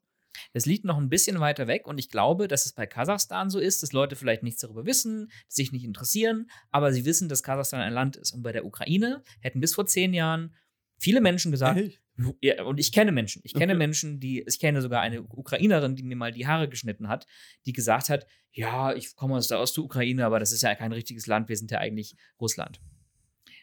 Das 0.52 0.66
liegt 0.66 0.84
noch 0.84 0.98
ein 0.98 1.08
bisschen 1.08 1.40
weiter 1.40 1.66
weg 1.66 1.86
und 1.86 1.98
ich 1.98 2.08
glaube, 2.08 2.48
dass 2.48 2.66
es 2.66 2.72
bei 2.72 2.86
Kasachstan 2.86 3.50
so 3.50 3.58
ist, 3.58 3.82
dass 3.82 3.92
Leute 3.92 4.16
vielleicht 4.16 4.42
nichts 4.42 4.60
darüber 4.60 4.86
wissen, 4.86 5.30
sich 5.48 5.72
nicht 5.72 5.84
interessieren, 5.84 6.50
aber 6.70 6.92
sie 6.92 7.04
wissen, 7.04 7.28
dass 7.28 7.42
Kasachstan 7.42 7.80
ein 7.80 7.92
Land 7.92 8.16
ist. 8.16 8.32
Und 8.32 8.42
bei 8.42 8.52
der 8.52 8.64
Ukraine 8.64 9.22
hätten 9.40 9.60
bis 9.60 9.74
vor 9.74 9.86
zehn 9.86 10.14
Jahren 10.14 10.54
viele 10.98 11.20
Menschen 11.20 11.50
gesagt, 11.50 11.78
Echt? 11.78 12.00
Ja, 12.40 12.64
und 12.64 12.80
ich 12.80 12.92
kenne 12.92 13.12
Menschen. 13.12 13.42
Ich 13.44 13.52
kenne. 13.52 13.74
Menschen, 13.74 14.20
die, 14.20 14.42
ich 14.46 14.58
kenne 14.58 14.80
sogar 14.80 15.02
eine 15.02 15.22
Ukrainerin, 15.22 15.96
die 15.96 16.02
mir 16.02 16.16
mal 16.16 16.32
die 16.32 16.46
Haare 16.46 16.68
geschnitten 16.68 17.08
hat, 17.08 17.26
die 17.66 17.72
gesagt 17.72 18.08
hat, 18.08 18.26
ja, 18.52 18.94
ich 18.94 19.14
komme 19.16 19.36
aus 19.36 19.48
der 19.48 19.60
Ostukraine, 19.60 20.24
aber 20.24 20.40
das 20.40 20.52
ist 20.52 20.62
ja 20.62 20.74
kein 20.74 20.92
richtiges 20.92 21.26
Land, 21.26 21.48
wir 21.50 21.56
sind 21.56 21.70
ja 21.70 21.78
eigentlich 21.78 22.16
Russland. 22.40 22.80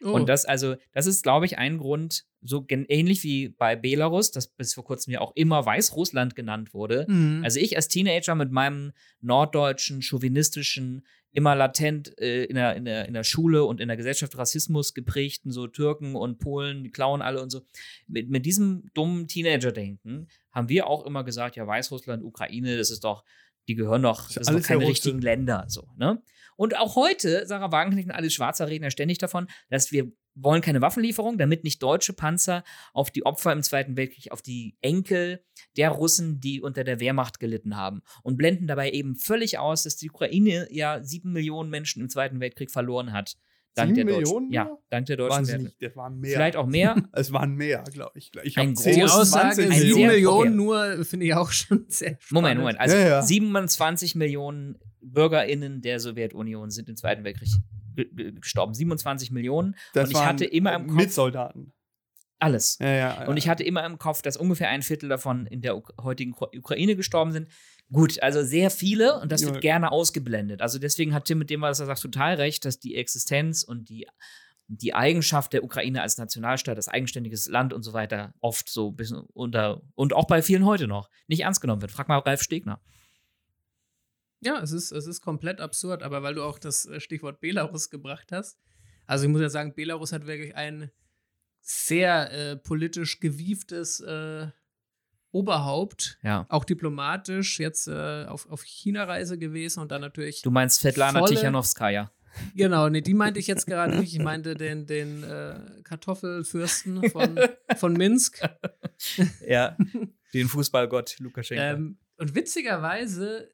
Oh, 0.04 0.12
Und 0.12 0.28
das, 0.28 0.46
also, 0.46 0.76
das 0.92 1.08
ist, 1.08 1.24
glaube 1.24 1.46
ich, 1.46 1.58
ein 1.58 1.78
Grund, 1.78 2.26
so 2.42 2.66
ähnlich 2.70 3.24
wie 3.24 3.50
bei 3.50 3.76
Belarus, 3.76 4.32
das 4.32 4.48
bis 4.48 4.74
vor 4.74 4.84
kurzem 4.84 5.14
ja 5.14 5.22
auch 5.22 5.32
immer 5.36 5.66
Weißrussland 5.66 6.36
genannt 6.36 6.74
wurde. 6.74 7.06
Mhm. 7.08 7.42
Also 7.44 7.60
ich 7.60 7.76
als 7.78 7.88
Teenager 7.88 8.36
mit 8.36 8.52
meinem 8.52 8.92
norddeutschen, 9.22 10.02
chauvinistischen, 10.02 11.06
immer 11.32 11.56
latent 11.56 12.18
äh, 12.20 12.44
in, 12.46 12.56
der, 12.56 12.76
in, 12.76 12.86
der, 12.86 13.08
in 13.08 13.14
der 13.14 13.24
Schule 13.24 13.64
und 13.66 13.82
in 13.82 13.88
der 13.88 13.98
Gesellschaft 13.98 14.38
Rassismus 14.38 14.94
geprägten, 14.94 15.52
so 15.52 15.68
Türken 15.68 16.16
und 16.16 16.38
Polen, 16.38 16.84
die 16.84 16.92
klauen 16.92 17.22
alle 17.22 17.42
und 17.42 17.50
so. 17.50 17.62
Mit, 18.08 18.30
mit 18.30 18.46
diesem 18.46 18.90
dummen 18.94 19.28
Teenager-Denken 19.28 20.28
haben 20.52 20.70
wir 20.70 20.88
auch 20.88 21.06
immer 21.06 21.24
gesagt, 21.24 21.56
ja, 21.56 21.66
Weißrussland, 21.66 22.24
Ukraine, 22.24 22.78
das 22.78 22.92
ist 22.92 23.04
doch, 23.04 23.24
die 23.68 23.76
gehören 23.76 24.02
Ist 24.06 24.38
das 24.38 24.48
sind 24.48 24.64
keine 24.64 24.88
richtigen 24.88 25.22
Länder, 25.22 25.66
so, 25.68 25.88
ne? 25.98 26.22
Und 26.56 26.78
auch 26.78 26.96
heute, 26.96 27.48
Sarah 27.48 27.72
Wagenknecht 27.72 28.10
und 28.10 28.16
Alice 28.16 28.34
Schwarzer 28.34 28.68
reden 28.68 28.84
ja 28.84 28.92
ständig 28.92 29.18
davon, 29.18 29.48
dass 29.70 29.92
wir 29.92 30.12
wollen 30.36 30.62
keine 30.62 30.82
Waffenlieferung, 30.82 31.38
damit 31.38 31.64
nicht 31.64 31.82
deutsche 31.82 32.14
Panzer 32.14 32.64
auf 32.94 33.12
die 33.12 33.26
Opfer 33.26 33.52
im 33.52 33.64
Zweiten 33.64 33.98
Weltkrieg, 33.98 34.32
auf 34.32 34.42
die 34.42 34.76
Enkel 34.82 35.44
der 35.78 35.90
Russen, 35.90 36.40
die 36.40 36.62
unter 36.62 36.84
der 36.84 37.00
Wehrmacht 37.00 37.40
gelitten 37.40 37.76
haben. 37.76 38.02
Und 38.24 38.38
blenden 38.38 38.68
dabei 38.68 38.92
eben 38.92 39.16
völlig 39.16 39.60
aus, 39.60 39.84
dass 39.84 39.96
die 39.96 40.10
Ukraine 40.10 40.68
ja 40.72 41.04
sieben 41.04 41.34
Millionen 41.34 41.70
Menschen 41.70 42.02
im 42.02 42.10
Zweiten 42.10 42.40
Weltkrieg 42.40 42.72
verloren 42.72 43.14
hat. 43.14 43.38
Dank 43.76 43.96
Sieben 43.96 44.08
der 44.08 44.16
deutschen, 44.18 44.34
Millionen 44.34 44.52
Ja, 44.54 44.66
nur? 44.66 44.84
dank 44.90 45.06
der 45.08 45.18
deutschen 45.18 45.32
Werte. 45.48 45.52
Wahnsinnig, 45.54 45.78
das 45.80 45.96
waren 45.96 46.20
mehr. 46.20 46.32
Vielleicht 46.34 46.56
auch 46.58 46.66
mehr. 46.68 46.96
Es 47.14 47.34
waren 47.34 47.56
mehr, 47.56 47.84
glaube 47.92 48.20
ich. 48.20 48.32
Ich 48.44 48.58
Ein 48.58 48.74
großes- 48.76 48.82
10, 48.84 48.96
Die 48.96 49.02
Groß- 49.04 49.20
Aussage 49.22 49.56
20 49.56 49.66
ein 49.66 49.80
7 49.82 49.94
sehr- 49.96 50.08
Millionen 50.12 50.60
okay. 50.60 50.96
nur 50.96 51.06
finde 51.06 51.26
ich 51.26 51.34
auch 51.34 51.52
schon 51.52 51.86
sehr 51.88 52.10
spannend. 52.20 52.32
Moment, 52.32 52.60
Moment. 52.60 52.80
Also 52.80 52.96
Ja, 52.96 53.08
ja. 53.08 53.22
27 53.22 54.16
Millionen 54.16 54.78
BürgerInnen 55.02 55.82
der 55.82 56.00
Sowjetunion 56.00 56.70
sind 56.70 56.88
im 56.90 56.96
Zweiten 56.96 57.24
Weltkrieg 57.24 57.50
ge- 57.96 58.10
ge- 58.14 58.32
gestorben. 58.34 58.74
27 58.74 59.32
Millionen. 59.32 59.76
Das 59.94 60.06
und 60.06 60.12
ich 60.12 60.16
waren 60.18 60.28
hatte 60.28 60.46
immer 60.46 60.76
im 60.76 60.88
Kopf 60.88 60.96
Mit 60.98 61.12
Soldaten. 61.14 61.74
alles. 62.40 62.78
Ja, 62.80 62.90
ja, 62.92 63.28
Und 63.28 63.38
ich 63.38 63.48
hatte 63.50 63.64
immer 63.64 63.86
im 63.86 63.98
Kopf, 63.98 64.22
dass 64.22 64.38
ungefähr 64.38 64.70
ein 64.70 64.82
Viertel 64.82 65.10
davon 65.10 65.46
in 65.48 65.62
der 65.62 65.82
heutigen 66.02 66.34
Ukra- 66.34 66.56
Ukraine 66.58 66.96
gestorben 66.96 67.32
sind. 67.32 67.48
Gut, 67.94 68.22
also 68.24 68.44
sehr 68.44 68.72
viele 68.72 69.20
und 69.20 69.32
das 69.32 69.42
Ja. 69.42 69.50
wird 69.50 69.62
gerne 69.62 69.92
ausgeblendet. 69.92 70.62
Also 70.62 70.80
deswegen 70.80 71.14
hat 71.14 71.26
Tim 71.26 71.38
mit 71.38 71.50
dem, 71.52 71.62
was 71.62 71.80
er 71.80 71.86
sagt, 71.86 72.02
total 72.02 72.36
recht, 72.36 72.66
dass 72.66 72.80
die 72.80 72.96
Existenz 72.96 73.62
und 73.64 73.88
die, 73.88 74.08
die 74.68 74.96
Eigenschaft 74.96 75.54
der 75.54 75.64
Ukraine 75.64 76.02
als 76.02 76.18
Nationalstaat, 76.18 76.76
als 76.76 76.88
eigenständiges 76.88 77.48
Land 77.48 77.72
und 77.72 77.84
so 77.84 77.94
weiter 77.94 78.34
oft 78.40 78.68
so 78.68 78.90
ein 78.90 78.96
bisschen 78.96 79.20
unter 79.34 79.82
und 79.94 80.14
auch 80.14 80.26
bei 80.26 80.42
vielen 80.42 80.66
heute 80.66 80.88
noch 80.88 81.10
nicht 81.28 81.42
ernst 81.42 81.62
genommen 81.62 81.82
wird. 81.82 81.92
Frag 81.92 82.08
mal 82.08 82.18
Ralf 82.18 82.42
Stegner. 82.42 82.82
Ja, 84.42 84.60
es 84.62 84.72
ist, 84.72 84.92
es 84.92 85.06
ist 85.06 85.22
komplett 85.22 85.62
absurd, 85.62 86.02
aber 86.04 86.24
weil 86.24 86.34
du 86.36 86.44
auch 86.44 86.60
das 86.60 86.86
äh, 86.86 87.00
Stichwort 87.00 87.40
Belarus 87.42 87.90
gebracht 87.92 88.32
hast. 88.32 88.58
Also 89.06 89.26
ich 89.26 89.32
muss 89.32 89.42
ja 89.42 89.50
sagen, 89.50 89.76
Belarus 89.76 90.12
hat 90.12 90.26
wirklich 90.26 90.56
ein 90.56 90.90
sehr 91.62 92.32
äh, 92.32 92.56
politisch 92.58 93.20
gewieftes 93.20 94.00
äh, 94.02 94.48
Oberhaupt, 95.34 96.18
Ja. 96.24 96.46
auch 96.48 96.64
diplomatisch, 96.64 97.60
jetzt 97.60 97.88
äh, 97.88 98.26
auf, 98.26 98.50
auf 98.50 98.64
China-Reise 98.64 99.38
gewesen 99.38 99.80
und 99.82 99.92
dann 99.92 100.00
natürlich. 100.02 100.42
Du 100.44 100.52
meinst 100.52 100.80
Svetlana 100.80 101.20
Volle- 101.20 101.36
Tichanowskaja. 101.36 102.12
Genau, 102.56 102.88
nee, 102.90 103.02
die 103.02 103.14
meinte 103.14 103.40
ich 103.40 103.48
jetzt 103.48 103.66
gerade 103.68 103.96
nicht. 104.00 104.14
Ich 104.14 104.20
meinte 104.20 104.56
den, 104.56 104.86
den 104.88 105.24
äh, 105.24 105.56
Kartoffelfürsten 105.84 107.10
von, 107.12 107.38
von 107.78 107.94
Minsk. 107.94 108.42
Ja. 109.48 109.76
Den 110.34 110.48
Fußballgott 110.48 111.18
Lukaschenko. 111.20 111.64
Ähm, 111.64 111.98
und 112.18 112.34
witzigerweise 112.36 113.50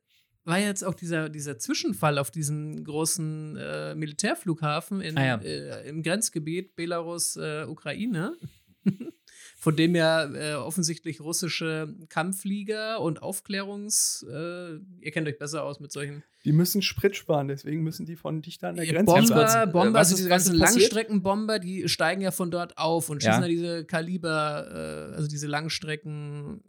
war 0.46 0.60
jetzt 0.60 0.84
auch 0.84 0.94
dieser, 0.96 1.28
dieser 1.30 1.58
Zwischenfall 1.60 2.18
auf 2.18 2.32
diesem 2.32 2.84
großen 2.84 3.58
äh, 3.58 3.96
Militärflughafen 3.96 5.02
in, 5.02 5.18
Ah, 5.18 5.26
ja. 5.26 5.36
äh, 5.42 5.88
im 5.90 6.02
Grenzgebiet 6.02 6.76
Belarus-Ukraine, 6.78 8.38
von 9.60 9.76
dem 9.76 9.94
ja 9.94 10.24
äh, 10.34 10.56
offensichtlich 10.56 11.20
russische 11.20 11.94
Kampfflieger 12.08 13.02
und 13.02 13.22
Aufklärungs, 13.22 14.26
äh, 14.30 14.76
ihr 15.02 15.12
kennt 15.12 15.28
euch 15.28 15.38
besser 15.38 15.64
aus 15.64 15.82
mit 15.82 15.92
solchen 15.92 16.24
Die 16.46 16.54
müssen 16.54 16.82
Sprit 16.82 17.18
sparen, 17.18 17.50
deswegen 17.50 17.84
müssen 17.84 18.06
die 18.06 18.16
von 18.16 18.42
dichter 18.42 18.70
an 18.70 18.78
der 18.78 18.86
Ja, 18.86 18.94
Grenze 18.94 19.14
Bomber, 19.14 19.64
äh, 19.64 19.68
Bomber, 19.68 20.00
also 20.00 20.16
diese 20.16 20.30
ganzen? 20.30 20.56
Langstreckenbomber, 20.56 21.60
die 21.60 21.90
steigen 21.90 22.22
ja 22.22 22.32
von 22.32 22.52
dort 22.52 22.78
auf 22.78 23.10
und 23.10 23.22
Ja. 23.22 23.32
schießen 23.32 23.42
da 23.42 23.48
diese 23.50 23.86
Kaliber, 23.86 25.10
äh, 25.12 25.16
also 25.16 25.28
diese 25.28 25.48
Langstrecken 25.48 26.64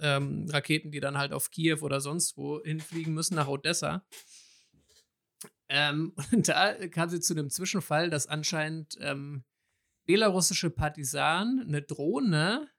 ähm, 0.00 0.46
Raketen, 0.50 0.90
die 0.90 1.00
dann 1.00 1.16
halt 1.16 1.32
auf 1.32 1.50
Kiew 1.50 1.78
oder 1.80 2.00
sonst 2.02 2.36
wo 2.36 2.62
hinfliegen 2.62 3.14
müssen, 3.14 3.36
nach 3.36 3.48
Odessa. 3.48 4.04
Ähm, 5.70 6.12
und 6.32 6.48
da 6.48 6.74
kam 6.88 7.08
sie 7.08 7.20
zu 7.20 7.32
einem 7.32 7.48
Zwischenfall, 7.48 8.10
dass 8.10 8.26
anscheinend 8.26 8.98
ähm, 9.00 9.44
belarussische 10.06 10.70
Partisanen 10.70 11.60
eine 11.60 11.82
Drohne 11.82 12.70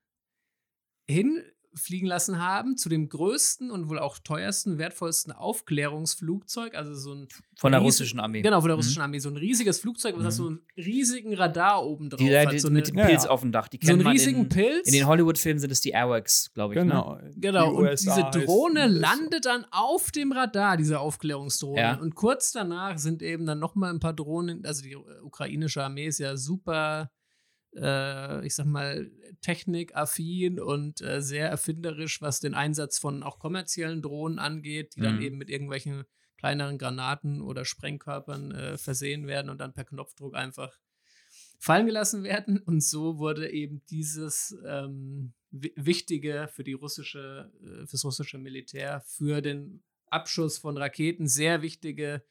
hinfliegen 1.76 2.08
lassen 2.08 2.40
haben 2.42 2.78
zu 2.78 2.88
dem 2.90 3.10
größten 3.10 3.70
und 3.70 3.90
wohl 3.90 4.00
auch 4.00 4.18
teuersten, 4.18 4.78
wertvollsten 4.78 5.34
Aufklärungsflugzeug, 5.34 6.74
also 6.76 6.96
so 6.96 7.14
ein 7.14 7.28
Von 7.58 7.72
der 7.72 7.82
russischen 7.82 8.20
Armee. 8.20 8.42
Genau, 8.42 8.62
von 8.62 8.70
der 8.70 8.76
Mhm. 8.76 8.80
russischen 8.80 9.02
Armee. 9.02 9.20
So 9.20 9.30
ein 9.30 9.38
riesiges 9.38 9.80
Flugzeug, 9.80 10.16
was 10.16 10.22
Mhm. 10.22 10.26
hat 10.28 10.34
so 10.34 10.48
einen 10.48 10.60
riesigen 10.78 11.34
Radar 11.34 11.86
oben 11.86 12.10
drauf 12.10 12.20
Die, 12.20 12.26
die, 12.28 12.38
hat. 12.38 12.60
So, 12.60 12.70
mit 12.70 12.88
dem 12.88 12.96
Pilz 12.96 13.26
Ja. 13.26 13.30
auf 13.30 13.42
dem 13.42 13.52
Dach. 13.52 13.68
Die 13.68 13.78
so 13.78 13.88
kennt 13.88 13.92
einen 14.00 14.04
man 14.04 14.12
riesigen 14.14 14.42
in, 14.44 14.50
Pilz. 14.50 14.88
in 14.88 14.94
den 14.94 15.08
Hollywood-Filmen 15.08 15.60
sind 15.60 15.72
es 15.72 15.82
die 15.82 15.92
Airwax, 15.92 16.52
glaube 16.54 16.74
ich. 16.74 16.80
Ne? 16.80 16.86
Genau. 16.86 17.18
Genau, 17.36 17.70
Die 17.72 17.76
und 17.78 17.84
USA 17.84 18.30
diese 18.32 18.46
Drohne 18.46 18.88
landet 18.88 19.46
dann 19.46 19.66
auf 19.72 20.12
dem 20.12 20.32
Radar, 20.32 20.78
diese 20.78 21.00
Aufklärungsdrohne. 21.00 21.80
Ja. 21.82 21.96
Und 21.96 22.16
kurz 22.16 22.52
danach 22.52 22.98
sind 22.98 23.22
eben 23.22 23.46
dann 23.46 23.60
nochmal 23.60 23.92
ein 23.94 24.00
paar 24.00 24.14
Drohnen, 24.14 24.66
also 24.66 24.82
die 24.84 24.96
ukrainische 24.96 25.84
Armee 25.84 26.08
ist 26.08 26.20
ja 26.20 26.36
super, 26.38 27.10
äh, 27.76 28.46
ich 28.46 28.56
sag 28.56 28.66
mal, 28.66 29.12
technikaffin 29.42 30.60
und 30.60 31.02
äh, 31.02 31.22
sehr 31.22 31.50
erfinderisch, 31.50 32.22
was 32.22 32.40
den 32.40 32.54
Einsatz 32.54 32.98
von 33.00 33.24
auch 33.24 33.40
kommerziellen 33.40 34.02
Drohnen 34.02 34.40
angeht, 34.40 34.96
die 34.96 35.02
dann 35.02 35.16
Mhm. 35.16 35.22
eben 35.22 35.38
mit 35.38 35.50
irgendwelchen 35.50 36.04
kleineren 36.38 36.78
Granaten 36.78 37.42
oder 37.42 37.66
Sprengkörpern 37.66 38.52
äh, 38.52 38.78
versehen 38.78 39.28
werden 39.28 39.50
und 39.50 39.60
dann 39.60 39.74
per 39.74 39.86
Knopfdruck 39.86 40.36
einfach 40.36 40.78
fallen 41.60 41.86
gelassen 41.86 42.24
werden. 42.24 42.60
Und 42.60 42.84
so 42.84 43.18
wurde 43.18 43.50
eben 43.52 43.82
dieses 43.90 44.56
ähm, 44.66 45.34
wi- 45.52 45.74
wichtige 45.76 46.48
für 46.52 46.64
die 46.64 46.74
russische, 46.74 47.52
äh, 47.64 47.88
fürs 47.88 48.04
russische 48.06 48.38
Militär, 48.38 49.02
für 49.08 49.42
den 49.42 49.84
Abschuss 50.08 50.58
von 50.58 50.78
Raketen 50.78 51.28
sehr 51.28 51.62
wichtige 51.62 52.24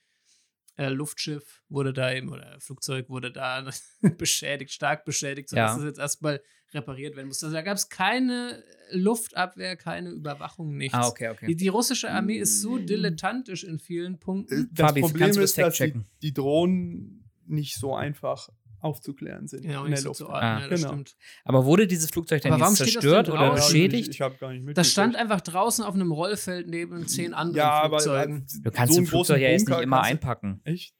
äh, 0.77 0.89
Luftschiff 0.89 1.63
wurde 1.69 1.93
da 1.93 2.13
eben, 2.13 2.31
oder 2.31 2.59
Flugzeug 2.61 3.09
wurde 3.09 3.31
da 3.33 3.69
beschädigt, 4.19 4.73
stark 4.73 5.05
beschädigt, 5.05 5.49
sodass 5.49 5.77
Ja. 5.77 5.79
es 5.79 5.85
jetzt 5.85 5.99
erstmal 5.99 6.41
repariert 6.73 7.15
werden 7.15 7.29
musste. 7.29 7.47
Also 7.47 7.55
da 7.55 7.63
gab 7.63 7.77
es 7.77 7.89
keine 7.89 8.65
Luftabwehr, 8.91 9.77
keine 9.77 10.11
Überwachung, 10.11 10.77
nichts. 10.77 10.95
Ah, 10.99 11.07
okay, 11.07 11.29
okay. 11.29 11.47
Die, 11.47 11.57
die 11.57 11.69
russische 11.69 12.11
Armee 12.11 12.37
ist 12.39 12.61
so 12.61 12.77
Mm. 12.79 12.87
dilettantisch 12.87 13.63
in 13.65 13.79
vielen 13.79 14.15
Äh, 14.15 14.19
Punkten. 14.19 14.69
Das 14.73 14.89
Fabi, 14.89 15.01
Problem 15.03 15.39
ist, 15.39 15.57
dass 15.59 15.77
die, 15.77 15.95
die 16.23 16.33
Drohnen 16.35 17.31
nicht 17.47 17.77
so 17.77 17.95
einfach 17.95 18.49
aufzuklären 18.85 19.47
sind 19.49 19.65
Ja, 19.65 19.81
und 19.81 19.87
in 19.87 19.91
der 19.93 20.01
nicht 20.01 20.03
so 20.03 20.09
Luft. 20.09 20.19
zu 20.19 20.29
ordnen, 20.29 20.43
Ah, 20.43 20.61
ja, 20.61 20.69
das 20.69 20.81
genau. 20.81 20.93
stimmt. 20.93 21.17
Aber 21.45 21.65
wurde 21.65 21.87
dieses 21.87 22.11
Flugzeug 22.11 22.43
denn 22.43 22.53
Aber 22.53 22.67
jetzt 22.67 22.77
zerstört 22.77 23.27
denn 23.29 23.35
oder 23.35 23.55
beschädigt? 23.55 24.11
Ich 24.11 24.21
habe 24.21 24.37
gar 24.37 24.49
nicht 24.51 24.59
mitgekriegt. 24.61 24.79
Das 24.79 24.91
stand 24.91 25.17
einfach 25.17 25.41
draußen 25.41 25.85
auf 25.85 25.95
einem 25.95 26.13
Rollfeld 26.13 26.69
neben 26.69 27.07
zehn 27.09 27.35
anderen 27.35 27.57
ja, 27.57 27.71
aber 27.71 27.99
Flugzeugen. 28.01 28.47
Du 28.63 28.71
kannst 28.71 28.95
so 28.95 29.01
ein 29.01 29.07
Flugzeug 29.07 29.41
ja 29.41 29.49
jetzt 29.49 29.69
nicht 29.69 29.81
immer 29.81 30.03
einpacken. 30.03 30.61
Echt? 30.65 30.95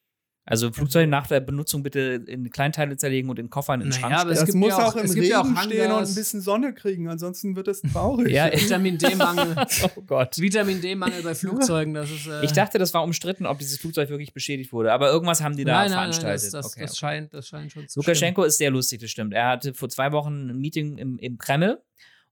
Also 0.47 0.71
Flugzeuge 0.71 1.07
nach 1.07 1.27
der 1.27 1.41
Benutzung 1.41 1.83
bitte 1.83 2.23
in 2.27 2.51
Kleinteile 2.51 2.99
zerlegen 2.99 3.31
und 3.31 3.39
in 3.39 3.49
Koffern 3.49 3.81
in 3.81 3.87
den 3.89 3.91
Naja, 3.93 4.01
Schrank 4.01 4.15
aber 4.21 4.31
es 4.33 4.39
stellen. 4.41 4.47
Das 4.47 4.53
gibt 4.53 4.59
muss 4.61 4.69
ja 4.69 4.77
auch- 4.77 4.93
auch 4.93 4.97
im 4.97 5.05
es 5.07 5.15
gibt 5.15 5.27
ja 5.27 5.41
auch 5.41 5.45
Regen 5.47 5.57
stehen 5.57 5.91
und 5.93 6.07
ein 6.09 6.15
bisschen 6.15 6.41
Sonne 6.43 6.75
kriegen, 6.75 7.09
ansonsten 7.09 7.57
wird 7.57 7.67
es 7.69 7.81
traurig. 7.81 8.31
Ja, 8.31 8.53
Vitamin 8.53 8.99
D-Mangel. 8.99 9.57
oh 9.97 10.03
Gott. 10.03 10.37
Vitamin 10.39 10.83
D-Mangel 10.83 11.23
bei 11.23 11.35
Flugzeugen, 11.35 11.95
das 11.95 12.11
ist. 12.11 12.27
Äh, 12.27 12.45
Ich 12.45 12.53
dachte, 12.53 12.79
das 12.79 12.93
war 12.93 13.03
umstritten, 13.05 13.47
ob 13.47 13.59
dieses 13.59 13.79
Flugzeug 13.79 14.11
wirklich 14.11 14.35
beschädigt 14.35 14.73
wurde. 14.75 14.93
Aber 14.93 15.11
irgendwas 15.11 15.43
haben 15.43 15.57
die 15.57 15.65
da 15.65 15.73
nein, 15.73 15.81
nein, 15.83 15.91
nein, 15.91 15.99
veranstaltet. 16.13 16.45
das, 16.45 16.51
das, 16.53 16.67
okay, 16.67 16.81
das, 16.83 16.91
okay. 16.91 16.99
scheint, 16.99 17.33
das 17.35 17.49
scheint 17.49 17.73
schon 17.73 17.89
zu 17.89 18.01
Lukaschenko 18.01 18.45
ist 18.45 18.59
sehr 18.59 18.71
lustig, 18.71 19.01
das 19.01 19.11
stimmt. 19.11 19.33
Er 19.33 19.49
hatte 19.49 19.73
vor 19.73 19.89
zwei 19.89 20.13
Wochen 20.13 20.51
ein 20.51 20.59
Meeting 20.59 20.99
im, 20.99 21.19
im 21.19 21.39
Kreml 21.39 21.81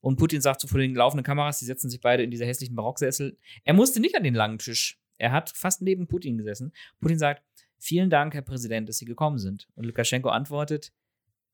und 0.01 0.17
Putin 0.17 0.43
sagt 0.43 0.61
so 0.61 0.69
vor 0.69 0.81
den 0.81 0.95
laufenden 0.95 1.25
Kameras, 1.25 1.61
die 1.61 1.65
setzen 1.65 1.89
sich 1.89 2.01
beide 2.03 2.23
in 2.25 2.31
diese 2.31 2.45
hässlichen 2.45 2.77
Barocksessel. 2.77 3.39
Er 3.65 3.73
musste 3.73 4.01
nicht 4.01 4.15
an 4.17 4.23
den 4.25 4.35
langen 4.35 4.59
Tisch. 4.59 4.99
Er 5.19 5.31
hat 5.31 5.53
fast 5.55 5.83
neben 5.83 6.09
Putin 6.09 6.37
gesessen. 6.37 6.73
Putin 7.01 7.19
sagt, 7.19 7.43
vielen 7.83 8.11
Dank, 8.11 8.35
Herr 8.35 8.43
Präsident, 8.43 8.89
dass 8.89 8.99
Sie 8.99 9.05
gekommen 9.05 9.39
sind. 9.39 9.68
Und 9.74 9.85
Lukaschenko 9.85 10.28
antwortet, 10.28 10.93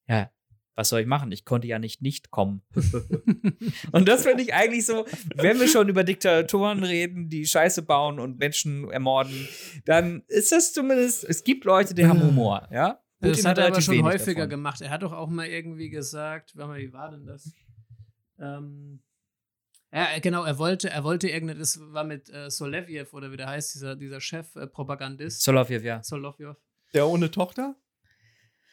ja, 0.07 0.31
was 0.75 0.91
soll 0.91 1.01
ich 1.01 1.07
machen? 1.07 1.33
Ich 1.33 1.45
konnte 1.45 1.67
ja 1.67 1.81
nicht 1.81 2.03
nicht 2.03 2.31
kommen. 2.31 2.63
und 3.93 4.07
das 4.07 4.25
finde 4.25 4.45
ich 4.45 4.55
eigentlich 4.55 4.87
so, 4.87 5.07
wenn 5.35 5.59
wir 5.59 5.67
schon 5.67 5.89
über 5.89 6.05
Diktatoren 6.05 6.85
reden, 6.85 7.29
die 7.29 7.47
Scheiße 7.47 7.83
bauen 7.83 8.21
und 8.21 8.39
Menschen 8.39 8.89
ermorden, 8.89 9.49
dann 9.87 10.23
ist 10.29 10.53
das 10.53 10.73
zumindest, 10.73 11.25
es 11.25 11.43
gibt 11.43 11.65
Leute, 11.65 11.95
die 11.95 12.07
haben 12.07 12.23
Humor, 12.23 12.69
ja? 12.71 13.01
Das 13.21 13.33
Putin 13.33 13.49
hat 13.49 13.59
er 13.59 13.67
aber 13.67 13.81
schon 13.81 14.03
häufiger 14.05 14.43
davon. 14.43 14.51
gemacht. 14.51 14.81
Er 14.81 14.91
hat 14.91 15.03
doch 15.03 15.13
auch 15.13 15.29
mal 15.29 15.49
irgendwie 15.49 15.91
gesagt, 15.91 16.55
warte 16.55 16.69
mal, 16.69 16.79
wie 16.79 16.93
war 16.93 17.11
denn 17.11 17.27
das? 17.27 17.53
Ähm, 18.39 19.01
ja, 19.93 20.19
genau, 20.21 20.45
er 20.45 20.59
wollte, 20.59 20.91
er 20.91 21.05
wollte 21.05 21.29
irgendeine, 21.29 21.61
das 21.61 21.81
war 21.81 22.05
mit 22.05 22.29
äh, 22.31 22.51
Solovjev 22.51 23.15
oder 23.15 23.33
wie 23.33 23.37
der 23.37 23.49
heißt, 23.49 23.75
dieser, 23.75 23.97
dieser 23.97 24.21
Chef-Propagandist. 24.21 25.43
Solovjev, 25.43 25.85
ja. 25.85 26.03
Solovjev. 26.03 26.57
Der 26.95 27.07
ohne 27.07 27.31
Tochter? 27.31 27.75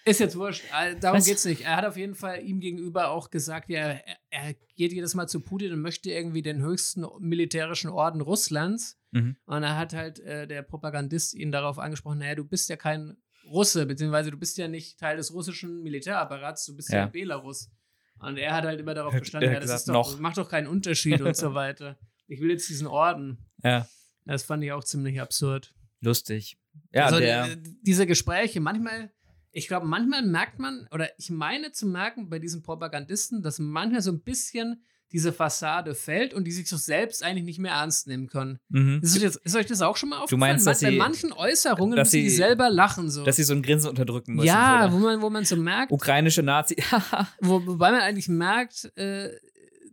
Ist 0.08 0.20
jetzt 0.20 0.38
wurscht, 0.38 0.64
äh, 0.72 0.96
darum 1.00 1.18
Was? 1.18 1.26
geht's 1.26 1.46
nicht. 1.46 1.62
Er 1.62 1.78
hat 1.78 1.86
auf 1.86 1.98
jeden 1.98 2.14
Fall 2.14 2.44
ihm 2.44 2.60
gegenüber 2.60 3.10
auch 3.10 3.32
gesagt, 3.32 3.70
ja, 3.70 3.80
er, 3.80 4.18
er 4.30 4.54
geht 4.76 4.94
jedes 4.94 5.16
Mal 5.16 5.28
zu 5.28 5.40
Putin 5.40 5.74
und 5.74 5.82
möchte 5.82 6.12
irgendwie 6.12 6.44
den 6.44 6.62
höchsten 6.62 7.06
militärischen 7.20 7.90
Orden 7.90 8.22
Russlands. 8.22 9.00
Mhm. 9.12 9.36
Und 9.46 9.64
er 9.64 9.78
hat 9.78 9.94
halt 9.94 10.20
äh, 10.20 10.48
der 10.48 10.62
Propagandist 10.62 11.34
ihn 11.34 11.52
darauf 11.52 11.80
angesprochen, 11.80 12.20
naja, 12.20 12.36
du 12.36 12.46
bist 12.46 12.70
ja 12.70 12.76
kein 12.76 13.18
Russe, 13.50 13.88
beziehungsweise 13.88 14.30
du 14.30 14.38
bist 14.38 14.58
ja 14.58 14.68
nicht 14.68 15.00
Teil 15.00 15.18
des 15.18 15.34
russischen 15.34 15.82
Militärapparats, 15.82 16.66
du 16.66 16.76
bist 16.76 16.92
ja, 16.92 17.00
Ja. 17.00 17.06
Belarus. 17.08 17.72
Und 18.20 18.38
er 18.38 18.54
hat 18.54 18.64
halt 18.66 18.80
immer 18.80 18.94
darauf 18.94 19.14
bestanden, 19.14 19.52
ja, 19.52 19.60
das 19.60 19.70
ist 19.70 19.86
gesagt, 19.86 19.96
doch, 19.96 20.12
noch. 20.14 20.20
macht 20.20 20.38
doch 20.38 20.50
keinen 20.50 20.68
Unterschied 20.68 21.22
und 21.22 21.36
so 21.36 21.54
weiter. 21.54 21.98
Ich 22.28 22.40
will 22.42 22.50
jetzt 22.52 22.68
diesen 22.70 22.88
Orden. 22.88 23.38
Ja, 23.64 23.88
Das 24.26 24.44
fand 24.44 24.64
ich 24.64 24.72
auch 24.72 24.84
ziemlich 24.84 25.20
absurd. 25.22 25.74
lustig. 26.02 26.58
Ja, 26.92 27.06
also 27.06 27.20
der, 27.20 27.52
äh, 27.52 27.58
diese 27.82 28.06
Gespräche, 28.06 28.60
manchmal, 28.60 29.12
ich 29.52 29.68
glaube, 29.68 29.86
manchmal 29.86 30.24
merkt 30.24 30.60
man, 30.60 30.88
oder 30.92 31.10
ich 31.18 31.30
meine 31.30 31.72
zu 31.72 31.86
merken 31.88 32.30
bei 32.30 32.40
diesen 32.40 32.62
Propagandisten, 32.64 33.42
dass 33.42 33.60
manchmal 33.60 34.02
so 34.02 34.12
ein 34.12 34.22
bisschen 34.22 34.84
diese 35.16 35.32
Fassade 35.32 35.96
fällt 35.96 36.34
und 36.34 36.44
die 36.44 36.52
sich 36.52 36.68
so 36.68 36.76
selbst 36.78 37.24
eigentlich 37.24 37.46
nicht 37.46 37.60
mehr 37.60 37.72
ernst 37.72 38.06
nehmen 38.08 38.28
können. 38.28 38.60
Mhm. 38.70 39.00
Ist 39.02 39.16
euch, 39.16 39.24
das, 39.24 39.36
ist 39.38 39.56
euch 39.56 39.66
das 39.66 39.82
auch 39.82 39.96
schon 39.96 40.10
mal 40.10 40.18
aufgefallen? 40.18 40.40
meinst, 40.42 40.68
dass 40.68 40.82
bei 40.82 40.90
sie- 40.92 40.98
manchen 40.98 41.32
Äußerungen 41.32 41.96
dass 41.96 42.10
müssen 42.10 42.24
die 42.24 42.30
sie- 42.30 42.36
selber 42.36 42.70
lachen 42.70 43.10
so. 43.10 43.24
Dass 43.24 43.38
sie 43.38 43.44
so 43.44 43.54
ein 43.54 43.64
Grinsen 43.64 43.90
unterdrücken 43.90 44.36
müssen. 44.36 44.48
ja, 44.48 44.90
so, 44.90 44.94
wo 44.96 45.00
ne? 45.00 45.04
man, 45.06 45.22
wo 45.22 45.30
man 45.30 45.46
so 45.46 45.56
merkt, 45.56 45.92
Ukrainische 45.92 46.44
Nazi. 46.44 46.76
wo, 47.40 47.66
wobei 47.66 47.92
man 47.92 48.02
eigentlich 48.02 48.28
merkt, 48.28 48.92
äh, 48.98 49.30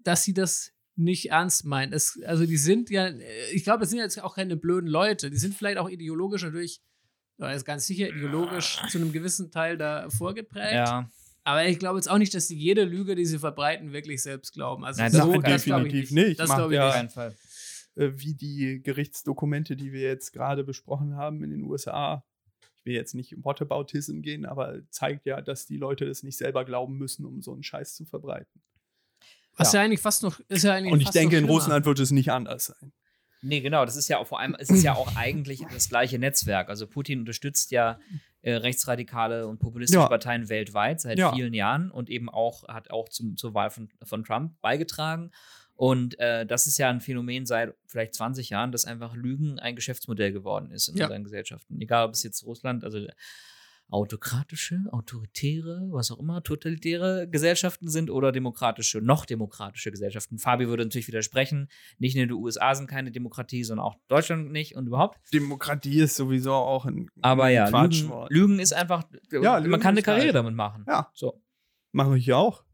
dass 0.03 0.25
sie 0.25 0.35
das 0.35 0.73
nicht 0.97 1.31
ernst 1.31 1.65
meinen. 1.65 1.93
Es, 1.93 2.19
also 2.27 2.45
die 2.45 2.57
sind 2.57 2.91
ja, 2.91 3.07
äh, 3.07 3.23
ich 3.53 3.63
glaube, 3.65 3.81
das 3.81 3.91
sind 3.91 4.01
jetzt 4.01 4.21
auch 4.23 4.35
keine 4.35 4.57
blöden 4.57 4.91
Leute. 4.91 5.31
Die 5.31 5.39
sind 5.39 5.55
vielleicht 5.55 5.79
auch 5.79 5.89
ideologisch 5.89 6.43
natürlich, 6.43 6.83
oder 7.39 7.55
ist 7.55 7.65
ganz 7.65 7.87
sicher 7.87 8.09
ideologisch 8.09 8.83
zu 8.91 8.99
einem 8.99 9.13
gewissen 9.13 9.51
Teil 9.51 9.79
da 9.79 10.11
vorgeprägt. 10.11 10.75
ja. 10.75 11.09
Aber 11.45 11.67
ich 11.67 11.79
glaube 11.79 11.99
jetzt 11.99 12.09
auch 12.09 12.19
nicht, 12.19 12.35
dass 12.35 12.47
sie 12.49 12.57
jede 12.57 12.85
Lüge, 12.85 13.15
die 13.17 13.25
sie 13.25 13.39
verbreiten, 13.39 13.93
wirklich 13.93 14.23
selbst 14.23 14.53
glauben. 14.53 14.85
Also 14.85 15.01
Nein, 15.03 15.11
so, 15.13 15.19
das 15.19 15.27
das 15.27 15.65
definitiv 15.65 15.65
glaube 15.65 15.89
ich 15.89 15.95
nicht. 15.95 16.13
nicht. 16.13 16.41
Das 16.41 16.55
glaube 16.55 16.73
ich 16.73 16.77
ja- 16.77 16.89
Auf 16.89 16.95
nicht. 16.95 16.99
keinen 17.01 17.11
Fall. 17.11 17.37
äh, 17.97 18.11
wie 18.15 18.35
die 18.35 18.81
Gerichtsdokumente, 18.83 19.77
die 19.77 19.93
wir 19.93 20.03
jetzt 20.03 20.33
gerade 20.33 20.65
besprochen 20.65 21.17
haben 21.17 21.43
in 21.43 21.51
den 21.51 21.63
USA. 21.65 22.25
Ich 22.79 22.87
will 22.87 22.95
jetzt 22.95 23.15
nicht 23.15 23.33
im 23.33 23.45
Whataboutism 23.45 24.23
gehen, 24.23 24.45
aber 24.47 24.81
zeigt 24.91 25.27
ja, 25.27 25.41
dass 25.41 25.67
die 25.67 25.77
Leute 25.77 26.07
das 26.07 26.23
nicht 26.23 26.37
selber 26.39 26.65
glauben 26.65 26.97
müssen, 26.97 27.27
um 27.27 27.43
so 27.43 27.53
einen 27.53 27.63
Scheiß 27.63 27.95
zu 27.95 28.05
verbreiten. 28.05 28.63
Was 29.57 29.73
ja. 29.73 29.83
eigentlich 29.83 30.01
fast 30.01 30.23
noch, 30.23 30.41
ist 30.49 30.63
ja 30.65 30.73
eigentlich 30.75 30.93
Und 30.93 31.01
ich 31.01 31.07
fast 31.07 31.17
denke, 31.17 31.37
in. 31.37 31.45
Russland 31.45 31.85
wird 31.85 31.99
es 31.99 32.11
nicht 32.11 32.31
anders 32.33 32.67
sein. 32.67 32.93
Nee, 33.43 33.61
genau, 33.61 33.85
das 33.85 33.97
ist 33.97 34.09
ja 34.09 34.19
auch 34.19 34.27
vor 34.27 34.39
allem, 34.41 34.55
es 34.59 34.71
ist 34.71 34.85
ja 34.85 34.95
auch 34.95 35.17
eigentlich 35.17 35.63
das 35.73 35.89
gleiche 35.89 36.19
Netzwerk. 36.19 36.69
Also 36.69 36.87
Putin 36.87 37.21
unterstützt 37.21 37.73
ja 37.73 37.99
äh, 38.43 38.55
rechtsradikale 38.55 39.47
und 39.47 39.59
populistische 39.59 40.01
Ja. 40.03 40.09
Parteien 40.09 40.49
weltweit 40.49 41.01
seit 41.01 41.19
Ja. 41.19 41.33
vielen 41.33 41.55
Jahren 41.55 41.91
und 41.91 42.11
eben 42.11 42.29
auch, 42.29 42.67
hat 42.69 42.91
auch 42.91 43.09
zum, 43.09 43.37
zur 43.37 43.55
Wahl 43.55 43.71
von, 43.71 43.89
von 44.03 44.25
Trump 44.25 44.61
beigetragen. 44.61 45.31
Und 45.75 46.19
äh, 46.21 46.45
das 46.47 46.67
ist 46.67 46.79
ja 46.79 46.91
ein 46.91 47.01
Phänomen 47.01 47.47
seit 47.47 47.75
vielleicht 47.87 48.15
20 48.15 48.51
Jahren, 48.51 48.73
dass 48.73 48.85
einfach 48.85 49.15
Lügen 49.17 49.59
ein 49.59 49.75
Geschäftsmodell 49.75 50.33
geworden 50.33 50.71
ist 50.71 50.89
in 50.89 50.97
Ja. 50.97 51.07
unseren 51.07 51.25
Gesellschaften. 51.25 51.81
Egal, 51.81 52.07
ob 52.07 52.13
es 52.13 52.23
jetzt 52.23 52.45
Russland, 52.45 52.85
also 52.85 53.07
autokratische, 53.93 54.81
autoritäre, 54.91 55.87
was 55.91 56.11
auch 56.11 56.19
immer, 56.19 56.43
totalitäre 56.43 57.29
Gesellschaften 57.29 57.89
sind 57.89 58.11
oder 58.11 58.33
demokratische, 58.33 59.01
noch 59.01 59.27
demokratische 59.27 59.91
Gesellschaften. 59.91 60.39
Fabi 60.39 60.67
würde 60.69 60.85
natürlich 60.85 61.09
widersprechen. 61.09 61.69
Nicht 61.99 62.17
nur 62.17 62.27
die 62.27 62.33
USA 62.33 62.75
sind 62.75 62.89
keine 62.89 63.11
Demokratie, 63.13 63.65
sondern 63.65 63.87
auch 63.87 63.97
Deutschland 64.09 64.51
nicht 64.51 64.77
und 64.77 64.87
überhaupt. 64.87 65.19
Demokratie 65.33 66.01
ist 66.01 66.17
sowieso 66.17 66.55
auch 66.55 66.87
ein, 66.87 67.11
Aber 67.21 67.45
ein 67.45 67.55
ja, 67.55 67.69
Lügen. 67.69 68.11
Lügen 68.31 68.59
ist 68.59 68.73
einfach, 68.73 69.05
Ja, 69.31 69.53
man 69.55 69.65
Lügen 69.65 69.81
kann 69.81 69.95
eine. 69.95 70.03
Karriere 70.03 70.33
damit 70.33 70.55
machen. 70.55 70.85
Ja. 70.89 71.11
So. 71.15 71.41
Mache 71.93 72.17
ich 72.17 72.27
ja 72.27 72.37
auch. 72.37 72.65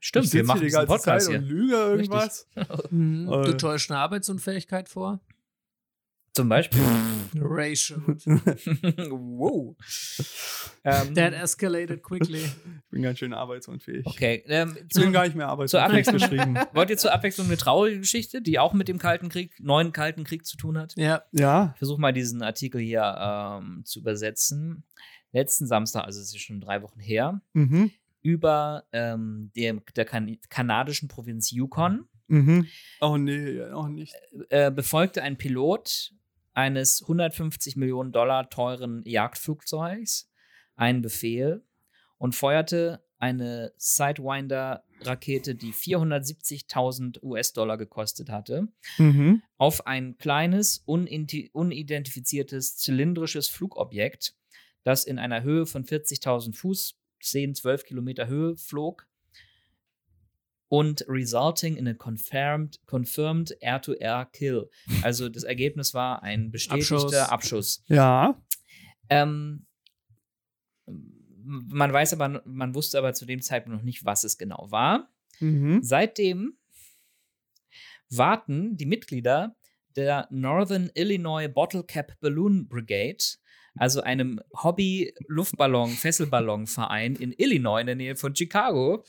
Stimmt, 0.00 0.26
ich 0.26 0.32
wir 0.34 0.44
machen 0.44 0.58
hier 0.60 0.68
die 0.68 0.72
ganze 0.74 0.86
Podcast 0.88 1.26
Zeit 1.28 1.36
und 1.36 1.44
hier. 1.46 1.54
lüge 1.54 1.74
irgendwas. 1.76 2.46
Mhm. 2.90 3.26
Du 3.26 3.50
Äh. 3.52 3.56
täuschst 3.56 3.90
eine 3.90 4.00
Arbeitsunfähigkeit 4.00 4.88
vor. 4.88 5.20
Zum 6.34 6.48
Beispiel. 6.48 6.82
Ratio. 7.36 7.96
wow. 8.06 9.76
ähm, 10.82 11.14
That 11.14 11.32
escalated 11.32 12.02
quickly. 12.02 12.40
Ich 12.40 12.90
bin 12.90 13.02
ganz 13.02 13.20
schön 13.20 13.32
arbeitsunfähig. 13.32 14.04
okay. 14.04 14.42
Ähm, 14.48 14.76
Ich 14.82 14.88
zu, 14.88 15.00
bin 15.02 15.12
gar 15.12 15.24
nicht 15.24 15.36
mehr 15.36 15.46
arbeitsunfähig 15.46 16.06
geschrieben. 16.08 16.56
wollt 16.72 16.90
ihr 16.90 16.96
zur 16.96 17.12
Abwechslung 17.14 17.46
eine 17.46 17.56
traurige 17.56 18.00
Geschichte, 18.00 18.42
die 18.42 18.58
auch 18.58 18.72
mit 18.72 18.88
dem 18.88 18.98
Kalten 18.98 19.28
Krieg, 19.28 19.52
neuen 19.60 19.92
Kalten 19.92 20.24
Krieg 20.24 20.44
zu 20.44 20.56
tun 20.56 20.76
hat? 20.76 20.94
Ja. 20.96 21.22
Ja, 21.30 21.70
Ich 21.74 21.78
versuche 21.78 22.00
mal 22.00 22.12
diesen 22.12 22.42
Artikel 22.42 22.80
hier 22.80 23.16
ähm, 23.16 23.82
zu 23.84 24.00
übersetzen. 24.00 24.82
Letzten 25.30 25.68
Samstag, 25.68 26.04
also 26.04 26.20
es 26.20 26.34
ist 26.34 26.40
schon 26.40 26.60
drei 26.60 26.82
Wochen 26.82 26.98
her, 26.98 27.40
mhm. 27.52 27.92
über 28.22 28.84
ähm, 28.92 29.52
der, 29.54 29.74
der 29.94 30.04
kan 30.04 30.36
kanadischen 30.48 31.06
Provinz 31.08 31.52
Yukon 31.52 32.08
Mhm. 32.28 32.66
Oh 33.00 33.16
nee, 33.16 33.62
auch 33.64 33.88
nicht. 33.88 34.14
äh, 34.48 34.70
befolgte 34.70 35.22
ein 35.22 35.36
Pilot 35.36 36.12
eines 36.54 37.02
150 37.02 37.76
Millionen 37.76 38.12
Dollar 38.12 38.48
teuren 38.48 39.02
Jagdflugzeugs 39.04 40.30
einen 40.76 41.02
Befehl 41.02 41.64
und 42.18 42.34
feuerte 42.34 43.04
eine 43.18 43.72
Sidewinder-Rakete, 43.76 45.54
die 45.54 45.72
470.000 45.72 47.22
US-Dollar 47.22 47.78
gekostet 47.78 48.28
hatte, 48.30 48.68
Mhm. 48.98 49.42
auf 49.56 49.86
ein 49.86 50.16
kleines, 50.18 50.78
unidentifiziertes 50.86 52.76
zylindrisches 52.76 53.48
Flugobjekt, 53.48 54.34
das 54.82 55.04
in 55.04 55.18
einer 55.18 55.42
Höhe 55.42 55.66
von 55.66 55.84
40.000 55.84 56.54
Fuß, 56.56 56.98
10, 57.20 57.54
12 57.54 57.84
Kilometer 57.84 58.26
Höhe 58.26 58.56
flog 58.56 59.06
und 60.74 61.04
resulting 61.06 61.76
in 61.76 61.86
a 61.86 61.94
confirmed, 61.94 62.80
confirmed 62.86 63.56
Air-to-Air 63.60 64.28
Kill. 64.32 64.68
Also 65.02 65.28
das 65.28 65.44
Ergebnis 65.44 65.94
war 65.94 66.24
ein 66.24 66.50
bestätigter 66.50 67.30
Abschuss. 67.30 67.84
Abschuss. 67.84 67.84
Ja. 67.86 68.42
Ähm, 69.08 69.66
man 71.46 71.92
weiß 71.92 72.14
aber, 72.14 72.42
man 72.44 72.74
wusste 72.74 72.98
aber 72.98 73.14
zu 73.14 73.24
dem 73.24 73.40
Zeitpunkt 73.40 73.78
noch 73.78 73.84
nicht, 73.84 74.04
was 74.04 74.24
es 74.24 74.36
genau 74.36 74.66
war. 74.70 75.08
Mhm. 75.38 75.80
Seitdem 75.84 76.58
warten 78.10 78.76
die 78.76 78.86
Mitglieder 78.86 79.54
der 79.94 80.26
Northern 80.32 80.90
Illinois 80.94 81.46
Bottle 81.46 81.84
Cap 81.84 82.18
Balloon 82.18 82.66
Brigade, 82.66 83.22
also 83.76 84.02
einem 84.02 84.40
Hobby-Luftballon-Fesselballon-Verein 84.62 87.16
in 87.16 87.32
Illinois 87.32 87.80
in 87.80 87.86
der 87.86 87.96
Nähe 87.96 88.14
von 88.16 88.34
Chicago, 88.36 89.04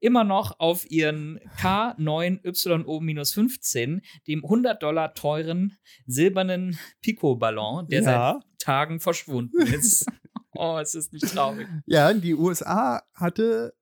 immer 0.00 0.24
noch 0.24 0.58
auf 0.58 0.90
ihren 0.90 1.38
K9YO-15, 1.60 4.00
dem 4.26 4.42
100 4.44 4.82
Dollar 4.82 5.14
teuren 5.14 5.76
silbernen 6.06 6.78
Pico-Ballon, 7.02 7.86
der 7.88 8.02
seit 8.02 8.14
ja. 8.14 8.40
Tagen 8.58 9.00
verschwunden 9.00 9.60
ist. 9.74 10.06
oh, 10.54 10.78
es 10.80 10.94
ist 10.94 11.12
nicht 11.12 11.28
traurig. 11.34 11.66
ja, 11.86 12.12
die 12.14 12.34
USA 12.34 13.02
hatte, 13.14 13.74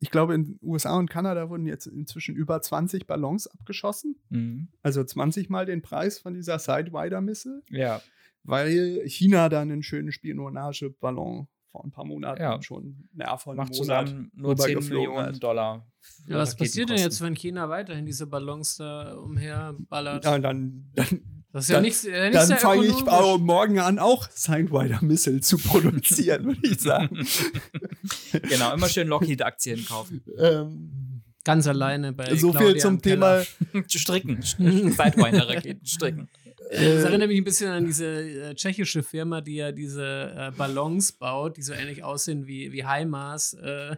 ich 0.00 0.10
glaube, 0.10 0.34
in 0.34 0.44
den 0.44 0.58
USA 0.62 0.96
und 0.96 1.08
Kanada 1.10 1.48
wurden 1.48 1.66
jetzt 1.66 1.86
inzwischen 1.86 2.34
über 2.34 2.60
20 2.60 3.06
Ballons 3.06 3.46
abgeschossen. 3.46 4.16
Mhm. 4.30 4.68
Also 4.82 5.04
20 5.04 5.48
Mal 5.48 5.64
den 5.66 5.80
Preis 5.82 6.18
von 6.18 6.34
dieser 6.34 6.58
Sidewinder-Missile, 6.58 7.62
Ja. 7.70 8.02
Weil 8.44 9.02
China 9.06 9.48
dann 9.48 9.70
einen 9.70 9.82
schönen 9.82 10.12
Spionageballon 10.12 11.48
vor 11.70 11.84
ein 11.84 11.90
paar 11.90 12.04
Monaten 12.04 12.42
Ja. 12.42 12.60
schon 12.62 13.08
na, 13.14 13.36
vor 13.36 13.54
Macht 13.54 13.72
Monat 13.72 14.06
zusammen 14.08 14.30
nur 14.34 14.56
10 14.56 14.66
rübergeflogen 14.66 15.08
Millionen 15.08 15.34
hat. 15.34 15.42
Dollar. 15.42 15.86
Ja, 16.26 16.36
was 16.36 16.54
passiert 16.56 16.90
denn 16.90 16.98
jetzt, 16.98 17.20
wenn 17.22 17.34
China 17.34 17.68
weiterhin 17.68 18.04
diese 18.04 18.26
Ballons 18.26 18.76
da 18.76 19.14
umherballert? 19.14 20.24
Ja, 20.24 20.38
dann, 20.38 20.90
dann, 20.94 21.22
das 21.52 21.64
ist 21.64 21.68
ja 21.70 21.76
dann- 21.76 21.84
nicht, 21.84 22.04
äh, 22.04 22.28
nicht 22.30 22.34
dann 22.50 22.58
fange 22.58 22.84
ich 22.86 23.04
morgen 23.40 23.78
an, 23.78 23.98
auch 23.98 24.28
Sidewinder-Missile 24.30 25.40
zu 25.40 25.56
produzieren, 25.58 26.44
würde 26.44 26.60
ich 26.64 26.80
sagen. 26.80 27.26
Genau, 28.32 28.74
immer 28.74 28.88
schön 28.88 29.08
Lockheed-Aktien 29.08 29.84
kaufen. 29.86 30.22
ähm, 30.38 31.22
Ganz 31.44 31.66
alleine 31.66 32.12
bei 32.12 32.34
so 32.36 32.52
viel 32.52 32.60
Claudia 32.60 32.80
zum 32.80 32.94
im 32.94 33.00
Keller. 33.02 33.44
Thema 33.72 33.84
stricken. 33.88 34.42
Sidewinder-Raketen 34.42 35.84
stricken. 35.86 36.28
Äh, 36.70 36.94
Das 36.94 37.04
erinnert 37.04 37.28
mich 37.28 37.38
ein 37.38 37.44
bisschen 37.44 37.70
an 37.70 37.84
diese 37.86 38.06
äh, 38.06 38.54
tschechische 38.54 39.02
Firma, 39.02 39.40
die 39.40 39.56
ja 39.56 39.72
diese 39.72 40.32
äh, 40.36 40.50
Ballons 40.56 41.12
baut, 41.12 41.56
die 41.56 41.62
so 41.62 41.72
ähnlich 41.72 42.02
aussehen 42.04 42.46
wie, 42.46 42.72
wie 42.72 42.86
HIMARS. 42.86 43.54
Äh, 43.54 43.96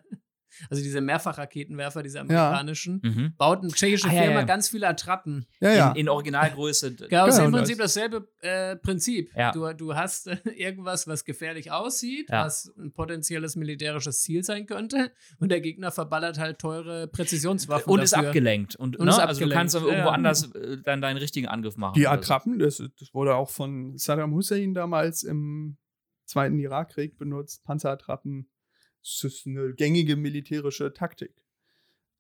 also 0.71 0.83
diese 0.83 1.01
Mehrfachraketenwerfer, 1.01 2.03
diese 2.03 2.21
amerikanischen. 2.21 3.01
Mhm. 3.03 3.35
Baut 3.37 3.63
eine 3.63 3.71
tschechische 3.73 4.09
Ah, 4.09 4.13
ja, 4.13 4.23
Firma 4.23 4.41
ja. 4.41 4.47
ganz 4.47 4.69
viele 4.69 4.89
Attrappen. 4.89 5.47
ja, 5.61 5.73
ja. 5.73 5.91
In, 5.91 5.97
in 5.97 6.09
Originalgröße. 6.09 6.95
Genau, 7.09 7.27
das 7.27 7.35
ist 7.37 7.41
Genau, 7.41 7.47
im 7.47 7.53
das- 7.53 7.61
Prinzip 7.61 7.79
dasselbe 7.79 8.29
äh, 8.41 8.77
Prinzip. 8.77 9.31
Ja. 9.37 9.53
Du, 9.53 9.73
du 9.75 9.95
hast 9.95 10.27
äh, 10.27 10.37
irgendwas, 10.57 11.07
was 11.07 11.25
gefährlich 11.25 11.71
aussieht, 11.73 12.29
Ja. 12.31 12.45
was 12.47 12.73
ein 12.79 12.93
potenzielles 12.93 13.57
militärisches 13.57 14.23
Ziel 14.23 14.43
sein 14.45 14.67
könnte, 14.67 15.13
und 15.39 15.51
der 15.51 15.61
Gegner 15.61 15.91
verballert 15.91 16.39
halt 16.39 16.59
teure 16.59 17.09
Präzisionswaffen. 17.09 17.91
Und 17.93 18.01
ist 18.01 18.13
dafür. 18.13 18.29
abgelenkt. 18.29 18.77
Und, 18.77 18.97
Und 18.97 19.07
ne? 19.07 19.11
ist 19.11 19.19
Also 19.19 19.45
du 19.45 19.51
kannst 19.51 19.75
abgelenkt, 19.75 19.99
irgendwo 19.99 20.09
ja. 20.11 20.15
anders 20.15 20.53
äh, 20.55 20.79
dann 20.83 21.01
deinen 21.01 21.17
richtigen 21.17 21.47
Angriff 21.49 21.77
machen. 21.77 21.95
Die 21.95 22.03
oder 22.03 22.11
so. 22.11 22.15
Attrappen, 22.21 22.59
das, 22.59 22.77
das 22.99 23.13
wurde 23.15 23.35
auch 23.35 23.51
von 23.51 23.97
Saddam 23.97 24.33
Hussein 24.35 24.75
damals 24.75 25.23
im 25.23 25.77
Zweiten 26.27 26.59
Irakkrieg 26.59 27.19
benutzt. 27.19 27.63
Panzerattrappen. 27.65 28.49
Das 29.05 29.23
ist 29.23 29.47
eine 29.47 29.75
gängige 29.75 30.17
militärische 30.17 30.93
Taktik. 30.95 31.45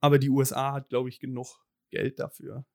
Aber 0.01 0.18
die 0.18 0.28
USA 0.28 0.74
hat, 0.74 0.91
glaube 0.91 1.09
ich, 1.09 1.18
genug 1.18 1.64
Geld 1.91 2.18
dafür. 2.18 2.66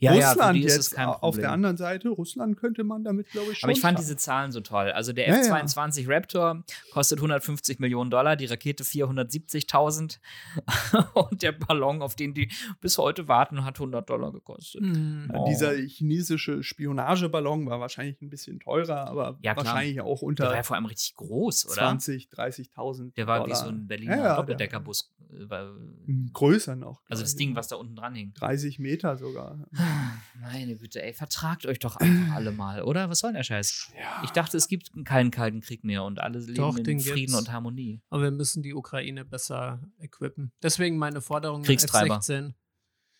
Ja, 0.00 0.14
ja, 0.14 0.28
Russland 0.30 0.58
ist 0.58 0.64
jetzt 0.64 0.78
es 0.78 0.90
kein 0.92 1.06
auf 1.08 1.36
der 1.36 1.52
anderen 1.52 1.76
Seite, 1.76 2.08
Russland 2.08 2.56
könnte 2.56 2.84
man 2.84 3.04
damit, 3.04 3.28
glaube 3.30 3.52
ich, 3.52 3.58
schon. 3.58 3.68
Aber 3.68 3.72
ich 3.76 3.80
fand 3.80 3.98
schaffen. 3.98 4.06
diese 4.08 4.16
Zahlen 4.16 4.52
so 4.52 4.60
toll. 4.60 4.90
Also 4.92 5.12
der 5.12 5.28
Ja, 5.28 5.34
ja. 5.36 5.40
F-22 5.58 6.06
Raptor 6.08 6.64
kostet 6.92 7.18
150 7.18 7.78
Millionen 7.78 8.10
Dollar, 8.10 8.36
die 8.36 8.46
Rakete 8.46 8.84
470.000 8.84 10.18
und 11.14 11.42
der 11.42 11.52
Ballon, 11.52 12.02
auf 12.02 12.14
den 12.16 12.34
die 12.34 12.50
bis 12.80 12.98
heute 12.98 13.28
warten, 13.28 13.64
hat 13.64 13.76
100 13.76 14.08
Dollar 14.08 14.32
gekostet. 14.32 14.82
Hm. 14.82 15.30
Oh. 15.32 15.46
Dieser 15.48 15.74
chinesische 15.74 16.62
Spionageballon 16.62 17.66
war 17.66 17.80
wahrscheinlich 17.80 18.20
ein 18.22 18.30
bisschen 18.30 18.60
teurer, 18.60 19.06
aber 19.08 19.38
Ja, 19.42 19.56
wahrscheinlich 19.56 20.00
auch 20.00 20.20
Der 20.20 20.26
unter 20.28 20.44
war 20.46 20.56
ja 20.56 20.62
vor 20.62 20.76
allem 20.76 20.86
richtig 20.86 21.14
groß, 21.16 21.66
oder? 21.66 21.74
20, 21.74 22.28
30.000 22.30 23.14
Der 23.14 23.26
war 23.26 23.40
wie 23.40 23.50
Dollar. 23.50 23.56
so 23.64 23.68
ein 23.68 23.86
Berliner 23.86 24.16
Ja, 24.16 24.24
ja, 24.24 24.36
Doppeldeckerbus. 24.36 25.12
äh, 25.32 25.56
Hm, 26.06 26.30
Größer 26.32 26.76
noch. 26.76 27.02
Also 27.08 27.22
das 27.22 27.34
Ding, 27.36 27.56
was 27.56 27.68
da 27.68 27.76
unten 27.76 27.96
dran 27.96 28.14
hing. 28.14 28.32
30 28.34 28.78
Meter 28.78 29.16
sogar. 29.16 29.65
Meine 30.40 30.76
Güte, 30.76 31.02
ey, 31.02 31.12
vertragt 31.12 31.66
euch 31.66 31.78
doch 31.78 31.96
einfach 31.96 32.34
alle 32.36 32.52
mal, 32.52 32.82
oder? 32.82 33.08
Was 33.10 33.18
soll 33.20 33.30
denn 33.30 33.36
der 33.38 33.42
Scheiß? 33.44 33.90
Ich 34.24 34.30
dachte, 34.30 34.56
es 34.56 34.68
gibt 34.68 34.90
keinen 35.04 35.30
kalten 35.30 35.60
Krieg 35.60 35.82
mehr 35.84 36.04
und 36.04 36.20
alle 36.20 36.38
leben 36.38 36.54
Doch, 36.54 36.76
in 36.76 36.84
den 36.84 37.00
Frieden 37.00 37.16
gibt's. 37.32 37.34
und 37.34 37.52
Harmonie. 37.52 38.00
Aber 38.10 38.22
wir 38.22 38.30
müssen 38.30 38.62
die 38.62 38.74
Ukraine 38.74 39.24
besser 39.24 39.80
equippen. 39.98 40.52
Deswegen 40.62 40.98
meine 40.98 41.20
Forderung 41.20 41.62
Kriegstreiber. 41.62 42.16
F-16. 42.16 42.52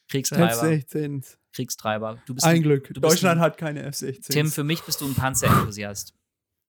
Kriegstreiber, 0.08 0.70
F-16. 0.72 1.36
Kriegstreiber. 1.52 2.22
Du 2.26 2.34
bist 2.34 2.46
Ein 2.46 2.62
Glück. 2.62 2.88
du 2.94 3.00
bist 3.00 3.14
Deutschland 3.14 3.38
ein- 3.38 3.44
hat 3.44 3.58
keine 3.58 3.82
F-16. 3.82 4.28
Tim, 4.32 4.50
für 4.50 4.62
mich 4.64 4.82
bist 4.82 5.00
du 5.00 5.06
ein 5.06 5.14
Panzerenthusiast. 5.14 6.14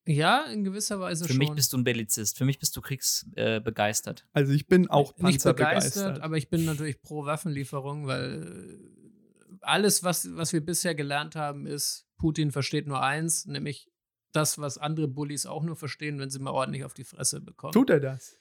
Ja, 0.09 0.45
in 0.45 0.63
gewisser 0.63 1.01
Weise 1.01 1.25
Für 1.25 1.33
schon. 1.33 1.39
mich 1.39 1.51
bist 1.51 1.73
du 1.73 1.77
ein 1.77 1.83
Bellizist. 1.83 2.37
Für 2.37 2.45
mich 2.45 2.59
bist 2.59 2.75
du 2.77 2.81
kriegsbegeistert. 2.81 4.21
Äh, 4.21 4.39
also 4.39 4.53
ich 4.53 4.65
bin 4.67 4.89
auch 4.89 5.11
nicht 5.17 5.21
Panzer 5.43 5.53
begeistert, 5.53 5.93
begeistert. 6.05 6.23
aber 6.23 6.37
ich 6.37 6.49
bin 6.49 6.63
natürlich 6.63 7.01
pro 7.01 7.25
Waffenlieferung, 7.25 8.07
weil 8.07 8.79
äh, 8.79 8.96
alles, 9.67 10.03
was, 10.03 10.35
was 10.35 10.53
wir 10.53 10.61
bisher 10.65 10.95
gelernt 10.95 11.35
haben, 11.35 11.65
ist, 11.67 12.07
Putin 12.17 12.51
versteht 12.51 12.87
nur 12.87 13.01
eins, 13.03 13.45
nämlich 13.45 13.89
das, 14.31 14.57
was 14.59 14.77
andere 14.77 15.07
Bullies 15.07 15.45
auch 15.45 15.63
nur 15.63 15.75
verstehen, 15.75 16.19
wenn 16.19 16.29
sie 16.29 16.39
mal 16.39 16.51
ordentlich 16.51 16.83
auf 16.83 16.93
die 16.93 17.03
Fresse 17.03 17.41
bekommen. 17.41 17.73
Tut 17.73 17.89
er 17.89 17.99
das? 17.99 18.35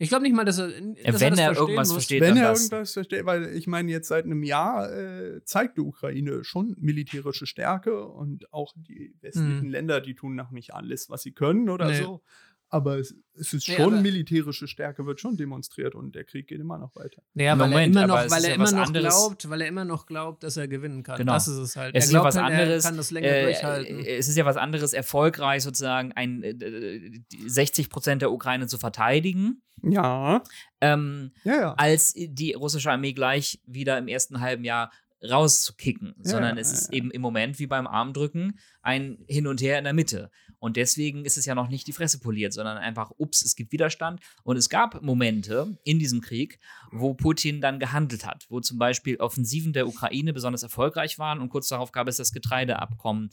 Ich 0.00 0.08
glaube 0.10 0.22
nicht 0.22 0.34
mal, 0.34 0.44
dass 0.44 0.58
er, 0.58 0.68
dass 0.68 0.76
Wenn 0.78 0.94
das 0.94 1.04
er 1.20 1.20
verstehen 1.20 1.56
irgendwas 1.56 1.88
muss. 1.88 1.92
versteht, 1.94 2.20
Wenn 2.20 2.34
dann 2.36 2.44
er 2.44 2.50
das. 2.50 2.60
irgendwas 2.62 2.92
versteht, 2.92 3.26
weil 3.26 3.46
ich 3.56 3.66
meine, 3.66 3.90
jetzt 3.90 4.06
seit 4.06 4.24
einem 4.26 4.44
Jahr 4.44 4.92
äh, 4.92 5.42
zeigt 5.44 5.76
die 5.76 5.80
Ukraine 5.80 6.44
schon 6.44 6.76
militärische 6.78 7.46
Stärke 7.46 8.04
und 8.06 8.52
auch 8.52 8.72
die 8.76 9.16
westlichen 9.20 9.66
Mhm. 9.66 9.70
Länder, 9.70 10.00
die 10.00 10.14
tun 10.14 10.36
noch 10.36 10.52
nicht 10.52 10.72
alles, 10.72 11.10
was 11.10 11.22
sie 11.22 11.32
können 11.32 11.68
oder 11.68 11.88
Nee. 11.88 12.00
so. 12.02 12.22
Aber 12.70 12.98
es, 12.98 13.14
es 13.34 13.54
ist 13.54 13.64
schon 13.66 13.94
aber- 13.94 14.02
militärische 14.02 14.68
Stärke, 14.68 15.06
wird 15.06 15.20
schon 15.20 15.36
demonstriert 15.38 15.94
und 15.94 16.14
der 16.14 16.24
Krieg 16.24 16.46
geht 16.48 16.60
immer 16.60 16.76
noch 16.76 16.94
weiter. 16.96 17.22
Naja, 17.32 17.58
weil 17.58 17.68
Moment, 17.70 17.96
er 17.96 18.02
immer 18.04 18.06
noch, 18.24 18.30
weil 18.30 18.44
er 18.44 18.48
ja 18.50 18.54
immer 18.56 18.70
noch 18.70 18.86
anderes. 18.86 19.14
glaubt, 19.14 19.48
weil 19.48 19.60
er 19.62 19.68
immer 19.68 19.84
noch 19.86 20.04
glaubt, 20.06 20.42
dass 20.42 20.56
er 20.58 20.68
gewinnen 20.68 21.02
kann. 21.02 21.16
Genau. 21.16 21.32
Das 21.32 21.48
ist 21.48 21.56
es 21.56 21.76
halt. 21.76 21.94
Es 21.94 22.04
ist 22.06 22.12
ja 22.12 22.20
glaubt 22.20 22.34
was 22.34 22.42
halt, 22.42 22.52
anderes. 22.52 22.84
er 22.84 22.88
kann 22.90 22.96
das 22.98 23.10
länger 23.10 23.28
äh, 23.28 23.44
durchhalten. 23.44 23.98
äh, 24.00 24.16
es 24.16 24.28
ist 24.28 24.36
ja 24.36 24.44
was 24.44 24.56
anderes, 24.58 24.92
erfolgreich 24.92 25.62
sozusagen 25.62 26.12
ein, 26.12 26.42
äh, 26.42 26.50
äh, 26.50 27.20
die 27.32 27.48
60 27.48 27.88
Prozent 27.88 28.20
der 28.20 28.32
Ukraine 28.32 28.66
zu 28.66 28.76
verteidigen, 28.76 29.62
Ja, 29.82 30.42
ähm, 30.82 31.32
ja, 31.44 31.54
ja. 31.60 31.74
als 31.74 32.12
die 32.16 32.52
russische 32.52 32.90
Armee 32.90 33.14
gleich 33.14 33.60
wieder 33.64 33.96
im 33.96 34.08
ersten 34.08 34.40
halben 34.40 34.64
Jahr 34.64 34.92
rauszukicken, 35.26 36.14
Ja, 36.18 36.30
sondern 36.30 36.56
ja, 36.56 36.60
es 36.60 36.72
ist 36.72 36.92
ja. 36.92 36.98
eben 36.98 37.10
im 37.10 37.20
Moment 37.22 37.58
wie 37.58 37.66
beim 37.66 37.86
Armdrücken 37.86 38.58
ein 38.82 39.18
Hin 39.26 39.46
und 39.46 39.60
Her 39.60 39.78
in 39.78 39.84
der 39.84 39.92
Mitte. 39.92 40.30
Und 40.58 40.76
deswegen 40.76 41.24
ist 41.24 41.38
es 41.38 41.46
ja 41.46 41.54
noch 41.54 41.68
nicht 41.68 41.86
die 41.86 41.92
Fresse 41.92 42.18
poliert, 42.18 42.52
sondern 42.52 42.78
einfach, 42.78 43.12
ups, 43.16 43.42
es 43.44 43.54
gibt 43.54 43.72
Widerstand. 43.72 44.20
Und 44.42 44.56
es 44.56 44.68
gab 44.68 45.02
Momente 45.02 45.78
in 45.84 45.98
diesem 45.98 46.20
Krieg, 46.20 46.58
wo 46.90 47.14
Putin 47.14 47.60
dann 47.60 47.78
gehandelt 47.78 48.26
hat, 48.26 48.46
wo 48.48 48.60
zum 48.60 48.78
Beispiel 48.78 49.16
Offensiven 49.16 49.72
der 49.72 49.86
Ukraine 49.86 50.32
besonders 50.32 50.62
erfolgreich 50.62 51.18
waren 51.18 51.40
und 51.40 51.48
kurz 51.48 51.68
darauf 51.68 51.92
gab 51.92 52.08
es 52.08 52.16
das 52.16 52.32
Getreideabkommen, 52.32 53.30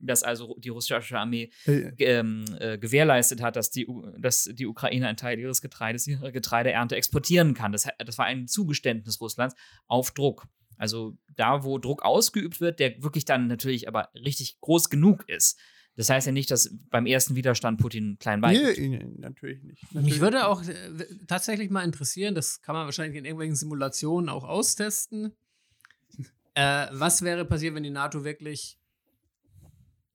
das 0.00 0.22
also 0.22 0.56
die 0.58 0.68
russische 0.70 1.18
Armee 1.18 1.50
Äh, 1.66 1.92
ähm, 1.98 2.44
äh, 2.58 2.78
gewährleistet 2.78 3.42
hat, 3.42 3.56
dass 3.56 3.70
die, 3.70 3.86
dass 4.18 4.44
die 4.44 4.66
Ukraine 4.66 5.08
einen 5.08 5.16
Teil 5.16 5.38
ihres 5.38 5.60
Getreides, 5.60 6.06
ihre 6.06 6.32
Getreideernte 6.32 6.96
exportieren 6.96 7.54
kann. 7.54 7.72
Das, 7.72 7.86
das 7.98 8.18
war 8.18 8.26
ein 8.26 8.48
Zugeständnis 8.48 9.20
Russlands 9.20 9.54
auf 9.86 10.10
Druck. 10.12 10.46
Also 10.76 11.16
da, 11.36 11.64
wo 11.64 11.78
Druck 11.78 12.02
ausgeübt 12.04 12.60
wird, 12.60 12.80
der 12.80 13.02
wirklich 13.02 13.24
dann 13.24 13.48
natürlich 13.48 13.88
aber 13.88 14.10
richtig 14.14 14.60
groß 14.60 14.90
genug 14.90 15.28
ist. 15.28 15.58
Das 15.98 16.10
heißt 16.10 16.28
ja 16.28 16.32
nicht, 16.32 16.48
dass 16.52 16.72
beim 16.90 17.06
ersten 17.06 17.34
Widerstand 17.34 17.80
Putin 17.80 18.18
klein 18.20 18.40
beigibt. 18.40 18.78
nee, 18.78 18.88
nee, 18.88 19.04
natürlich 19.16 19.64
nicht. 19.64 19.82
Mich 19.82 19.94
Natürlich 19.94 20.20
würde 20.20 20.46
auch 20.46 20.62
äh, 20.62 21.06
tatsächlich 21.26 21.70
mal 21.70 21.82
interessieren, 21.82 22.36
das 22.36 22.62
kann 22.62 22.76
man 22.76 22.84
wahrscheinlich 22.84 23.18
in 23.18 23.24
irgendwelchen 23.24 23.56
Simulationen 23.56 24.28
auch 24.28 24.44
austesten. 24.44 25.32
Äh, 26.54 26.86
was 26.92 27.22
wäre 27.22 27.44
passiert, 27.44 27.74
wenn 27.74 27.82
die 27.82 27.90
NATO 27.90 28.22
wirklich 28.22 28.77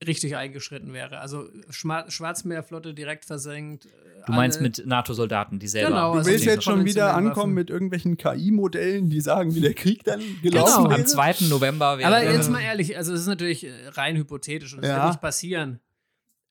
richtig 0.07 0.35
eingeschritten 0.35 0.93
wäre? 0.93 1.19
Also 1.19 1.47
Schma 1.69 2.09
Schwarzmeerflotte 2.09 2.93
direkt 2.93 3.25
versenkt. 3.25 3.85
äh, 3.85 3.89
Du 4.25 4.31
meinst 4.33 4.61
mit 4.61 4.85
NATO-Soldaten, 4.85 5.59
die 5.59 5.67
selber. 5.67 5.89
Genau, 5.89 6.11
Du 6.13 6.19
also 6.19 6.29
willst 6.31 6.45
jetzt 6.45 6.63
schon 6.63 6.85
wieder 6.85 7.13
ankommen 7.13 7.53
mit 7.53 7.69
irgendwelchen 7.69 8.15
KI-Modellen, 8.17 9.09
die 9.09 9.19
sagen, 9.21 9.53
wie 9.55 9.61
der 9.61 9.73
Krieg 9.73 10.03
dann 10.05 10.21
gelaufen 10.41 10.83
Genau. 10.83 10.89
wäre? 10.91 10.99
Am 11.01 11.05
2. 11.05 11.47
November 11.49 11.97
wäre. 11.97 12.07
Aber 12.07 12.23
jetzt 12.23 12.49
mal 12.49 12.61
ehrlich, 12.61 12.95
also 12.97 13.13
es 13.13 13.21
ist 13.21 13.27
natürlich 13.27 13.65
äh, 13.65 13.71
rein 13.89 14.15
hypothetisch 14.15 14.73
und 14.73 14.83
es 14.83 14.89
Ja. 14.89 14.95
wird 14.97 15.07
nicht 15.07 15.21
passieren. 15.21 15.79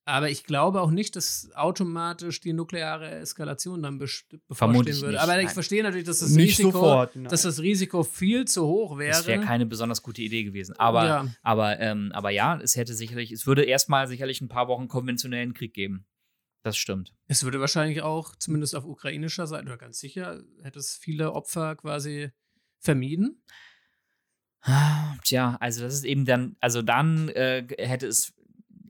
Aber 0.04 0.30
ich 0.30 0.42
glaube 0.44 0.80
auch 0.80 0.90
nicht, 0.90 1.14
dass 1.14 1.48
automatisch 1.54 2.40
die 2.40 2.52
nukleare 2.52 3.08
Eskalation 3.20 3.82
dann 3.82 3.98
bevorstehen 3.98 4.42
Vermutlich 4.50 4.96
würde. 5.00 5.12
nicht, 5.12 5.20
Aber 5.22 5.38
ich 5.38 5.44
nein. 5.46 5.54
verstehe 5.54 5.82
natürlich, 5.84 6.06
dass 6.06 6.18
das 6.18 6.30
Nicht 6.30 6.58
Risiko, 6.58 6.72
sofort, 6.72 7.14
nein. 7.14 7.24
dass 7.28 7.42
das 7.42 7.60
Risiko 7.60 8.02
viel 8.02 8.44
zu 8.46 8.66
hoch 8.66 8.98
wäre. 8.98 9.12
Das 9.12 9.26
wäre 9.28 9.44
keine 9.44 9.64
besonders 9.64 10.02
gute 10.02 10.20
Idee 10.22 10.42
gewesen. 10.42 10.74
Aber 10.76 11.06
Ja. 11.06 11.26
Aber, 11.42 11.78
ähm, 11.78 12.10
aber 12.14 12.30
ja, 12.30 12.58
es 12.60 12.74
hätte 12.74 12.94
sicherlich, 12.94 13.30
es 13.30 13.46
würde 13.46 13.62
erstmal 13.64 14.08
sicherlich 14.08 14.40
ein 14.40 14.48
paar 14.48 14.66
Wochen 14.66 14.88
konventionellen 14.88 15.54
Krieg 15.54 15.72
geben. 15.72 16.04
Das 16.64 16.76
stimmt. 16.76 17.14
Es 17.28 17.44
würde 17.44 17.60
wahrscheinlich 17.60 18.02
auch, 18.02 18.34
zumindest 18.36 18.74
auf 18.74 18.84
ukrainischer 18.84 19.46
Seite, 19.46 19.66
oder 19.66 19.78
ganz 19.78 19.98
sicher, 20.00 20.42
hätte 20.62 20.78
es 20.80 20.96
viele 20.96 21.32
Opfer 21.32 21.76
quasi 21.76 22.30
vermieden. 22.80 23.42
Tja, 25.24 25.56
also 25.60 25.82
das 25.82 25.94
ist 25.94 26.04
eben 26.04 26.24
dann, 26.24 26.56
also 26.60 26.82
dann 26.82 27.28
äh, 27.30 27.66
hätte 27.78 28.06
es 28.06 28.32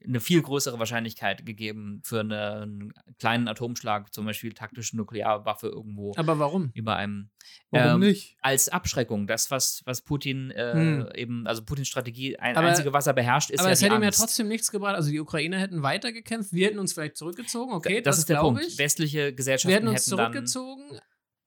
eine 0.06 0.20
viel 0.20 0.42
größere 0.42 0.78
Wahrscheinlichkeit 0.78 1.44
gegeben 1.46 2.00
für 2.04 2.20
eine, 2.20 2.60
einen 2.62 2.92
kleinen 3.18 3.48
Atomschlag, 3.48 4.12
zum 4.12 4.24
Beispiel 4.26 4.52
taktische 4.52 4.96
Nuklearwaffe 4.96 5.68
irgendwo 5.68 6.12
Aber 6.16 6.38
warum? 6.38 6.70
über 6.74 6.96
einem. 6.96 7.30
Warum 7.70 8.02
ähm, 8.02 8.08
nicht? 8.08 8.36
Als 8.40 8.68
Abschreckung, 8.68 9.26
das, 9.26 9.50
was, 9.50 9.82
was 9.84 10.02
Putin 10.02 10.50
äh, 10.50 10.72
Hm. 10.74 11.08
eben, 11.14 11.46
also 11.46 11.64
Putins 11.64 11.88
Strategie, 11.88 12.36
ein 12.38 12.56
Aber- 12.56 12.68
einzige, 12.68 12.92
was 12.92 13.06
er 13.06 13.12
beherrscht, 13.14 13.50
ist 13.50 13.60
Aber 13.60 13.68
ja 13.68 13.72
es 13.72 13.78
die 13.80 13.84
hätte 13.86 13.96
ihm 13.96 14.02
ja 14.02 14.10
trotzdem 14.10 14.48
nichts 14.48 14.70
gebracht. 14.70 14.94
Also 14.94 15.10
die 15.10 15.20
Ukrainer 15.20 15.58
hätten 15.58 15.82
weitergekämpft, 15.82 16.52
wir 16.52 16.66
hätten 16.66 16.78
uns 16.78 16.92
vielleicht 16.92 17.16
zurückgezogen, 17.16 17.72
okay, 17.72 18.00
das, 18.02 18.16
das, 18.16 18.18
ist 18.20 18.28
der 18.28 18.40
Punkt. 18.40 18.62
ich. 18.66 18.78
Westliche 18.78 19.34
Gesellschaften 19.34 19.68
Wir 19.70 19.76
hätten 19.76 19.88
uns 19.88 20.00
hätten 20.06 20.16
zurückgezogen, 20.16 20.98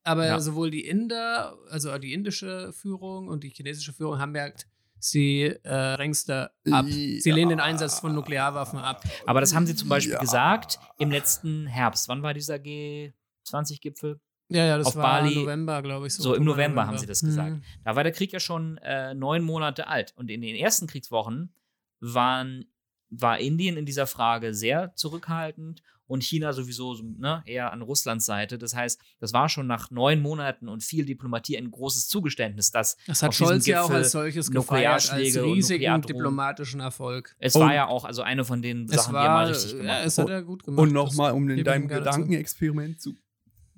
aber 0.03 0.25
Ja. 0.27 0.39
sowohl 0.39 0.69
die 0.71 0.85
Inder, 0.85 1.57
also 1.69 1.97
die 1.97 2.13
indische 2.13 2.71
Führung 2.73 3.27
und 3.27 3.43
die 3.43 3.49
chinesische 3.49 3.93
Führung 3.93 4.19
haben 4.19 4.33
gesagt, 4.33 4.67
sie 5.11 5.43
äh, 5.63 5.73
rängste 5.73 6.51
ab. 6.71 6.85
Sie 6.87 7.21
Ja. 7.23 7.35
lehnen 7.35 7.49
den 7.49 7.59
Einsatz 7.59 7.99
von 7.99 8.13
Nuklearwaffen 8.13 8.79
ab. 8.79 9.03
Aber 9.25 9.41
das 9.41 9.53
haben 9.55 9.65
sie 9.67 9.75
zum 9.75 9.89
Beispiel 9.89 10.13
Ja. 10.13 10.19
gesagt 10.19 10.79
im 10.99 11.11
letzten 11.11 11.67
Herbst. 11.67 12.07
Wann 12.09 12.23
war 12.23 12.33
dieser 12.33 12.55
G20-Gipfel? 12.55 14.19
Ja, 14.49 14.63
ja, 14.65 14.77
das 14.77 14.87
Auf 14.87 14.95
war 14.97 15.21
Bali- 15.21 15.35
November, 15.35 15.81
glaube 15.81 16.05
ich. 16.07 16.13
So, 16.13 16.33
im 16.35 16.41
Oktober, 16.43 16.51
November 16.57 16.87
haben 16.87 16.97
sie 16.99 17.07
das 17.07 17.21
gesagt. 17.21 17.51
Mhm. 17.51 17.63
Da 17.83 17.95
war 17.95 18.03
der 18.03 18.11
Krieg 18.11 18.31
ja 18.31 18.39
schon 18.39 18.77
äh, 18.77 19.13
neun 19.15 19.43
Monate 19.43 19.87
alt. 19.87 20.13
Und 20.17 20.29
in 20.29 20.41
den 20.41 20.55
ersten 20.55 20.85
Kriegswochen 20.85 21.51
waren, 21.99 22.65
war 23.09 23.39
Indien 23.39 23.75
in 23.77 23.85
dieser 23.85 24.05
Frage 24.05 24.53
sehr 24.53 24.93
zurückhaltend 24.95 25.81
und 26.07 26.23
China 26.23 26.53
sowieso 26.53 26.93
so, 26.93 27.03
ne, 27.03 27.41
eher 27.45 27.71
an 27.73 27.81
Russlands 27.81 28.25
Seite. 28.25 28.57
Das 28.57 28.75
heißt, 28.75 28.99
das 29.19 29.33
war 29.33 29.49
schon 29.49 29.67
nach 29.67 29.89
neun 29.91 30.21
Monaten 30.21 30.67
und 30.69 30.83
viel 30.83 31.05
Diplomatie 31.05 31.57
ein 31.57 31.71
großes 31.71 32.07
Zugeständnis, 32.07 32.71
dass 32.71 32.95
Das 33.07 33.23
hat 33.23 33.33
Scholz 33.33 33.65
ja 33.65 33.81
auch 33.83 33.89
als 33.89 34.11
solches 34.11 34.51
gefeiert, 34.51 35.11
als 35.11 35.35
riesigen 35.41 36.01
diplomatischen 36.01 36.79
Erfolg. 36.79 37.35
es 37.39 37.55
Und- 37.55 37.61
war 37.63 37.73
ja 37.73 37.87
auch 37.87 38.05
also 38.05 38.21
eine 38.21 38.45
von 38.45 38.61
den 38.61 38.87
Sachen, 38.87 39.13
die 39.13 39.17
er 39.17 39.23
mal 39.23 39.43
war, 39.45 39.49
richtig 39.49 39.71
ja, 39.73 39.77
gemacht 39.79 40.05
es 40.05 40.17
hat. 40.17 40.29
er 40.29 40.43
gut 40.43 40.63
gemacht. 40.63 40.79
Und 40.83 40.93
nochmal, 40.93 41.31
um 41.33 41.49
in 41.49 41.63
deinem. 41.63 41.87
Gedankenexperiment 41.87 43.01
zu, 43.01 43.15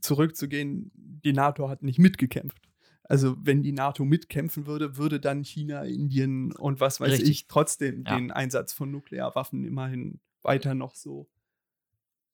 zurückzugehen, 0.01 0.91
die 0.95 1.34
NATO 1.34 1.69
hat 1.69 1.84
nicht 1.84 1.99
mitgekämpft. 1.99 2.57
Also 3.03 3.38
wenn 3.41 3.63
die 3.63 3.71
NATO 3.71 4.03
mitkämpfen 4.03 4.65
würde, 4.67 4.97
würde 4.97 5.19
dann 5.19 5.43
China, 5.43 5.84
Indien 5.84 6.51
und 6.53 6.80
was 6.82 6.99
weiß 6.99 7.11
Richtig. 7.13 7.30
ich 7.30 7.47
trotzdem 7.47 8.03
Ja. 8.05 8.15
den 8.17 8.32
Einsatz 8.32 8.73
von 8.73 8.91
Nuklearwaffen 8.91 9.63
immerhin 9.63 10.19
weiter 10.43 10.75
noch 10.75 10.93
so 10.95 11.30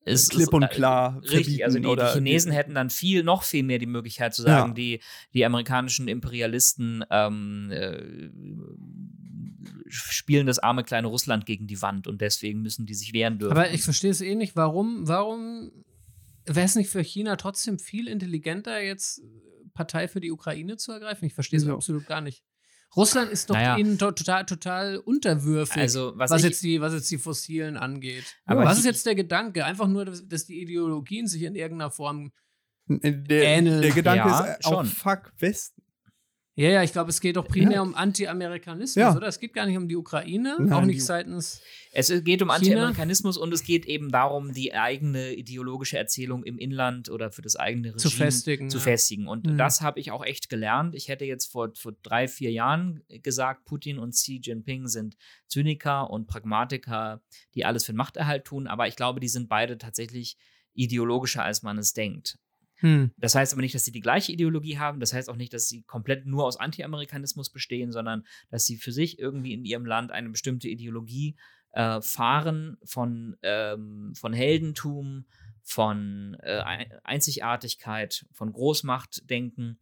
Es 0.05 0.29
klipp 0.29 0.53
und 0.53 0.63
äh, 0.63 0.67
klar 0.67 1.21
Richtig, 1.23 1.63
also 1.63 1.79
die, 1.79 1.83
die 1.95 2.05
Chinesen 2.13 2.51
die- 2.51 2.57
hätten 2.57 2.73
dann 2.75 2.89
viel, 2.89 3.23
noch 3.23 3.43
viel 3.43 3.63
mehr 3.63 3.79
die 3.79 3.85
Möglichkeit 3.85 4.33
zu 4.33 4.41
sagen, 4.41 4.69
Ja. 4.71 4.73
die, 4.73 4.99
die 5.33 5.45
amerikanischen 5.45 6.07
Imperialisten 6.07 7.03
ähm, 7.09 7.71
äh, 7.71 8.01
spielen 9.87 10.47
das 10.47 10.59
arme 10.59 10.83
kleine 10.83 11.07
Russland 11.07 11.45
gegen 11.45 11.67
die 11.67 11.81
Wand 11.81 12.07
und 12.07 12.21
deswegen 12.21 12.61
müssen 12.61 12.85
die 12.85 12.93
sich 12.95 13.13
wehren 13.13 13.39
dürfen. 13.39 13.51
Aber 13.57 13.71
ich 13.71 13.83
verstehe 13.83 14.11
es 14.11 14.21
eh 14.21 14.35
nicht, 14.35 14.55
warum, 14.55 15.07
warum 15.07 15.71
wäre 16.45 16.65
es 16.65 16.75
nicht 16.75 16.89
für 16.89 17.01
China 17.01 17.35
trotzdem 17.35 17.79
viel 17.79 18.07
intelligenter, 18.07 18.81
jetzt 18.81 19.21
Partei 19.73 20.07
für 20.07 20.19
die 20.19 20.31
Ukraine 20.31 20.77
zu 20.77 20.91
ergreifen? 20.91 21.25
Ich 21.25 21.33
verstehe 21.33 21.57
es 21.57 21.63
Wieso? 21.65 21.75
absolut 21.75 22.05
gar 22.07 22.21
nicht. 22.21 22.43
Russland 22.95 23.31
ist 23.31 23.49
doch 23.49 23.55
Naja. 23.55 23.77
ihnen 23.77 23.97
to 23.97 24.11
total, 24.11 24.45
total 24.45 24.97
unterwürfig, 24.97 25.81
Also, 25.81 26.13
was 26.15 26.29
was, 26.31 26.41
ich- 26.41 26.49
jetzt 26.49 26.63
die, 26.63 26.79
was 26.81 26.93
jetzt 26.93 27.09
die 27.11 27.17
Fossilen 27.17 27.77
angeht. 27.77 28.23
Aber 28.45 28.63
was 28.65 28.73
ich- 28.73 28.79
ist 28.79 28.85
jetzt 28.85 29.05
der 29.05 29.15
Gedanke? 29.15 29.65
Einfach 29.65 29.87
nur, 29.87 30.05
dass, 30.05 30.27
dass 30.27 30.45
die 30.45 30.61
Ideologien 30.61 31.27
sich 31.27 31.43
in 31.43 31.55
irgendeiner 31.55 31.91
Form. 31.91 32.31
Der, 32.87 33.43
Ähneln. 33.45 33.81
der 33.81 33.91
Gedanke 33.91 34.27
Ja, 34.27 34.39
ist 34.43 34.65
äh, 34.65 34.67
auch 34.67 34.73
schon. 34.79 34.85
fuck 34.87 35.31
Westen. 35.39 35.81
Ja, 36.55 36.69
ja, 36.69 36.83
ich 36.83 36.91
glaube, 36.91 37.09
es 37.09 37.19
geht 37.19 37.35
doch 37.35 37.47
primär 37.47 37.77
Ja. 37.77 37.81
um 37.81 37.95
Anti-Amerikanismus, 37.95 38.95
Ja. 38.95 39.15
oder? 39.15 39.25
Es 39.27 39.39
geht 39.39 39.53
gar 39.53 39.65
nicht 39.65 39.75
um 39.75 39.87
die 39.87 39.95
Ukraine, 39.95 40.55
Nein, 40.59 40.71
auch 40.71 40.81
nicht 40.85 40.97
die- 40.97 41.01
seitens. 41.01 41.61
Es 41.91 42.09
geht 42.23 42.43
um? 42.43 42.51
Anti-Amerikanismus 42.51 43.37
und 43.37 43.51
es 43.53 43.63
geht 43.63 43.87
eben 43.87 44.11
darum, 44.11 44.53
die 44.53 44.71
eigene 44.75 45.33
ideologische 45.33 45.97
Erzählung 45.97 46.43
im 46.43 46.59
Inland 46.59 47.09
oder 47.09 47.31
für 47.31 47.41
das 47.41 47.55
eigene 47.55 47.87
Regime 47.95 47.97
Zu 47.97 48.09
festigen, 48.11 48.69
Zu 48.69 48.77
ja. 48.77 48.83
festigen. 48.83 49.27
Und 49.27 49.47
Mhm. 49.47 49.57
das 49.57 49.81
habe 49.81 49.99
ich 49.99 50.11
auch 50.11 50.23
echt 50.23 50.47
gelernt. 50.49 50.93
Ich 50.93 51.07
hätte 51.07 51.25
jetzt 51.25 51.47
vor, 51.51 51.71
vor 51.75 51.93
drei, 52.03 52.27
vier 52.27 52.51
Jahren 52.51 53.01
gesagt, 53.23 53.65
Putin 53.65 53.97
und 53.97 54.11
Xi 54.11 54.39
Jinping 54.43 54.87
sind 54.87 55.15
Zyniker 55.47 56.11
und 56.11 56.27
Pragmatiker, 56.27 57.21
die 57.55 57.65
alles 57.65 57.85
für 57.85 57.93
den 57.93 57.97
Machterhalt 57.97 58.45
tun. 58.45 58.67
Aber 58.67 58.87
ich 58.87 58.95
glaube, 58.95 59.19
die 59.19 59.27
sind 59.27 59.49
beide 59.49 59.79
tatsächlich 59.79 60.37
ideologischer, 60.75 61.43
als 61.43 61.63
man 61.63 61.77
es 61.77 61.93
denkt. 61.93 62.37
Hm. 62.83 63.11
Das 63.17 63.33
heißt 63.33 63.53
aber 63.53 63.61
nicht, 63.61 63.73
dass 63.73 63.85
sie 63.85 63.93
die 63.93 64.01
gleiche 64.01 64.33
Ideologie 64.33 64.77
haben. 64.77 64.99
Das 64.99 65.13
heißt 65.13 65.29
auch 65.29 65.37
nicht, 65.37 65.53
dass 65.53 65.69
sie 65.69 65.83
komplett 65.83 66.25
nur 66.25 66.43
aus 66.45 66.57
Anti-Amerikanismus 66.57 67.49
bestehen, 67.49 67.93
sondern 67.93 68.25
dass 68.51 68.65
sie 68.65 68.75
für 68.75 68.91
sich 68.91 69.19
irgendwie 69.19 69.53
in 69.53 69.63
ihrem 69.63 69.85
Land 69.85 70.11
eine 70.11 70.29
bestimmte 70.29 70.67
Ideologie 70.67 71.37
äh, 71.71 72.01
fahren 72.01 72.77
von, 72.83 73.37
ähm, 73.41 74.13
von 74.15 74.33
Heldentum, 74.33 75.25
von 75.63 76.35
äh, 76.41 76.59
Ein- 76.59 76.91
Einzigartigkeit, 77.03 78.25
von 78.33 78.51
Großmachtdenken, 78.51 79.79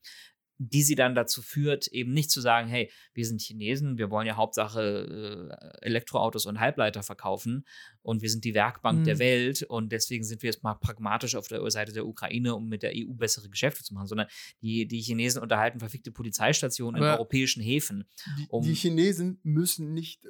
die 0.64 0.84
sie 0.84 0.94
dann 0.94 1.16
dazu 1.16 1.42
führt, 1.42 1.88
eben 1.88 2.14
nicht 2.14 2.30
zu 2.30 2.40
sagen, 2.40 2.68
hey, 2.68 2.92
wir 3.16 3.26
sind 3.26 3.42
Chinesen, 3.42 3.98
wir 3.98 4.12
wollen 4.12 4.28
ja 4.28 4.36
Hauptsache 4.36 5.50
äh, 5.82 5.86
Elektroautos 5.86 6.46
und 6.46 6.60
Halbleiter 6.60 7.02
verkaufen 7.02 7.66
und 8.04 8.22
wir 8.22 8.30
sind 8.30 8.46
die 8.46 8.54
Werkbank 8.54 9.00
Mhm. 9.00 9.04
der 9.06 9.18
Welt 9.20 9.64
und 9.64 9.92
deswegen 9.92 10.24
sind 10.24 10.44
wir 10.44 10.50
jetzt 10.52 10.62
mal 10.64 10.76
pragmatisch 10.76 11.36
auf 11.36 11.48
der 11.48 11.68
Seite 11.72 11.94
der 11.94 12.06
Ukraine, 12.06 12.54
um 12.56 12.68
mit 12.70 12.84
der 12.84 12.92
EU 12.96 13.14
bessere 13.14 13.50
Geschäfte 13.50 13.84
zu 13.84 13.94
machen, 13.96 14.06
sondern 14.08 14.28
die, 14.62 14.88
die 14.88 15.02
Chinesen 15.02 15.42
unterhalten 15.42 15.80
verfickte 15.80 16.12
Polizeistationen 16.12 17.02
in 17.02 17.08
Aber- 17.08 17.18
europäischen 17.18 17.64
Häfen. 17.64 18.06
Die, 18.38 18.46
Um- 18.50 18.64
die 18.64 18.76
Chinesen 18.76 19.40
müssen 19.44 19.94
nicht 19.94 20.28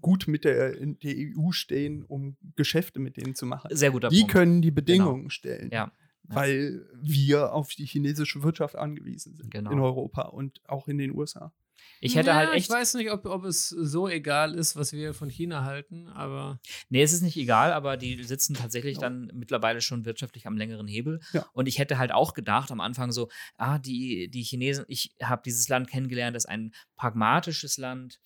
gut 0.00 0.28
mit 0.28 0.44
der, 0.44 0.76
in 0.78 0.98
der 1.00 1.14
EU 1.16 1.50
stehen, 1.50 2.04
um 2.04 2.36
Geschäfte 2.56 3.00
mit 3.00 3.16
denen 3.16 3.34
zu 3.34 3.44
machen. 3.44 3.68
Sehr 3.74 3.90
guter 3.90 4.08
Die 4.08 4.20
Punkt. 4.20 4.32
können 4.32 4.62
die 4.62 4.70
Bedingungen 4.70 5.30
stellen. 5.30 5.68
Ja. 5.72 5.92
Weil 6.34 6.86
wir 7.00 7.52
auf 7.52 7.70
die 7.74 7.86
chinesische 7.86 8.42
Wirtschaft 8.42 8.76
angewiesen 8.76 9.34
sind 9.36 9.50
Genau. 9.50 9.70
in 9.70 9.80
Europa 9.80 10.22
und 10.22 10.60
auch 10.68 10.88
in 10.88 10.98
den 10.98 11.12
USA. 11.12 11.52
Ich 12.02 12.14
hätte 12.14 12.28
ja, 12.28 12.34
halt 12.36 12.50
echt. 12.52 12.66
Ich 12.66 12.70
weiß 12.70 12.94
nicht, 12.94 13.10
ob, 13.10 13.26
ob 13.26 13.44
es 13.44 13.68
so 13.68 14.06
egal 14.08 14.54
ist, 14.54 14.76
was 14.76 14.92
wir 14.92 15.12
von 15.14 15.28
China 15.30 15.64
halten, 15.64 16.08
aber. 16.08 16.58
Nee, 16.88 17.02
es 17.02 17.12
ist 17.12 17.22
nicht 17.22 17.36
egal, 17.36 17.72
aber 17.72 17.96
die 17.96 18.22
sitzen 18.22 18.54
tatsächlich 18.54 18.96
Ja. 18.96 19.02
dann 19.02 19.30
mittlerweile 19.34 19.80
schon 19.80 20.04
wirtschaftlich 20.04 20.46
am 20.46 20.56
längeren 20.56 20.86
Hebel. 20.86 21.20
Ja. 21.32 21.46
Und 21.52 21.68
ich 21.68 21.78
hätte 21.78 21.98
halt 21.98 22.12
auch 22.12 22.32
gedacht 22.34 22.70
am 22.70 22.80
Anfang 22.80 23.12
so, 23.12 23.28
ah, 23.56 23.78
die, 23.78 24.30
die 24.30 24.42
Chinesen, 24.42 24.84
ich 24.88 25.14
habe 25.22 25.42
dieses 25.44 25.68
Land 25.68 25.88
kennengelernt, 25.88 26.36
das 26.36 26.44
ist 26.44 26.50
ein 26.50 26.72
pragmatisches 26.96 27.76
Land, 27.78 28.20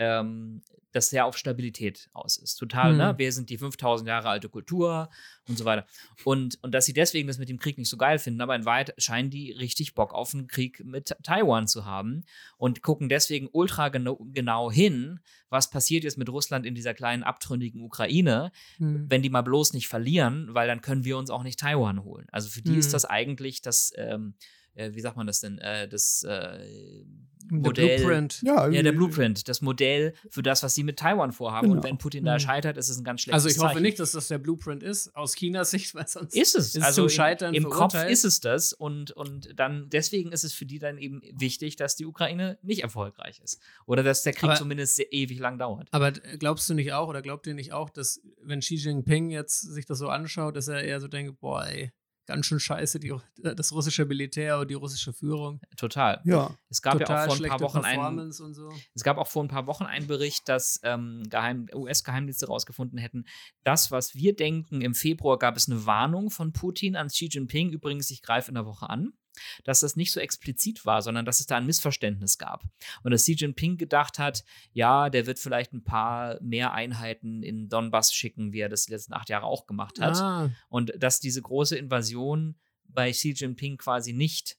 ähm, 0.00 0.62
das 0.92 1.08
sehr 1.08 1.24
auf 1.24 1.38
Stabilität 1.38 2.08
aus 2.14 2.36
ist. 2.36 2.56
Total, 2.56 2.90
Hm. 2.90 2.96
ne? 2.98 3.14
Wir 3.16 3.30
sind 3.30 3.48
die 3.48 3.58
5000 3.58 4.08
Jahre 4.08 4.28
alte 4.28 4.48
Kultur 4.48 5.08
und 5.46 5.56
so 5.56 5.64
weiter. 5.64 5.86
Und, 6.24 6.58
und 6.64 6.74
dass 6.74 6.84
sie 6.84 6.92
deswegen 6.92 7.28
das 7.28 7.38
mit 7.38 7.48
dem 7.48 7.60
Krieg 7.60 7.78
nicht 7.78 7.88
so 7.88 7.96
geil 7.96 8.18
finden, 8.18 8.40
aber 8.40 8.56
in 8.56 8.64
Wahrheit 8.64 8.92
scheinen 8.98 9.30
die 9.30 9.52
richtig 9.52 9.94
Bock 9.94 10.12
auf 10.12 10.34
einen 10.34 10.48
Krieg 10.48 10.84
mit 10.84 11.14
Taiwan 11.22 11.68
zu 11.68 11.84
haben 11.84 12.24
und 12.56 12.82
gucken 12.82 13.08
deswegen 13.08 13.48
ultra 13.52 13.88
genau, 13.90 14.16
genau 14.32 14.68
hin, 14.72 15.20
was 15.48 15.70
passiert 15.70 16.02
jetzt 16.02 16.18
mit 16.18 16.28
Russland 16.28 16.66
in 16.66 16.74
dieser 16.74 16.92
kleinen 16.94 17.22
abtrünnigen 17.22 17.82
Ukraine, 17.82 18.50
Hm. 18.78 19.06
wenn 19.08 19.22
die 19.22 19.30
mal 19.30 19.42
bloß 19.42 19.74
nicht 19.74 19.86
verlieren, 19.86 20.48
weil 20.54 20.66
dann 20.66 20.80
können 20.80 21.04
wir 21.04 21.18
uns 21.18 21.30
auch 21.30 21.44
nicht 21.44 21.60
Taiwan 21.60 22.02
holen. 22.02 22.26
Also 22.32 22.48
für 22.48 22.62
die 22.62 22.72
Mhm. 22.72 22.78
ist 22.80 22.94
das 22.94 23.04
eigentlich 23.04 23.62
das, 23.62 23.92
ähm, 23.96 24.34
äh, 24.74 24.90
wie 24.94 25.00
sagt 25.00 25.16
man 25.16 25.26
das 25.26 25.40
denn, 25.40 25.58
äh, 25.58 25.88
das 25.88 26.22
äh, 26.22 26.28
Der 26.28 27.58
Modell. 27.58 27.98
Blueprint. 27.98 28.42
Ja, 28.42 28.68
Ja, 28.68 28.82
der 28.82 28.92
Blueprint, 28.92 29.48
das 29.48 29.60
Modell 29.60 30.14
für 30.28 30.42
das, 30.42 30.62
was 30.62 30.74
sie 30.74 30.84
mit 30.84 30.98
Taiwan 30.98 31.32
vorhaben. 31.32 31.66
Und 31.70 31.78
Genau. 31.78 31.84
wenn 31.88 31.98
Putin 31.98 32.24
da 32.24 32.34
Mhm. 32.34 32.38
scheitert, 32.40 32.76
ist 32.76 32.88
es 32.88 32.98
ein 32.98 33.02
ganz 33.04 33.22
schlechtes 33.22 33.44
Also 33.44 33.48
ich 33.48 33.58
hoffe 33.58 33.74
Zeichen. 33.74 33.82
nicht, 33.82 33.98
dass 33.98 34.12
das 34.12 34.28
der 34.28 34.38
Blueprint 34.38 34.82
ist, 34.84 35.14
aus 35.16 35.34
Chinas 35.34 35.70
Sicht, 35.70 35.94
weil 35.94 36.06
sonst 36.06 36.36
Ist 36.36 36.54
es. 36.54 36.74
ist 36.76 36.82
also 36.84 37.02
zum 37.02 37.04
im- 37.06 37.10
Scheitern 37.10 37.54
im, 37.54 37.64
Kopf 37.64 37.94
ist 38.04 38.24
es 38.24 38.38
das. 38.40 38.72
Und, 38.72 39.10
und 39.12 39.48
dann 39.58 39.88
deswegen 39.90 40.30
ist 40.32 40.44
es 40.44 40.52
für 40.52 40.66
die 40.66 40.78
dann 40.78 40.98
eben 40.98 41.22
wichtig, 41.32 41.74
dass 41.76 41.96
die 41.96 42.06
Ukraine 42.06 42.58
nicht 42.62 42.82
erfolgreich 42.82 43.40
ist. 43.42 43.58
Oder 43.86 44.02
dass 44.04 44.22
der 44.22 44.32
Krieg 44.32 44.50
Aber- 44.50 44.54
zumindest 44.58 44.96
sehr 44.96 45.12
ewig 45.12 45.38
lang 45.40 45.58
dauert. 45.58 45.88
Aber 45.90 46.12
glaubst 46.12 46.68
du 46.70 46.74
nicht 46.74 46.92
auch 46.92 47.08
oder 47.08 47.22
glaubt 47.22 47.46
ihr 47.48 47.54
nicht 47.54 47.72
auch, 47.72 47.90
dass 47.90 48.20
wenn 48.42 48.60
Xi 48.60 48.76
Jinping 48.76 49.30
jetzt 49.30 49.60
sich 49.60 49.86
das 49.86 49.98
so 49.98 50.08
anschaut, 50.08 50.54
dass 50.56 50.68
er 50.68 50.82
eher 50.84 51.00
so 51.00 51.08
denkt, 51.08 51.40
boah, 51.40 51.64
ey, 51.66 51.90
ganz 52.30 52.46
schön 52.46 52.60
scheiße, 52.60 53.00
die, 53.00 53.12
das 53.42 53.72
russische 53.72 54.06
Militär 54.06 54.58
und 54.58 54.70
die 54.70 54.74
russische 54.74 55.12
Führung. 55.12 55.60
Total. 55.76 56.20
Ja. 56.24 56.56
Es 56.68 56.80
gab 56.80 56.94
ja 56.94 57.00
Total 57.00 57.28
auch 57.28 57.36
vor 57.36 57.44
ein 57.44 57.50
paar 57.50 57.60
Wochen 57.60 57.78
einen, 57.84 58.32
so. 58.32 58.72
Es 58.94 59.02
gab 59.02 59.18
auch 59.18 59.26
vor 59.26 59.44
ein 59.44 59.48
paar 59.48 59.66
Wochen 59.66 59.84
einen 59.84 60.06
Bericht, 60.06 60.48
dass 60.48 60.80
ähm, 60.82 61.24
Geheim 61.28 61.66
US-Geheimdienste 61.74 62.46
herausgefunden 62.46 62.98
hätten, 62.98 63.24
das, 63.64 63.90
was 63.90 64.14
wir 64.14 64.34
denken, 64.34 64.80
im 64.80 64.94
Februar 64.94 65.38
gab 65.38 65.56
es 65.56 65.68
eine 65.68 65.86
Warnung 65.86 66.30
von 66.30 66.52
Putin 66.52 66.96
an 66.96 67.08
Xi 67.08 67.28
Jinping, 67.30 67.70
übrigens, 67.70 68.10
ich 68.10 68.22
greife 68.22 68.50
in 68.50 68.54
der 68.54 68.66
Woche 68.66 68.88
an, 68.88 69.12
dass 69.64 69.80
das 69.80 69.96
nicht 69.96 70.12
so 70.12 70.20
explizit 70.20 70.86
war, 70.86 71.02
sondern 71.02 71.24
dass 71.24 71.40
es 71.40 71.46
da 71.46 71.56
ein 71.56 71.66
Missverständnis 71.66 72.38
gab. 72.38 72.64
Und 73.02 73.10
dass 73.10 73.22
Xi 73.22 73.32
Jinping 73.32 73.76
gedacht 73.76 74.18
hat, 74.18 74.44
ja, 74.72 75.10
der 75.10 75.26
wird 75.26 75.38
vielleicht 75.38 75.72
ein 75.72 75.84
paar 75.84 76.40
mehr 76.40 76.72
Einheiten 76.72 77.42
in 77.42 77.68
Donbass 77.68 78.12
schicken, 78.12 78.52
wie 78.52 78.60
er 78.60 78.68
das 78.68 78.86
die 78.86 78.92
letzten 78.92 79.12
acht 79.12 79.28
Jahre 79.28 79.46
auch 79.46 79.66
gemacht 79.66 80.00
hat. 80.00 80.16
Ah, 80.16 80.50
Und 80.68 80.92
dass 80.98 81.20
diese 81.20 81.42
große 81.42 81.76
Invasion 81.76 82.56
bei 82.84 83.10
Xi 83.12 83.32
Jinping 83.36 83.76
quasi 83.76 84.12
nicht 84.12 84.56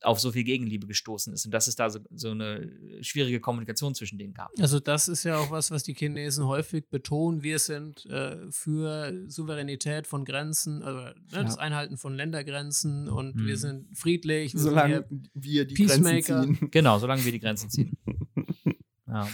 auf 0.00 0.18
so 0.20 0.32
viel 0.32 0.42
Gegenliebe 0.44 0.86
gestoßen 0.86 1.32
ist 1.32 1.44
und 1.44 1.52
dass 1.52 1.66
es 1.68 1.76
da 1.76 1.90
so, 1.90 2.00
so 2.10 2.30
eine 2.30 2.70
schwierige 3.02 3.38
Kommunikation 3.40 3.94
zwischen 3.94 4.18
denen 4.18 4.34
gab. 4.34 4.50
also 4.58 4.80
das 4.80 5.06
ist 5.08 5.22
ja 5.24 5.36
auch 5.38 5.50
was, 5.50 5.70
was 5.70 5.82
die 5.84 5.94
Chinesen 5.94 6.44
häufig 6.46 6.88
betonen. 6.90 7.42
Wir 7.42 7.58
sind 7.58 8.04
äh, 8.06 8.50
für 8.50 9.12
Souveränität 9.28 10.06
von 10.06 10.24
Grenzen, 10.24 10.82
also 10.82 11.00
ne, 11.00 11.14
das 11.44 11.56
Einhalten 11.58 11.96
von 11.98 12.14
Ländergrenzen 12.14 13.08
und 13.08 13.36
Mhm. 13.36 13.46
wir 13.46 13.56
sind 13.56 13.96
friedlich. 13.96 14.52
Wir 14.54 14.60
sind 14.60 14.70
Solange 14.70 15.06
hier- 15.08 15.20
wir 15.34 15.64
die 15.66 15.74
Peacemaker. 15.74 16.40
Grenzen 16.42 16.56
ziehen. 16.58 16.70
Genau, 16.72 16.98
solange 16.98 17.24
wir 17.24 17.32
die 17.32 17.40
Grenzen 17.40 17.70
ziehen. 17.70 17.96
Ja, 19.08 19.28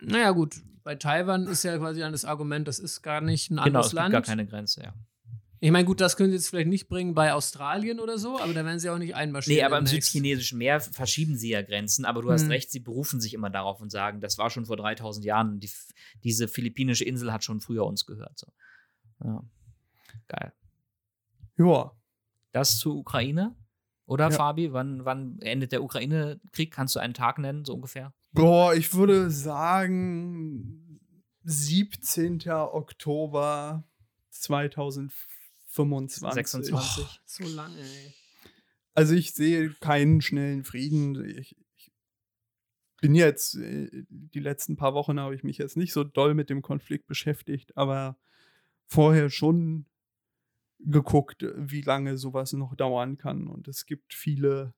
naja 0.00 0.30
gut, 0.32 0.56
bei 0.82 0.96
Taiwan 0.96 1.46
ist 1.46 1.62
ja 1.62 1.78
quasi 1.78 2.00
dann 2.00 2.10
das 2.10 2.24
Argument, 2.24 2.66
das 2.66 2.80
ist 2.80 3.02
gar 3.02 3.20
nicht 3.20 3.50
ein 3.50 3.54
genau, 3.54 3.62
anderes 3.66 3.86
es 3.86 3.90
gibt 3.92 4.00
Land. 4.00 4.12
gar 4.12 4.22
keine 4.22 4.46
Grenze, 4.46 4.82
ja. 4.82 4.94
Ich 5.64 5.70
meine, 5.70 5.84
gut, 5.84 6.00
das 6.00 6.16
können 6.16 6.30
sie 6.30 6.36
jetzt 6.38 6.48
vielleicht 6.48 6.66
nicht 6.68 6.88
bringen 6.88 7.14
bei 7.14 7.32
Australien 7.34 8.00
oder 8.00 8.18
so, 8.18 8.36
aber 8.40 8.52
da 8.52 8.64
werden 8.64 8.80
sie 8.80 8.90
auch 8.90 8.98
nicht 8.98 9.14
einmarschieren. 9.14 9.58
Nee, 9.60 9.64
aber 9.64 9.78
im 9.78 9.86
südchinesischen 9.86 10.58
Meer 10.58 10.80
verschieben 10.80 11.36
sie 11.36 11.50
ja 11.50 11.62
Grenzen, 11.62 12.04
aber 12.04 12.20
du 12.20 12.32
hast 12.32 12.42
Hm. 12.42 12.50
recht, 12.50 12.72
sie 12.72 12.80
berufen 12.80 13.20
sich 13.20 13.32
immer 13.32 13.48
darauf 13.48 13.80
und 13.80 13.88
sagen, 13.90 14.20
das 14.20 14.38
war 14.38 14.50
schon 14.50 14.66
vor 14.66 14.76
3000 14.76 15.24
Jahren, 15.24 15.60
die, 15.60 15.70
diese 16.24 16.48
philippinische 16.48 17.04
Insel 17.04 17.32
hat 17.32 17.44
schon 17.44 17.60
früher 17.60 17.86
uns 17.86 18.06
gehört. 18.06 18.36
So. 18.40 18.48
Ja. 19.22 19.44
Geil. 20.26 20.52
Ja. 21.58 21.92
Das 22.50 22.78
zur 22.80 22.96
Ukraine? 22.96 23.54
Oder, 24.06 24.30
Ja. 24.30 24.36
Fabi? 24.36 24.72
Wann, 24.72 25.04
wann 25.04 25.38
endet 25.42 25.70
der 25.70 25.84
Ukraine-Krieg? 25.84 26.72
Kannst 26.72 26.96
du 26.96 26.98
einen 26.98 27.14
Tag 27.14 27.38
nennen, 27.38 27.64
so 27.64 27.74
ungefähr? 27.74 28.12
Boah, 28.32 28.74
ich 28.74 28.92
würde 28.94 29.30
sagen 29.30 30.98
17. 31.44 32.50
Oktober 32.50 33.84
2025. 35.72 36.34
26. 36.34 37.04
Oh, 37.04 37.08
so 37.24 37.44
lange, 37.54 37.78
ey. 37.80 38.14
Also 38.94 39.14
ich 39.14 39.32
sehe 39.32 39.70
keinen 39.80 40.20
schnellen 40.20 40.64
Frieden. 40.64 41.24
Ich, 41.38 41.56
ich 41.76 41.92
bin 43.00 43.14
jetzt, 43.14 43.56
äh, 43.56 44.04
die 44.08 44.40
letzten 44.40 44.76
paar 44.76 44.94
Wochen 44.94 45.18
habe 45.18 45.34
ich 45.34 45.44
mich 45.44 45.58
jetzt 45.58 45.76
nicht 45.76 45.92
so 45.92 46.04
doll 46.04 46.34
mit 46.34 46.50
dem 46.50 46.62
Konflikt 46.62 47.06
beschäftigt, 47.06 47.76
aber 47.76 48.18
vorher 48.86 49.30
schon 49.30 49.86
geguckt, 50.78 51.46
wie 51.56 51.82
lange 51.82 52.18
sowas 52.18 52.52
noch 52.52 52.74
dauern 52.74 53.16
kann. 53.16 53.46
Und 53.46 53.68
es 53.68 53.86
gibt 53.86 54.12
viele 54.12 54.74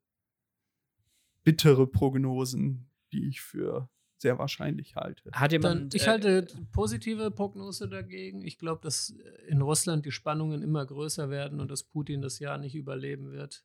bittere 1.42 1.86
Prognosen, 1.86 2.88
die 3.12 3.28
ich 3.28 3.40
für 3.40 3.90
sehr 4.18 4.38
wahrscheinlich 4.38 4.96
halte. 4.96 5.30
Hat 5.32 5.52
Dann, 5.52 5.62
jemand. 5.62 5.94
ich 5.94 6.02
äh, 6.04 6.10
halte 6.10 6.46
positive 6.72 7.30
Prognose 7.30 7.88
dagegen. 7.88 8.42
Ich 8.44 8.58
glaube, 8.58 8.80
dass 8.82 9.14
in 9.48 9.60
Russland 9.60 10.06
die 10.06 10.12
Spannungen 10.12 10.62
immer 10.62 10.84
größer 10.84 11.30
werden 11.30 11.60
und 11.60 11.70
dass 11.70 11.82
Putin 11.82 12.22
das 12.22 12.38
Jahr 12.38 12.58
nicht 12.58 12.74
überleben 12.74 13.32
wird. 13.32 13.64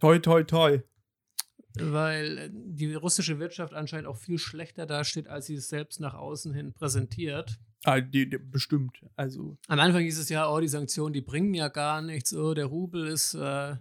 Toi, 0.00 0.18
toi, 0.18 0.42
toi. 0.44 0.80
Weil 1.74 2.38
äh, 2.38 2.50
die 2.52 2.94
russische 2.94 3.38
Wirtschaft 3.38 3.74
anscheinend 3.74 4.06
auch 4.06 4.16
viel 4.16 4.38
schlechter 4.38 4.86
dasteht, 4.86 5.28
als 5.28 5.46
sie 5.46 5.54
es 5.54 5.68
selbst 5.68 6.00
nach 6.00 6.14
außen 6.14 6.54
hin 6.54 6.72
präsentiert. 6.72 7.58
Ah, 7.84 8.00
die, 8.00 8.28
die, 8.28 8.38
bestimmt. 8.38 9.04
Also, 9.14 9.58
Am 9.68 9.78
Anfang 9.78 10.02
hieß 10.02 10.18
es 10.18 10.28
ja, 10.28 10.50
oh, 10.50 10.60
die 10.60 10.68
Sanktionen, 10.68 11.12
die 11.12 11.20
bringen 11.20 11.54
ja 11.54 11.68
gar 11.68 12.02
nichts, 12.02 12.34
oh, 12.34 12.54
der 12.54 12.66
Rubel 12.66 13.06
ist 13.06 13.34
äh, 13.34 13.76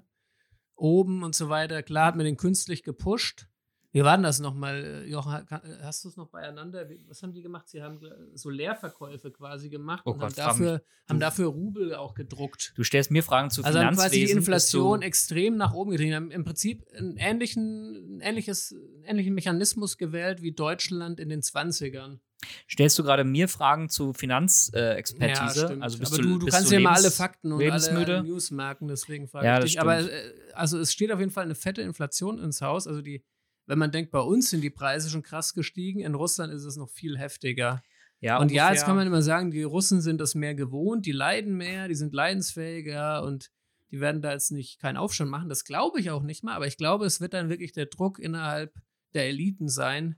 oben 0.75 1.23
und 1.23 1.33
so 1.33 1.49
weiter. 1.49 1.81
Klar 1.81 2.07
hat 2.07 2.15
man 2.15 2.25
den 2.25 2.37
künstlich 2.37 2.83
gepusht, 2.83 3.47
Wie 3.93 4.03
war 4.03 4.15
denn 4.17 4.23
das 4.23 4.39
nochmal, 4.39 5.05
Jochen? 5.07 5.45
kann- 5.45 5.61
Hast 5.81 6.03
du 6.03 6.09
es 6.09 6.17
noch 6.17 6.27
beieinander? 6.27 6.87
Was 7.07 7.23
haben 7.23 7.33
die 7.33 7.41
gemacht? 7.41 7.67
Sie 7.69 7.81
haben 7.81 7.99
so 8.33 8.49
Leerverkäufe 8.49 9.31
quasi 9.31 9.69
gemacht 9.69 10.03
Oh 10.05 10.11
und 10.11 10.19
Gott, 10.19 10.37
haben, 10.37 10.59
dafür, 10.59 10.81
haben 11.09 11.19
dafür 11.19 11.47
Rubel 11.47 11.95
auch 11.95 12.13
gedruckt. 12.13 12.73
Du 12.75 12.83
stellst 12.83 13.11
mir 13.11 13.23
Fragen 13.23 13.49
zu 13.49 13.63
Also 13.63 13.79
haben 13.79 13.95
Finanzwesen. 13.95 14.09
quasi 14.11 14.25
die 14.25 14.31
Inflation 14.37 15.01
extrem 15.01 15.55
nach 15.57 15.73
oben 15.73 15.91
getrieben. 15.91 16.13
Haben 16.15 16.31
im 16.31 16.43
Prinzip 16.43 16.85
einen 16.97 17.15
ähnlichen, 17.17 18.17
ein 18.17 18.19
ähnliches, 18.21 18.73
einen 18.73 19.03
ähnlichen 19.05 19.33
Mechanismus 19.33 19.97
gewählt 19.97 20.41
wie 20.41 20.51
Deutschland 20.51 21.19
in 21.19 21.29
den 21.29 21.41
20ern. 21.41 22.19
Du, 22.39 22.47
stellst 22.69 22.99
du 22.99 23.03
gerade 23.03 23.23
mir 23.23 23.47
Fragen 23.47 23.89
zu 23.89 24.13
Finanzexpertise? 24.13 25.65
stimmt. 25.67 25.81
also 25.83 25.97
bist 25.97 26.13
aber 26.13 26.21
du, 26.21 26.37
du, 26.37 26.45
bist 26.45 26.55
kannst 26.57 26.71
ja 26.71 26.79
mal 26.79 26.93
alle 26.93 27.09
Fakten 27.11 27.51
und 27.51 27.63
alle 27.63 28.21
News 28.23 28.51
merken, 28.51 28.87
deswegen 28.87 29.27
frage 29.27 29.45
Ja, 29.47 29.57
ich 29.59 29.65
dich. 29.71 29.79
Aber 29.81 29.97
stimmt. 30.01 30.11
äh, 30.13 30.53
also 30.53 30.77
es 30.79 30.91
steht 30.91 31.11
auf 31.11 31.19
jeden 31.19 31.31
Fall 31.31 31.45
eine 31.45 31.55
fette 31.55 31.81
Inflation 31.81 32.37
ins 32.39 32.61
Haus. 32.61 32.87
Also 32.87 33.01
die, 33.01 33.23
wenn 33.67 33.77
man 33.77 33.91
denkt, 33.91 34.11
bei 34.11 34.19
uns 34.19 34.49
sind 34.49 34.61
die 34.61 34.69
Preise 34.69 35.09
schon 35.09 35.23
krass 35.23 35.53
gestiegen, 35.53 35.99
in 35.99 36.15
Russland 36.15 36.53
ist 36.53 36.63
es 36.63 36.77
noch 36.77 36.89
viel 36.89 37.17
heftiger. 37.17 37.83
Ja, 38.19 38.39
und 38.39 38.51
ja, 38.51 38.63
jetzt 38.63 38.69
ungefähr. 38.69 38.85
kann 38.85 38.95
man 38.95 39.07
immer 39.07 39.21
sagen, 39.21 39.51
die 39.51 39.63
Russen 39.63 40.01
sind 40.01 40.19
das 40.19 40.33
mehr 40.33 40.55
gewohnt, 40.55 41.05
die 41.05 41.11
leiden 41.11 41.55
mehr, 41.55 41.87
die 41.87 41.95
sind 41.95 42.13
leidensfähiger 42.13 43.23
und 43.23 43.51
die 43.91 43.99
werden 43.99 44.21
da 44.21 44.31
jetzt 44.31 44.51
nicht 44.51 44.79
keinen 44.79 44.97
Aufstand 44.97 45.29
machen. 45.29 45.49
Das 45.49 45.65
glaube 45.65 45.99
ich 45.99 46.09
auch 46.09 46.23
nicht 46.23 46.43
mal, 46.43 46.55
aber 46.55 46.65
ich 46.65 46.77
glaube, 46.77 47.05
es 47.05 47.21
wird 47.21 47.33
dann 47.33 47.49
wirklich 47.49 47.73
der 47.73 47.85
Druck 47.85 48.19
innerhalb 48.19 48.73
der 49.13 49.27
Eliten 49.27 49.69
sein, 49.69 50.15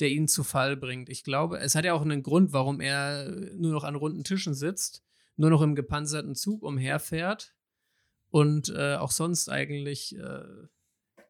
der 0.00 0.10
ihn 0.10 0.28
zu 0.28 0.44
Fall 0.44 0.76
bringt. 0.76 1.08
Ich 1.08 1.24
glaube, 1.24 1.58
es 1.58 1.74
hat 1.74 1.84
ja 1.84 1.94
auch 1.94 2.02
einen 2.02 2.22
Grund, 2.22 2.52
warum 2.52 2.80
er 2.80 3.30
nur 3.56 3.72
noch 3.72 3.84
an 3.84 3.96
runden 3.96 4.24
Tischen 4.24 4.54
sitzt, 4.54 5.02
nur 5.36 5.50
noch 5.50 5.62
im 5.62 5.74
gepanzerten 5.74 6.34
Zug 6.34 6.62
umherfährt 6.62 7.54
und 8.30 8.68
äh, 8.70 8.96
auch 8.96 9.10
sonst 9.10 9.48
eigentlich 9.48 10.16
äh, 10.16 10.44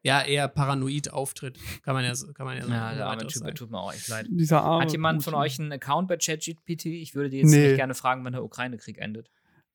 ja 0.03 0.21
eher 0.23 0.47
paranoid 0.47 1.11
auftritt. 1.11 1.59
Kann 1.83 1.93
man 1.93 2.05
ja, 2.05 2.15
so- 2.15 2.31
kann 2.33 2.45
man 2.45 2.57
ja, 2.57 2.63
so 2.65 2.71
Ja, 2.71 2.93
der 2.95 3.05
arme 3.07 3.21
Typ, 3.21 3.29
der 3.31 3.39
sagen. 3.39 3.55
tut 3.55 3.71
mir 3.71 3.79
auch 3.79 3.93
echt 3.93 4.07
leid. 4.07 4.27
Dieser 4.29 4.63
arme 4.63 4.83
Hat 4.83 4.91
jemand 4.91 5.23
von 5.23 5.33
Putin. 5.33 5.43
euch 5.45 5.59
einen 5.59 5.71
Account 5.71 6.07
bei 6.07 6.17
ChatGPT? 6.17 6.85
Ich 6.85 7.15
würde 7.15 7.29
dir 7.29 7.39
jetzt 7.41 7.51
Nee. 7.51 7.67
nicht 7.67 7.75
gerne 7.77 7.93
fragen, 7.95 8.23
wann 8.23 8.33
der 8.33 8.43
Ukraine-Krieg 8.43 8.97
endet. 8.97 9.29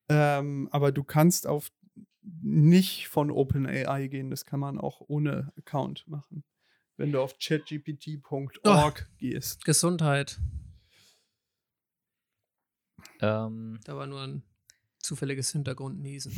Ähm, 0.09 0.69
aber 0.73 0.93
du 0.93 1.03
kannst 1.05 1.47
auf 1.47 1.71
nicht 2.23 3.09
von 3.09 3.31
OpenAI 3.31 4.09
gehen. 4.09 4.31
Das 4.31 4.45
kann 4.47 4.61
man 4.61 4.79
auch 4.81 5.03
ohne 5.09 5.53
Account 5.59 6.07
machen. 6.09 6.43
Wenn 6.97 7.13
du 7.13 7.21
auf 7.21 7.37
chatgpt.org 7.39 9.09
gehst. 9.19 9.65
Gesundheit. 9.65 10.39
Ähm, 13.21 13.81
Da 13.85 13.97
war 13.97 14.07
nur 14.07 14.23
ein 14.23 14.43
zufälliges 14.99 15.51
Hintergrundniesen. 15.53 16.33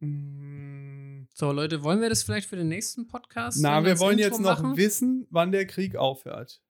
Mm, 0.00 1.01
So, 1.34 1.50
Leute, 1.50 1.82
wollen 1.82 2.02
wir 2.02 2.10
das 2.10 2.22
vielleicht 2.22 2.48
für 2.48 2.56
den 2.56 2.68
nächsten 2.68 3.06
Podcast? 3.06 3.58
Na, 3.60 3.84
wir 3.84 3.98
wollen 3.98 4.18
Intro 4.18 4.34
jetzt 4.34 4.40
noch 4.40 4.60
machen? 4.62 4.76
wissen, 4.76 5.26
wann 5.30 5.50
der 5.50 5.66
Krieg 5.66 5.96
aufhört. 5.96 6.62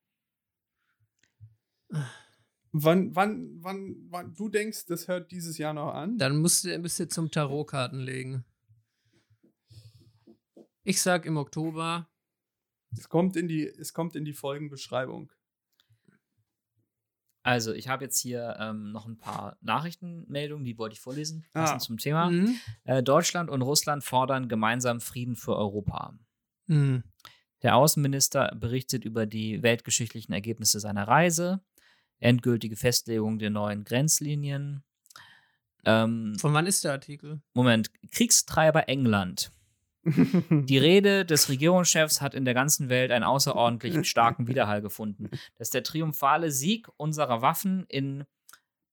Wann, 2.70 3.14
wann, 3.14 3.62
wann, 3.62 3.96
wann, 4.08 4.34
du 4.34 4.48
denkst, 4.48 4.86
das 4.86 5.08
hört 5.08 5.30
dieses 5.32 5.58
Jahr 5.58 5.74
noch 5.74 5.92
an? 5.92 6.16
Dann 6.16 6.40
müsst 6.40 6.64
ihr, 6.64 6.78
müsst 6.78 7.00
ihr 7.00 7.08
zum 7.08 7.30
Tarotkarten 7.30 8.00
legen. 8.00 8.44
Ich 10.84 11.02
sag 11.02 11.26
im 11.26 11.36
Oktober. 11.36 12.08
Es 12.96 13.08
kommt 13.08 13.36
in 13.36 13.48
die, 13.48 13.66
es 13.66 13.92
kommt 13.92 14.16
in 14.16 14.24
die 14.24 14.32
Folgenbeschreibung. 14.32 15.32
Also, 17.42 17.72
ich 17.72 17.88
habe 17.88 18.04
jetzt 18.04 18.20
hier 18.20 18.56
ähm, 18.60 18.92
noch 18.92 19.06
ein 19.06 19.18
paar 19.18 19.56
Nachrichtenmeldungen, 19.60 20.64
die 20.64 20.78
wollte 20.78 20.94
ich 20.94 21.00
vorlesen. 21.00 21.44
Ah. 21.54 21.78
Zum 21.78 21.98
Thema. 21.98 22.30
Mhm. 22.30 22.56
Äh, 22.84 23.02
Deutschland 23.02 23.50
und 23.50 23.62
Russland 23.62 24.04
fordern 24.04 24.48
gemeinsam 24.48 25.00
Frieden 25.00 25.34
für 25.34 25.56
Europa. 25.56 26.14
Mhm. 26.66 27.02
Der 27.62 27.76
Außenminister 27.76 28.54
berichtet 28.56 29.04
über 29.04 29.26
die 29.26 29.62
weltgeschichtlichen 29.62 30.32
Ergebnisse 30.32 30.80
seiner 30.80 31.06
Reise, 31.06 31.60
endgültige 32.18 32.76
Festlegung 32.76 33.38
der 33.38 33.50
neuen 33.50 33.84
Grenzlinien. 33.84 34.84
Ähm, 35.84 36.36
Von 36.38 36.54
wann 36.54 36.66
ist 36.66 36.84
der 36.84 36.92
Artikel? 36.92 37.40
Moment, 37.54 37.90
Kriegstreiber 38.10 38.88
England. 38.88 39.52
Die 40.04 40.78
Rede 40.78 41.24
des 41.24 41.48
Regierungschefs 41.48 42.20
hat 42.20 42.34
in 42.34 42.44
der 42.44 42.54
ganzen 42.54 42.88
Welt 42.88 43.12
einen 43.12 43.24
außerordentlich 43.24 44.08
starken 44.08 44.46
Widerhall 44.48 44.82
gefunden. 44.82 45.30
Dass 45.58 45.70
der 45.70 45.82
triumphale 45.82 46.50
Sieg 46.50 46.88
unserer 46.96 47.40
Waffen 47.40 47.84
in 47.88 48.24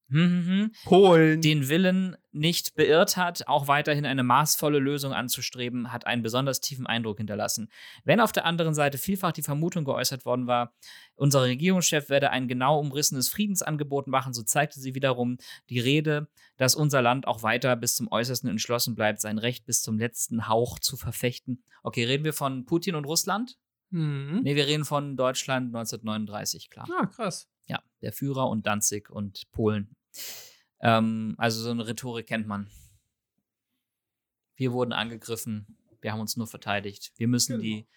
hm, 0.10 0.18
hm, 0.18 0.48
hm, 0.48 0.72
Polen. 0.86 1.42
den 1.42 1.70
Willen 1.70 2.18
nicht 2.32 2.76
beirrt 2.76 3.18
hat, 3.18 3.48
auch 3.48 3.68
weiterhin 3.68 4.06
eine 4.06 4.24
maßvolle 4.24 4.80
Lösung 4.80 5.14
anzustreben, 5.14 5.92
hat 5.92 6.06
einen 6.06 6.22
besonders 6.22 6.62
tiefen 6.62 6.88
Eindruck 6.88 7.18
hinterlassen. 7.18 7.70
Wenn 8.04 8.20
auf 8.20 8.32
der 8.32 8.46
anderen 8.46 8.74
Seite 8.74 8.98
vielfach 8.98 9.32
die 9.32 9.42
Vermutung 9.42 9.86
geäußert 9.86 10.26
worden 10.26 10.48
war, 10.48 10.74
unser 11.16 11.44
Regierungschef 11.44 12.10
werde 12.10 12.30
ein 12.32 12.48
genau 12.48 12.80
umrissenes 12.80 13.30
Friedensangebot 13.30 14.08
machen, 14.08 14.34
so 14.34 14.44
zeigte 14.44 14.80
sie 14.80 14.96
wiederum 14.96 15.38
die 15.70 15.80
Rede, 15.80 16.28
dass 16.58 16.76
unser 16.76 17.02
Land 17.02 17.28
auch 17.28 17.44
weiter 17.44 17.76
bis 17.76 17.96
zum 17.96 18.12
Äußersten 18.12 18.50
entschlossen 18.50 18.96
bleibt, 18.96 19.22
sein 19.22 19.38
Recht 19.38 19.66
bis 19.66 19.82
zum 19.82 19.98
letzten 19.98 20.48
Hauch 20.48 20.80
zu 20.80 20.98
verfechten. 20.98 21.64
Okay, 21.84 22.04
reden 22.04 22.24
wir 22.24 22.34
von 22.34 22.66
Putin 22.66 22.96
und 22.96 23.06
Russland? 23.06 23.58
Mhm. 23.92 24.42
Nee, 24.44 24.56
wir 24.56 24.68
reden 24.68 24.86
von 24.86 25.18
Deutschland 25.18 25.68
1939, 25.68 26.70
klar. 26.70 26.88
Ah, 27.00 27.08
krass. 27.08 27.48
Ja, 27.66 27.82
der 28.02 28.14
Führer 28.14 28.50
und 28.50 28.66
Danzig 28.66 29.10
und 29.10 29.50
Polen. 29.52 29.96
Ähm, 30.82 31.36
also 31.38 31.62
so 31.62 31.72
eine 31.72 31.88
Rhetorik 31.88 32.28
kennt 32.28 32.48
man. 32.48 32.70
Wir 34.56 34.72
wurden 34.74 34.94
angegriffen, 34.94 35.78
wir 36.02 36.12
haben 36.12 36.20
uns 36.20 36.38
nur 36.38 36.48
verteidigt. 36.48 37.12
Wir 37.18 37.28
müssen 37.28 37.54
Genau. 37.54 37.64
die, 37.64 37.88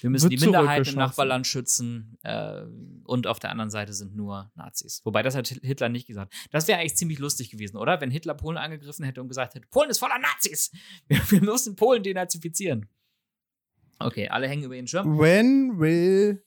wir 0.00 0.10
müssen 0.10 0.30
Wird 0.30 0.40
die 0.40 0.44
Minderheiten 0.46 0.90
im. 0.90 0.94
Nachbarland 0.96 1.46
schützen 1.46 2.16
äh, 2.22 2.62
und 3.04 3.26
auf 3.26 3.38
der 3.38 3.50
anderen 3.50 3.70
Seite 3.70 3.92
sind 3.92 4.16
nur 4.16 4.50
Nazis. 4.54 5.00
Wobei 5.04 5.22
das 5.22 5.34
hat 5.34 5.48
Hitler 5.48 5.88
nicht 5.88 6.06
gesagt. 6.06 6.32
Das 6.50 6.66
wäre 6.66 6.78
eigentlich 6.80 6.96
ziemlich 6.96 7.18
lustig 7.18 7.50
gewesen, 7.50 7.76
oder? 7.76 8.00
Wenn 8.00 8.10
Hitler 8.10 8.34
Polen 8.34 8.56
angegriffen 8.56 9.04
hätte 9.04 9.20
und 9.20 9.28
gesagt 9.28 9.54
hätte, 9.54 9.66
Polen 9.68 9.90
ist 9.90 9.98
voller 9.98 10.18
Nazis. 10.18 10.72
Wir, 11.08 11.18
wir 11.30 11.42
müssen 11.42 11.76
Polen 11.76 12.02
denazifizieren. 12.02 12.88
Okay, 13.98 14.28
alle 14.28 14.48
hängen 14.48 14.64
über 14.64 14.74
den 14.74 14.86
Schirm. 14.88 15.18
When 15.18 15.78
will 15.78 16.42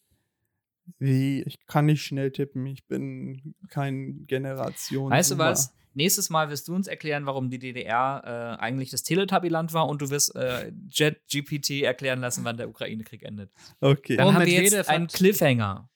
wie 0.99 1.41
ich 1.43 1.65
kann 1.67 1.85
nicht 1.87 2.03
schnell 2.03 2.31
tippen, 2.31 2.65
ich 2.65 2.85
bin 2.87 3.55
kein 3.69 4.25
Generation. 4.27 5.11
Weißt 5.11 5.31
du 5.31 5.37
was? 5.37 5.73
Nächstes 5.93 6.29
Mal 6.29 6.49
wirst 6.49 6.67
du 6.67 6.75
uns 6.75 6.87
erklären, 6.87 7.25
warum 7.25 7.49
die 7.49 7.57
DDR 7.59 8.57
äh, 8.59 8.61
eigentlich 8.61 8.89
das 8.89 9.03
Teletubbyland 9.03 9.71
war 9.73 9.87
und 9.87 10.01
du 10.01 10.09
wirst 10.09 10.35
äh, 10.35 10.71
JetGPT 10.89 11.83
erklären 11.83 12.19
lassen, 12.19 12.43
wann 12.43 12.57
der 12.57 12.67
Ukraine-Krieg 12.67 13.23
endet. 13.23 13.49
Okay. 13.79 14.17
Dann 14.17 14.27
Oh, 14.27 14.33
haben 14.33 14.45
wir 14.45 14.53
Medvedev 14.61 14.73
jetzt 14.73 14.89
einen 14.89 15.05
hat- 15.05 15.13
Cliffhanger. 15.13 15.89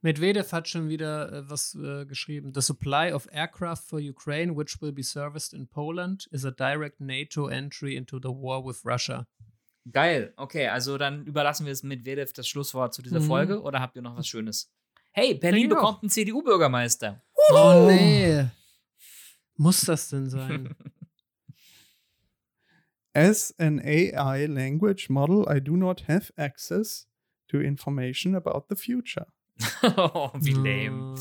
Medvedev 0.00 0.50
hat 0.52 0.68
schon 0.68 0.88
wieder 0.88 1.30
äh, 1.32 1.50
was 1.50 1.74
äh, 1.74 2.04
geschrieben. 2.06 2.52
The 2.54 2.60
supply 2.62 3.12
of 3.12 3.26
aircraft 3.32 3.84
for 3.86 3.98
Ukraine, 4.00 4.56
which 4.56 4.80
will 4.80 4.92
be 4.92 5.02
serviced 5.02 5.52
in 5.52 5.66
Poland, 5.68 6.26
is 6.30 6.44
a 6.46 6.50
direct 6.50 7.00
NATO 7.00 7.46
entry 7.48 7.96
into 7.96 8.18
the 8.18 8.28
war 8.28 8.64
with 8.66 8.82
Russia. 8.84 9.26
Geil. 9.90 10.32
Okay, 10.36 10.68
also 10.68 10.96
dann 10.98 11.26
überlassen 11.26 11.66
wir 11.66 11.72
es 11.72 11.82
Medvedev 11.82 12.32
das 12.32 12.48
Schlusswort 12.48 12.94
zu 12.94 13.02
dieser 13.02 13.20
Mhm. 13.20 13.26
Folge 13.26 13.60
oder 13.62 13.80
habt 13.80 13.96
ihr 13.96 14.02
noch 14.02 14.16
was 14.16 14.26
Schönes? 14.26 14.72
Hey, 15.12 15.34
Berlin 15.34 15.70
auch. 15.72 15.76
bekommt 15.76 16.02
einen 16.02 16.10
CDU-Bürgermeister. 16.10 17.22
Oh 17.52 17.84
nee. 17.88 18.46
Muss 19.56 19.82
das 19.82 20.08
denn 20.08 20.28
sein? 20.28 20.74
As 23.16 23.54
an 23.58 23.78
AI 23.80 24.46
language 24.46 25.08
model, 25.08 25.44
I 25.48 25.60
do 25.60 25.76
not 25.76 26.08
have 26.08 26.32
access 26.36 27.06
to 27.48 27.60
information 27.60 28.34
about 28.34 28.64
the 28.68 28.74
future. 28.76 29.26
oh, 29.96 30.30
wie 30.40 30.52
lame. 30.52 31.14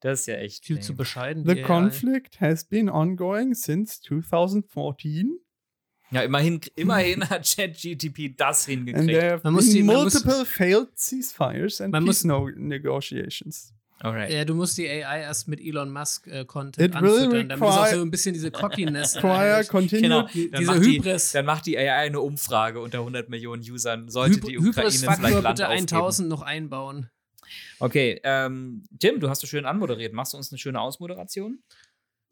Das 0.00 0.20
ist 0.20 0.26
ja 0.26 0.34
echt 0.36 0.64
Viel 0.64 0.76
lame. 0.76 0.86
zu 0.86 0.96
bescheiden. 0.96 1.44
The 1.44 1.60
AI. 1.60 1.62
conflict 1.62 2.40
has 2.40 2.64
been 2.64 2.88
ongoing 2.88 3.54
since 3.54 4.00
2014 4.02 5.38
Ja, 6.10 6.22
immerhin, 6.22 6.60
immerhin 6.76 7.28
hat 7.28 7.44
ChatGTP 7.54 8.34
das 8.36 8.66
hingekriegt. 8.66 9.44
Man 9.44 9.52
muss 9.52 9.68
die- 9.70 9.82
man 9.82 9.96
muss- 10.04 10.14
multiple 10.14 10.44
failed 10.46 10.88
ceasefires 10.96 11.80
and 11.80 11.92
Man 11.92 12.04
peace 12.04 12.24
muss- 12.24 12.24
no 12.24 12.48
negotiations. 12.54 13.74
Alright. 14.00 14.30
Ja, 14.30 14.44
du 14.44 14.54
musst 14.54 14.78
die 14.78 14.86
AI 14.88 15.22
erst 15.22 15.48
mit 15.48 15.60
Elon 15.60 15.90
Musk 15.90 16.28
äh, 16.28 16.44
Content 16.44 16.90
It 16.90 16.94
anfüttern, 16.94 17.48
damit 17.48 17.68
es 17.68 17.74
auch 17.74 17.82
require- 17.84 17.96
so 17.96 18.02
ein 18.02 18.10
bisschen 18.12 18.32
diese 18.32 18.52
Cockiness 18.52 19.16
Require 19.16 19.32
erhält. 19.48 19.68
continued 19.68 20.02
Genau. 20.04 20.22
Dann 20.22 20.60
diese 20.60 20.70
macht 20.72 20.84
die- 20.84 20.98
Hybris. 20.98 21.32
Dann 21.32 21.44
macht 21.46 21.66
die 21.66 21.76
AI 21.78 21.92
eine 22.06 22.20
Umfrage 22.20 22.80
unter 22.80 22.98
100 23.00 23.28
Millionen 23.28 23.60
Usern. 23.68 24.08
Sollte 24.08 24.36
Hyb 24.36 24.44
die 24.44 24.56
Ukraine 24.58 24.72
vielleicht 24.90 25.02
Hybris-Faktor 25.02 25.42
Land 25.42 25.56
bitte 25.56 25.68
aufgeben. 25.68 25.88
1000 25.88 26.28
noch 26.28 26.42
einbauen. 26.42 27.10
Okay, 27.80 28.20
ähm, 28.22 28.84
Tim, 29.00 29.18
du 29.18 29.28
hast 29.30 29.40
so 29.40 29.46
schön 29.48 29.64
anmoderiert. 29.66 30.12
Machst 30.12 30.32
du 30.32 30.36
uns 30.36 30.52
eine 30.52 30.58
schöne 30.58 30.80
Ausmoderation? 30.80 31.58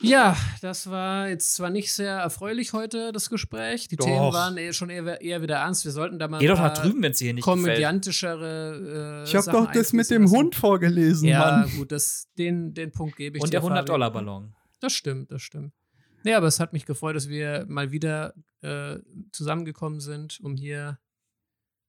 Ja, 0.03 0.37
das 0.61 0.91
war 0.91 1.29
jetzt 1.29 1.55
zwar 1.55 1.71
nicht 1.71 1.91
sehr 1.93 2.13
erfreulich 2.19 2.75
heute, 2.75 3.13
das 3.13 3.31
Gespräch. 3.31 3.89
Die 3.89 3.97
Doch. 3.97 4.05
Themen 4.05 4.33
waren 4.33 4.57
eher 4.59 4.75
schon 4.75 4.91
eher, 4.91 5.21
eher 5.23 5.41
wieder 5.41 5.57
ernst. 5.57 5.85
Wir 5.87 5.93
sollten 5.93 6.19
da 6.19 6.29
mal 6.29 6.39
Geh 6.39 6.49
doch 6.49 6.59
nach 6.59 6.75
paar 6.75 6.85
drüben, 6.85 7.03
wenn 7.03 7.13
es 7.13 7.19
hier 7.19 7.33
nicht 7.33 7.45
gefällt. 7.45 7.63
komödiantischere 7.65 9.25
äh, 9.25 9.29
Ich 9.29 9.35
habe 9.35 9.51
doch 9.51 9.73
das 9.73 9.93
mit 9.95 10.11
dem 10.11 10.23
lassen. 10.23 10.37
Hund 10.37 10.55
vorgelesen, 10.55 11.29
Ja, 11.29 11.63
Mann. 11.63 11.71
gut, 11.77 11.93
das, 11.93 12.29
den, 12.37 12.75
den 12.75 12.93
Punkt 12.93 13.17
gebe 13.17 13.39
ich 13.39 13.43
Und 13.43 13.49
dir. 13.49 13.61
der 13.61 13.63
Fabi. 13.63 13.75
100-Dollar-Ballon. 13.81 14.55
Das 14.81 14.93
stimmt, 14.93 15.31
das 15.33 15.41
stimmt. 15.41 15.73
Nee, 16.25 16.35
aber 16.35 16.47
es 16.49 16.61
hat 16.61 16.73
mich 16.75 16.85
gefreut, 16.85 17.17
dass 17.17 17.29
wir 17.29 17.65
mal 17.69 17.91
wieder 17.91 18.35
äh, 18.61 18.99
zusammengekommen 19.33 20.01
sind, 20.01 20.41
um 20.43 20.57
hier 20.57 20.99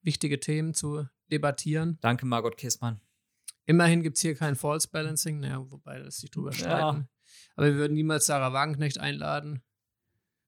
wichtige 0.01 0.39
Themen 0.39 0.73
zu 0.73 1.05
debattieren. 1.29 1.97
Danke, 2.01 2.25
Margot 2.25 2.55
Kissmann. 2.55 3.01
Immerhin 3.65 4.01
gibt 4.01 4.15
es 4.15 4.21
hier 4.21 4.35
kein 4.35 4.55
False 4.55 4.87
Balancing, 4.89 5.41
naja, 5.41 5.59
wobei 5.69 5.99
das 5.99 6.19
sich 6.19 6.31
drüber 6.31 6.51
Ja. 6.51 6.57
streiten. 6.57 7.09
Aber 7.55 7.67
wir 7.67 7.75
würden 7.75 7.93
niemals 7.93 8.25
Sarah 8.25 8.53
Wagenknecht 8.53 8.99
einladen. 8.99 9.61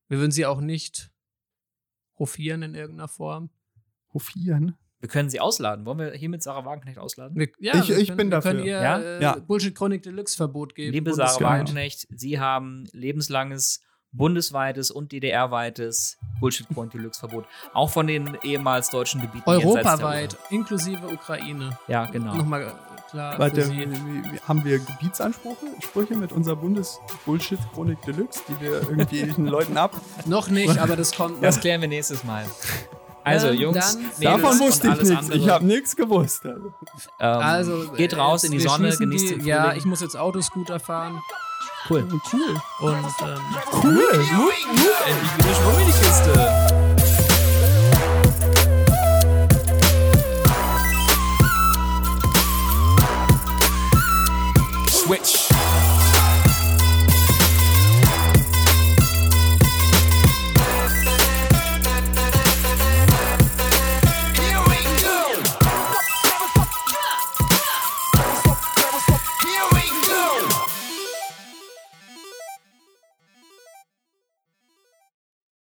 Wir 0.08 0.20
würden 0.20 0.32
sie 0.32 0.46
auch 0.46 0.62
nicht 0.62 1.12
hofieren 2.18 2.62
in 2.64 2.76
irgendeiner 2.76 3.08
Form. 3.08 3.50
Hofieren. 4.14 4.76
Wir 5.00 5.08
können 5.08 5.30
sie 5.30 5.40
ausladen. 5.40 5.86
Wollen 5.86 6.00
wir 6.00 6.12
hiermit 6.12 6.44
Sarah 6.44 6.66
Wagenknecht 6.66 6.98
ausladen? 6.98 7.38
Wir, 7.38 7.48
ja, 7.60 7.80
Ich- 7.82 7.88
wir 7.90 7.98
ich 7.98 8.08
können, 8.08 8.18
bin 8.18 8.32
wir 8.32 8.42
können 8.42 8.58
dafür. 8.60 8.66
ihr 8.72 8.82
Ja? 8.82 9.00
äh, 9.00 9.22
Ja. 9.22 9.36
Bullshit 9.40 9.74
Chronik 9.76 10.04
Deluxe 10.04 10.36
Verbot 10.36 10.76
geben. 10.76 10.92
Liebe. 10.92 11.14
Sarah 11.14 11.40
Wagenknecht, 11.42 12.08
Sie 12.10 12.40
haben 12.40 12.86
lebenslanges, 12.92 13.82
bundesweites 14.12 14.90
und 14.92 15.12
DDR-weites 15.12 16.18
Bullshit-Point 16.40 16.94
Deluxe-Verbot. 16.96 17.46
Auch 17.74 17.92
von 17.92 18.08
den 18.08 18.38
ehemals 18.44 18.90
deutschen 18.90 19.22
Gebieten. 19.22 19.48
Europaweit, 19.48 20.36
inklusive 20.50 21.08
Ukraine. 21.08 21.78
Ja, 21.88 22.06
genau. 22.08 22.36
Nochmal 22.36 22.74
klar. 23.12 23.38
Warte, 23.40 23.70
haben 24.48 24.64
wir 24.66 24.80
Gebietsansprüche 24.80 25.56
Sprüche 25.84 26.16
mit 26.16 26.32
unserer 26.32 26.56
Bundes-Bullshit-Chronik 26.58 28.02
Deluxe, 28.04 28.42
die 28.48 28.62
wir 28.62 28.82
irgendwie 28.82 29.24
den 29.38 29.46
Leuten 29.48 29.78
ab. 29.78 29.92
Noch 30.26 30.50
nicht, 30.50 30.78
aber 30.78 30.96
das 30.96 31.12
kommt. 31.14 31.44
Das 31.44 31.60
klären 31.60 31.82
wir 31.82 31.88
nächstes 31.88 32.24
Mal. 32.24 32.46
Also, 33.24 33.48
Ähm, 33.50 33.56
Jungs, 33.56 33.94
dann- 33.94 34.02
Mädels 34.02 34.20
Davon 34.22 34.60
wusste 34.60 34.88
ich 34.88 34.94
alles 34.94 35.10
nichts. 35.10 35.30
Ich 35.30 35.50
habe 35.50 35.66
nichts 35.66 35.96
gewusst. 35.96 36.46
Also. 36.46 36.68
ähm, 36.68 36.74
Also, 37.20 37.92
geht 37.92 38.14
äh, 38.14 38.16
raus 38.16 38.44
in 38.46 38.52
die 38.52 38.60
Sonne, 38.60 38.96
genießt 38.96 39.30
die, 39.30 39.36
den 39.40 39.46
Ja, 39.46 39.74
ich 39.74 39.86
muss 39.86 40.02
jetzt 40.02 40.16
Autoscooter 40.18 40.80
fahren. 40.80 41.20
Cool. 41.90 42.08
Cool. 42.32 42.62
Und 42.82 42.94
ähm, 42.96 43.40
Cool. 43.84 44.00
Endlich 44.10 45.38
wieder 45.38 45.56
Schwung 45.56 45.80
in 45.80 45.86
die 45.88 45.92
Kiste. 45.92 46.79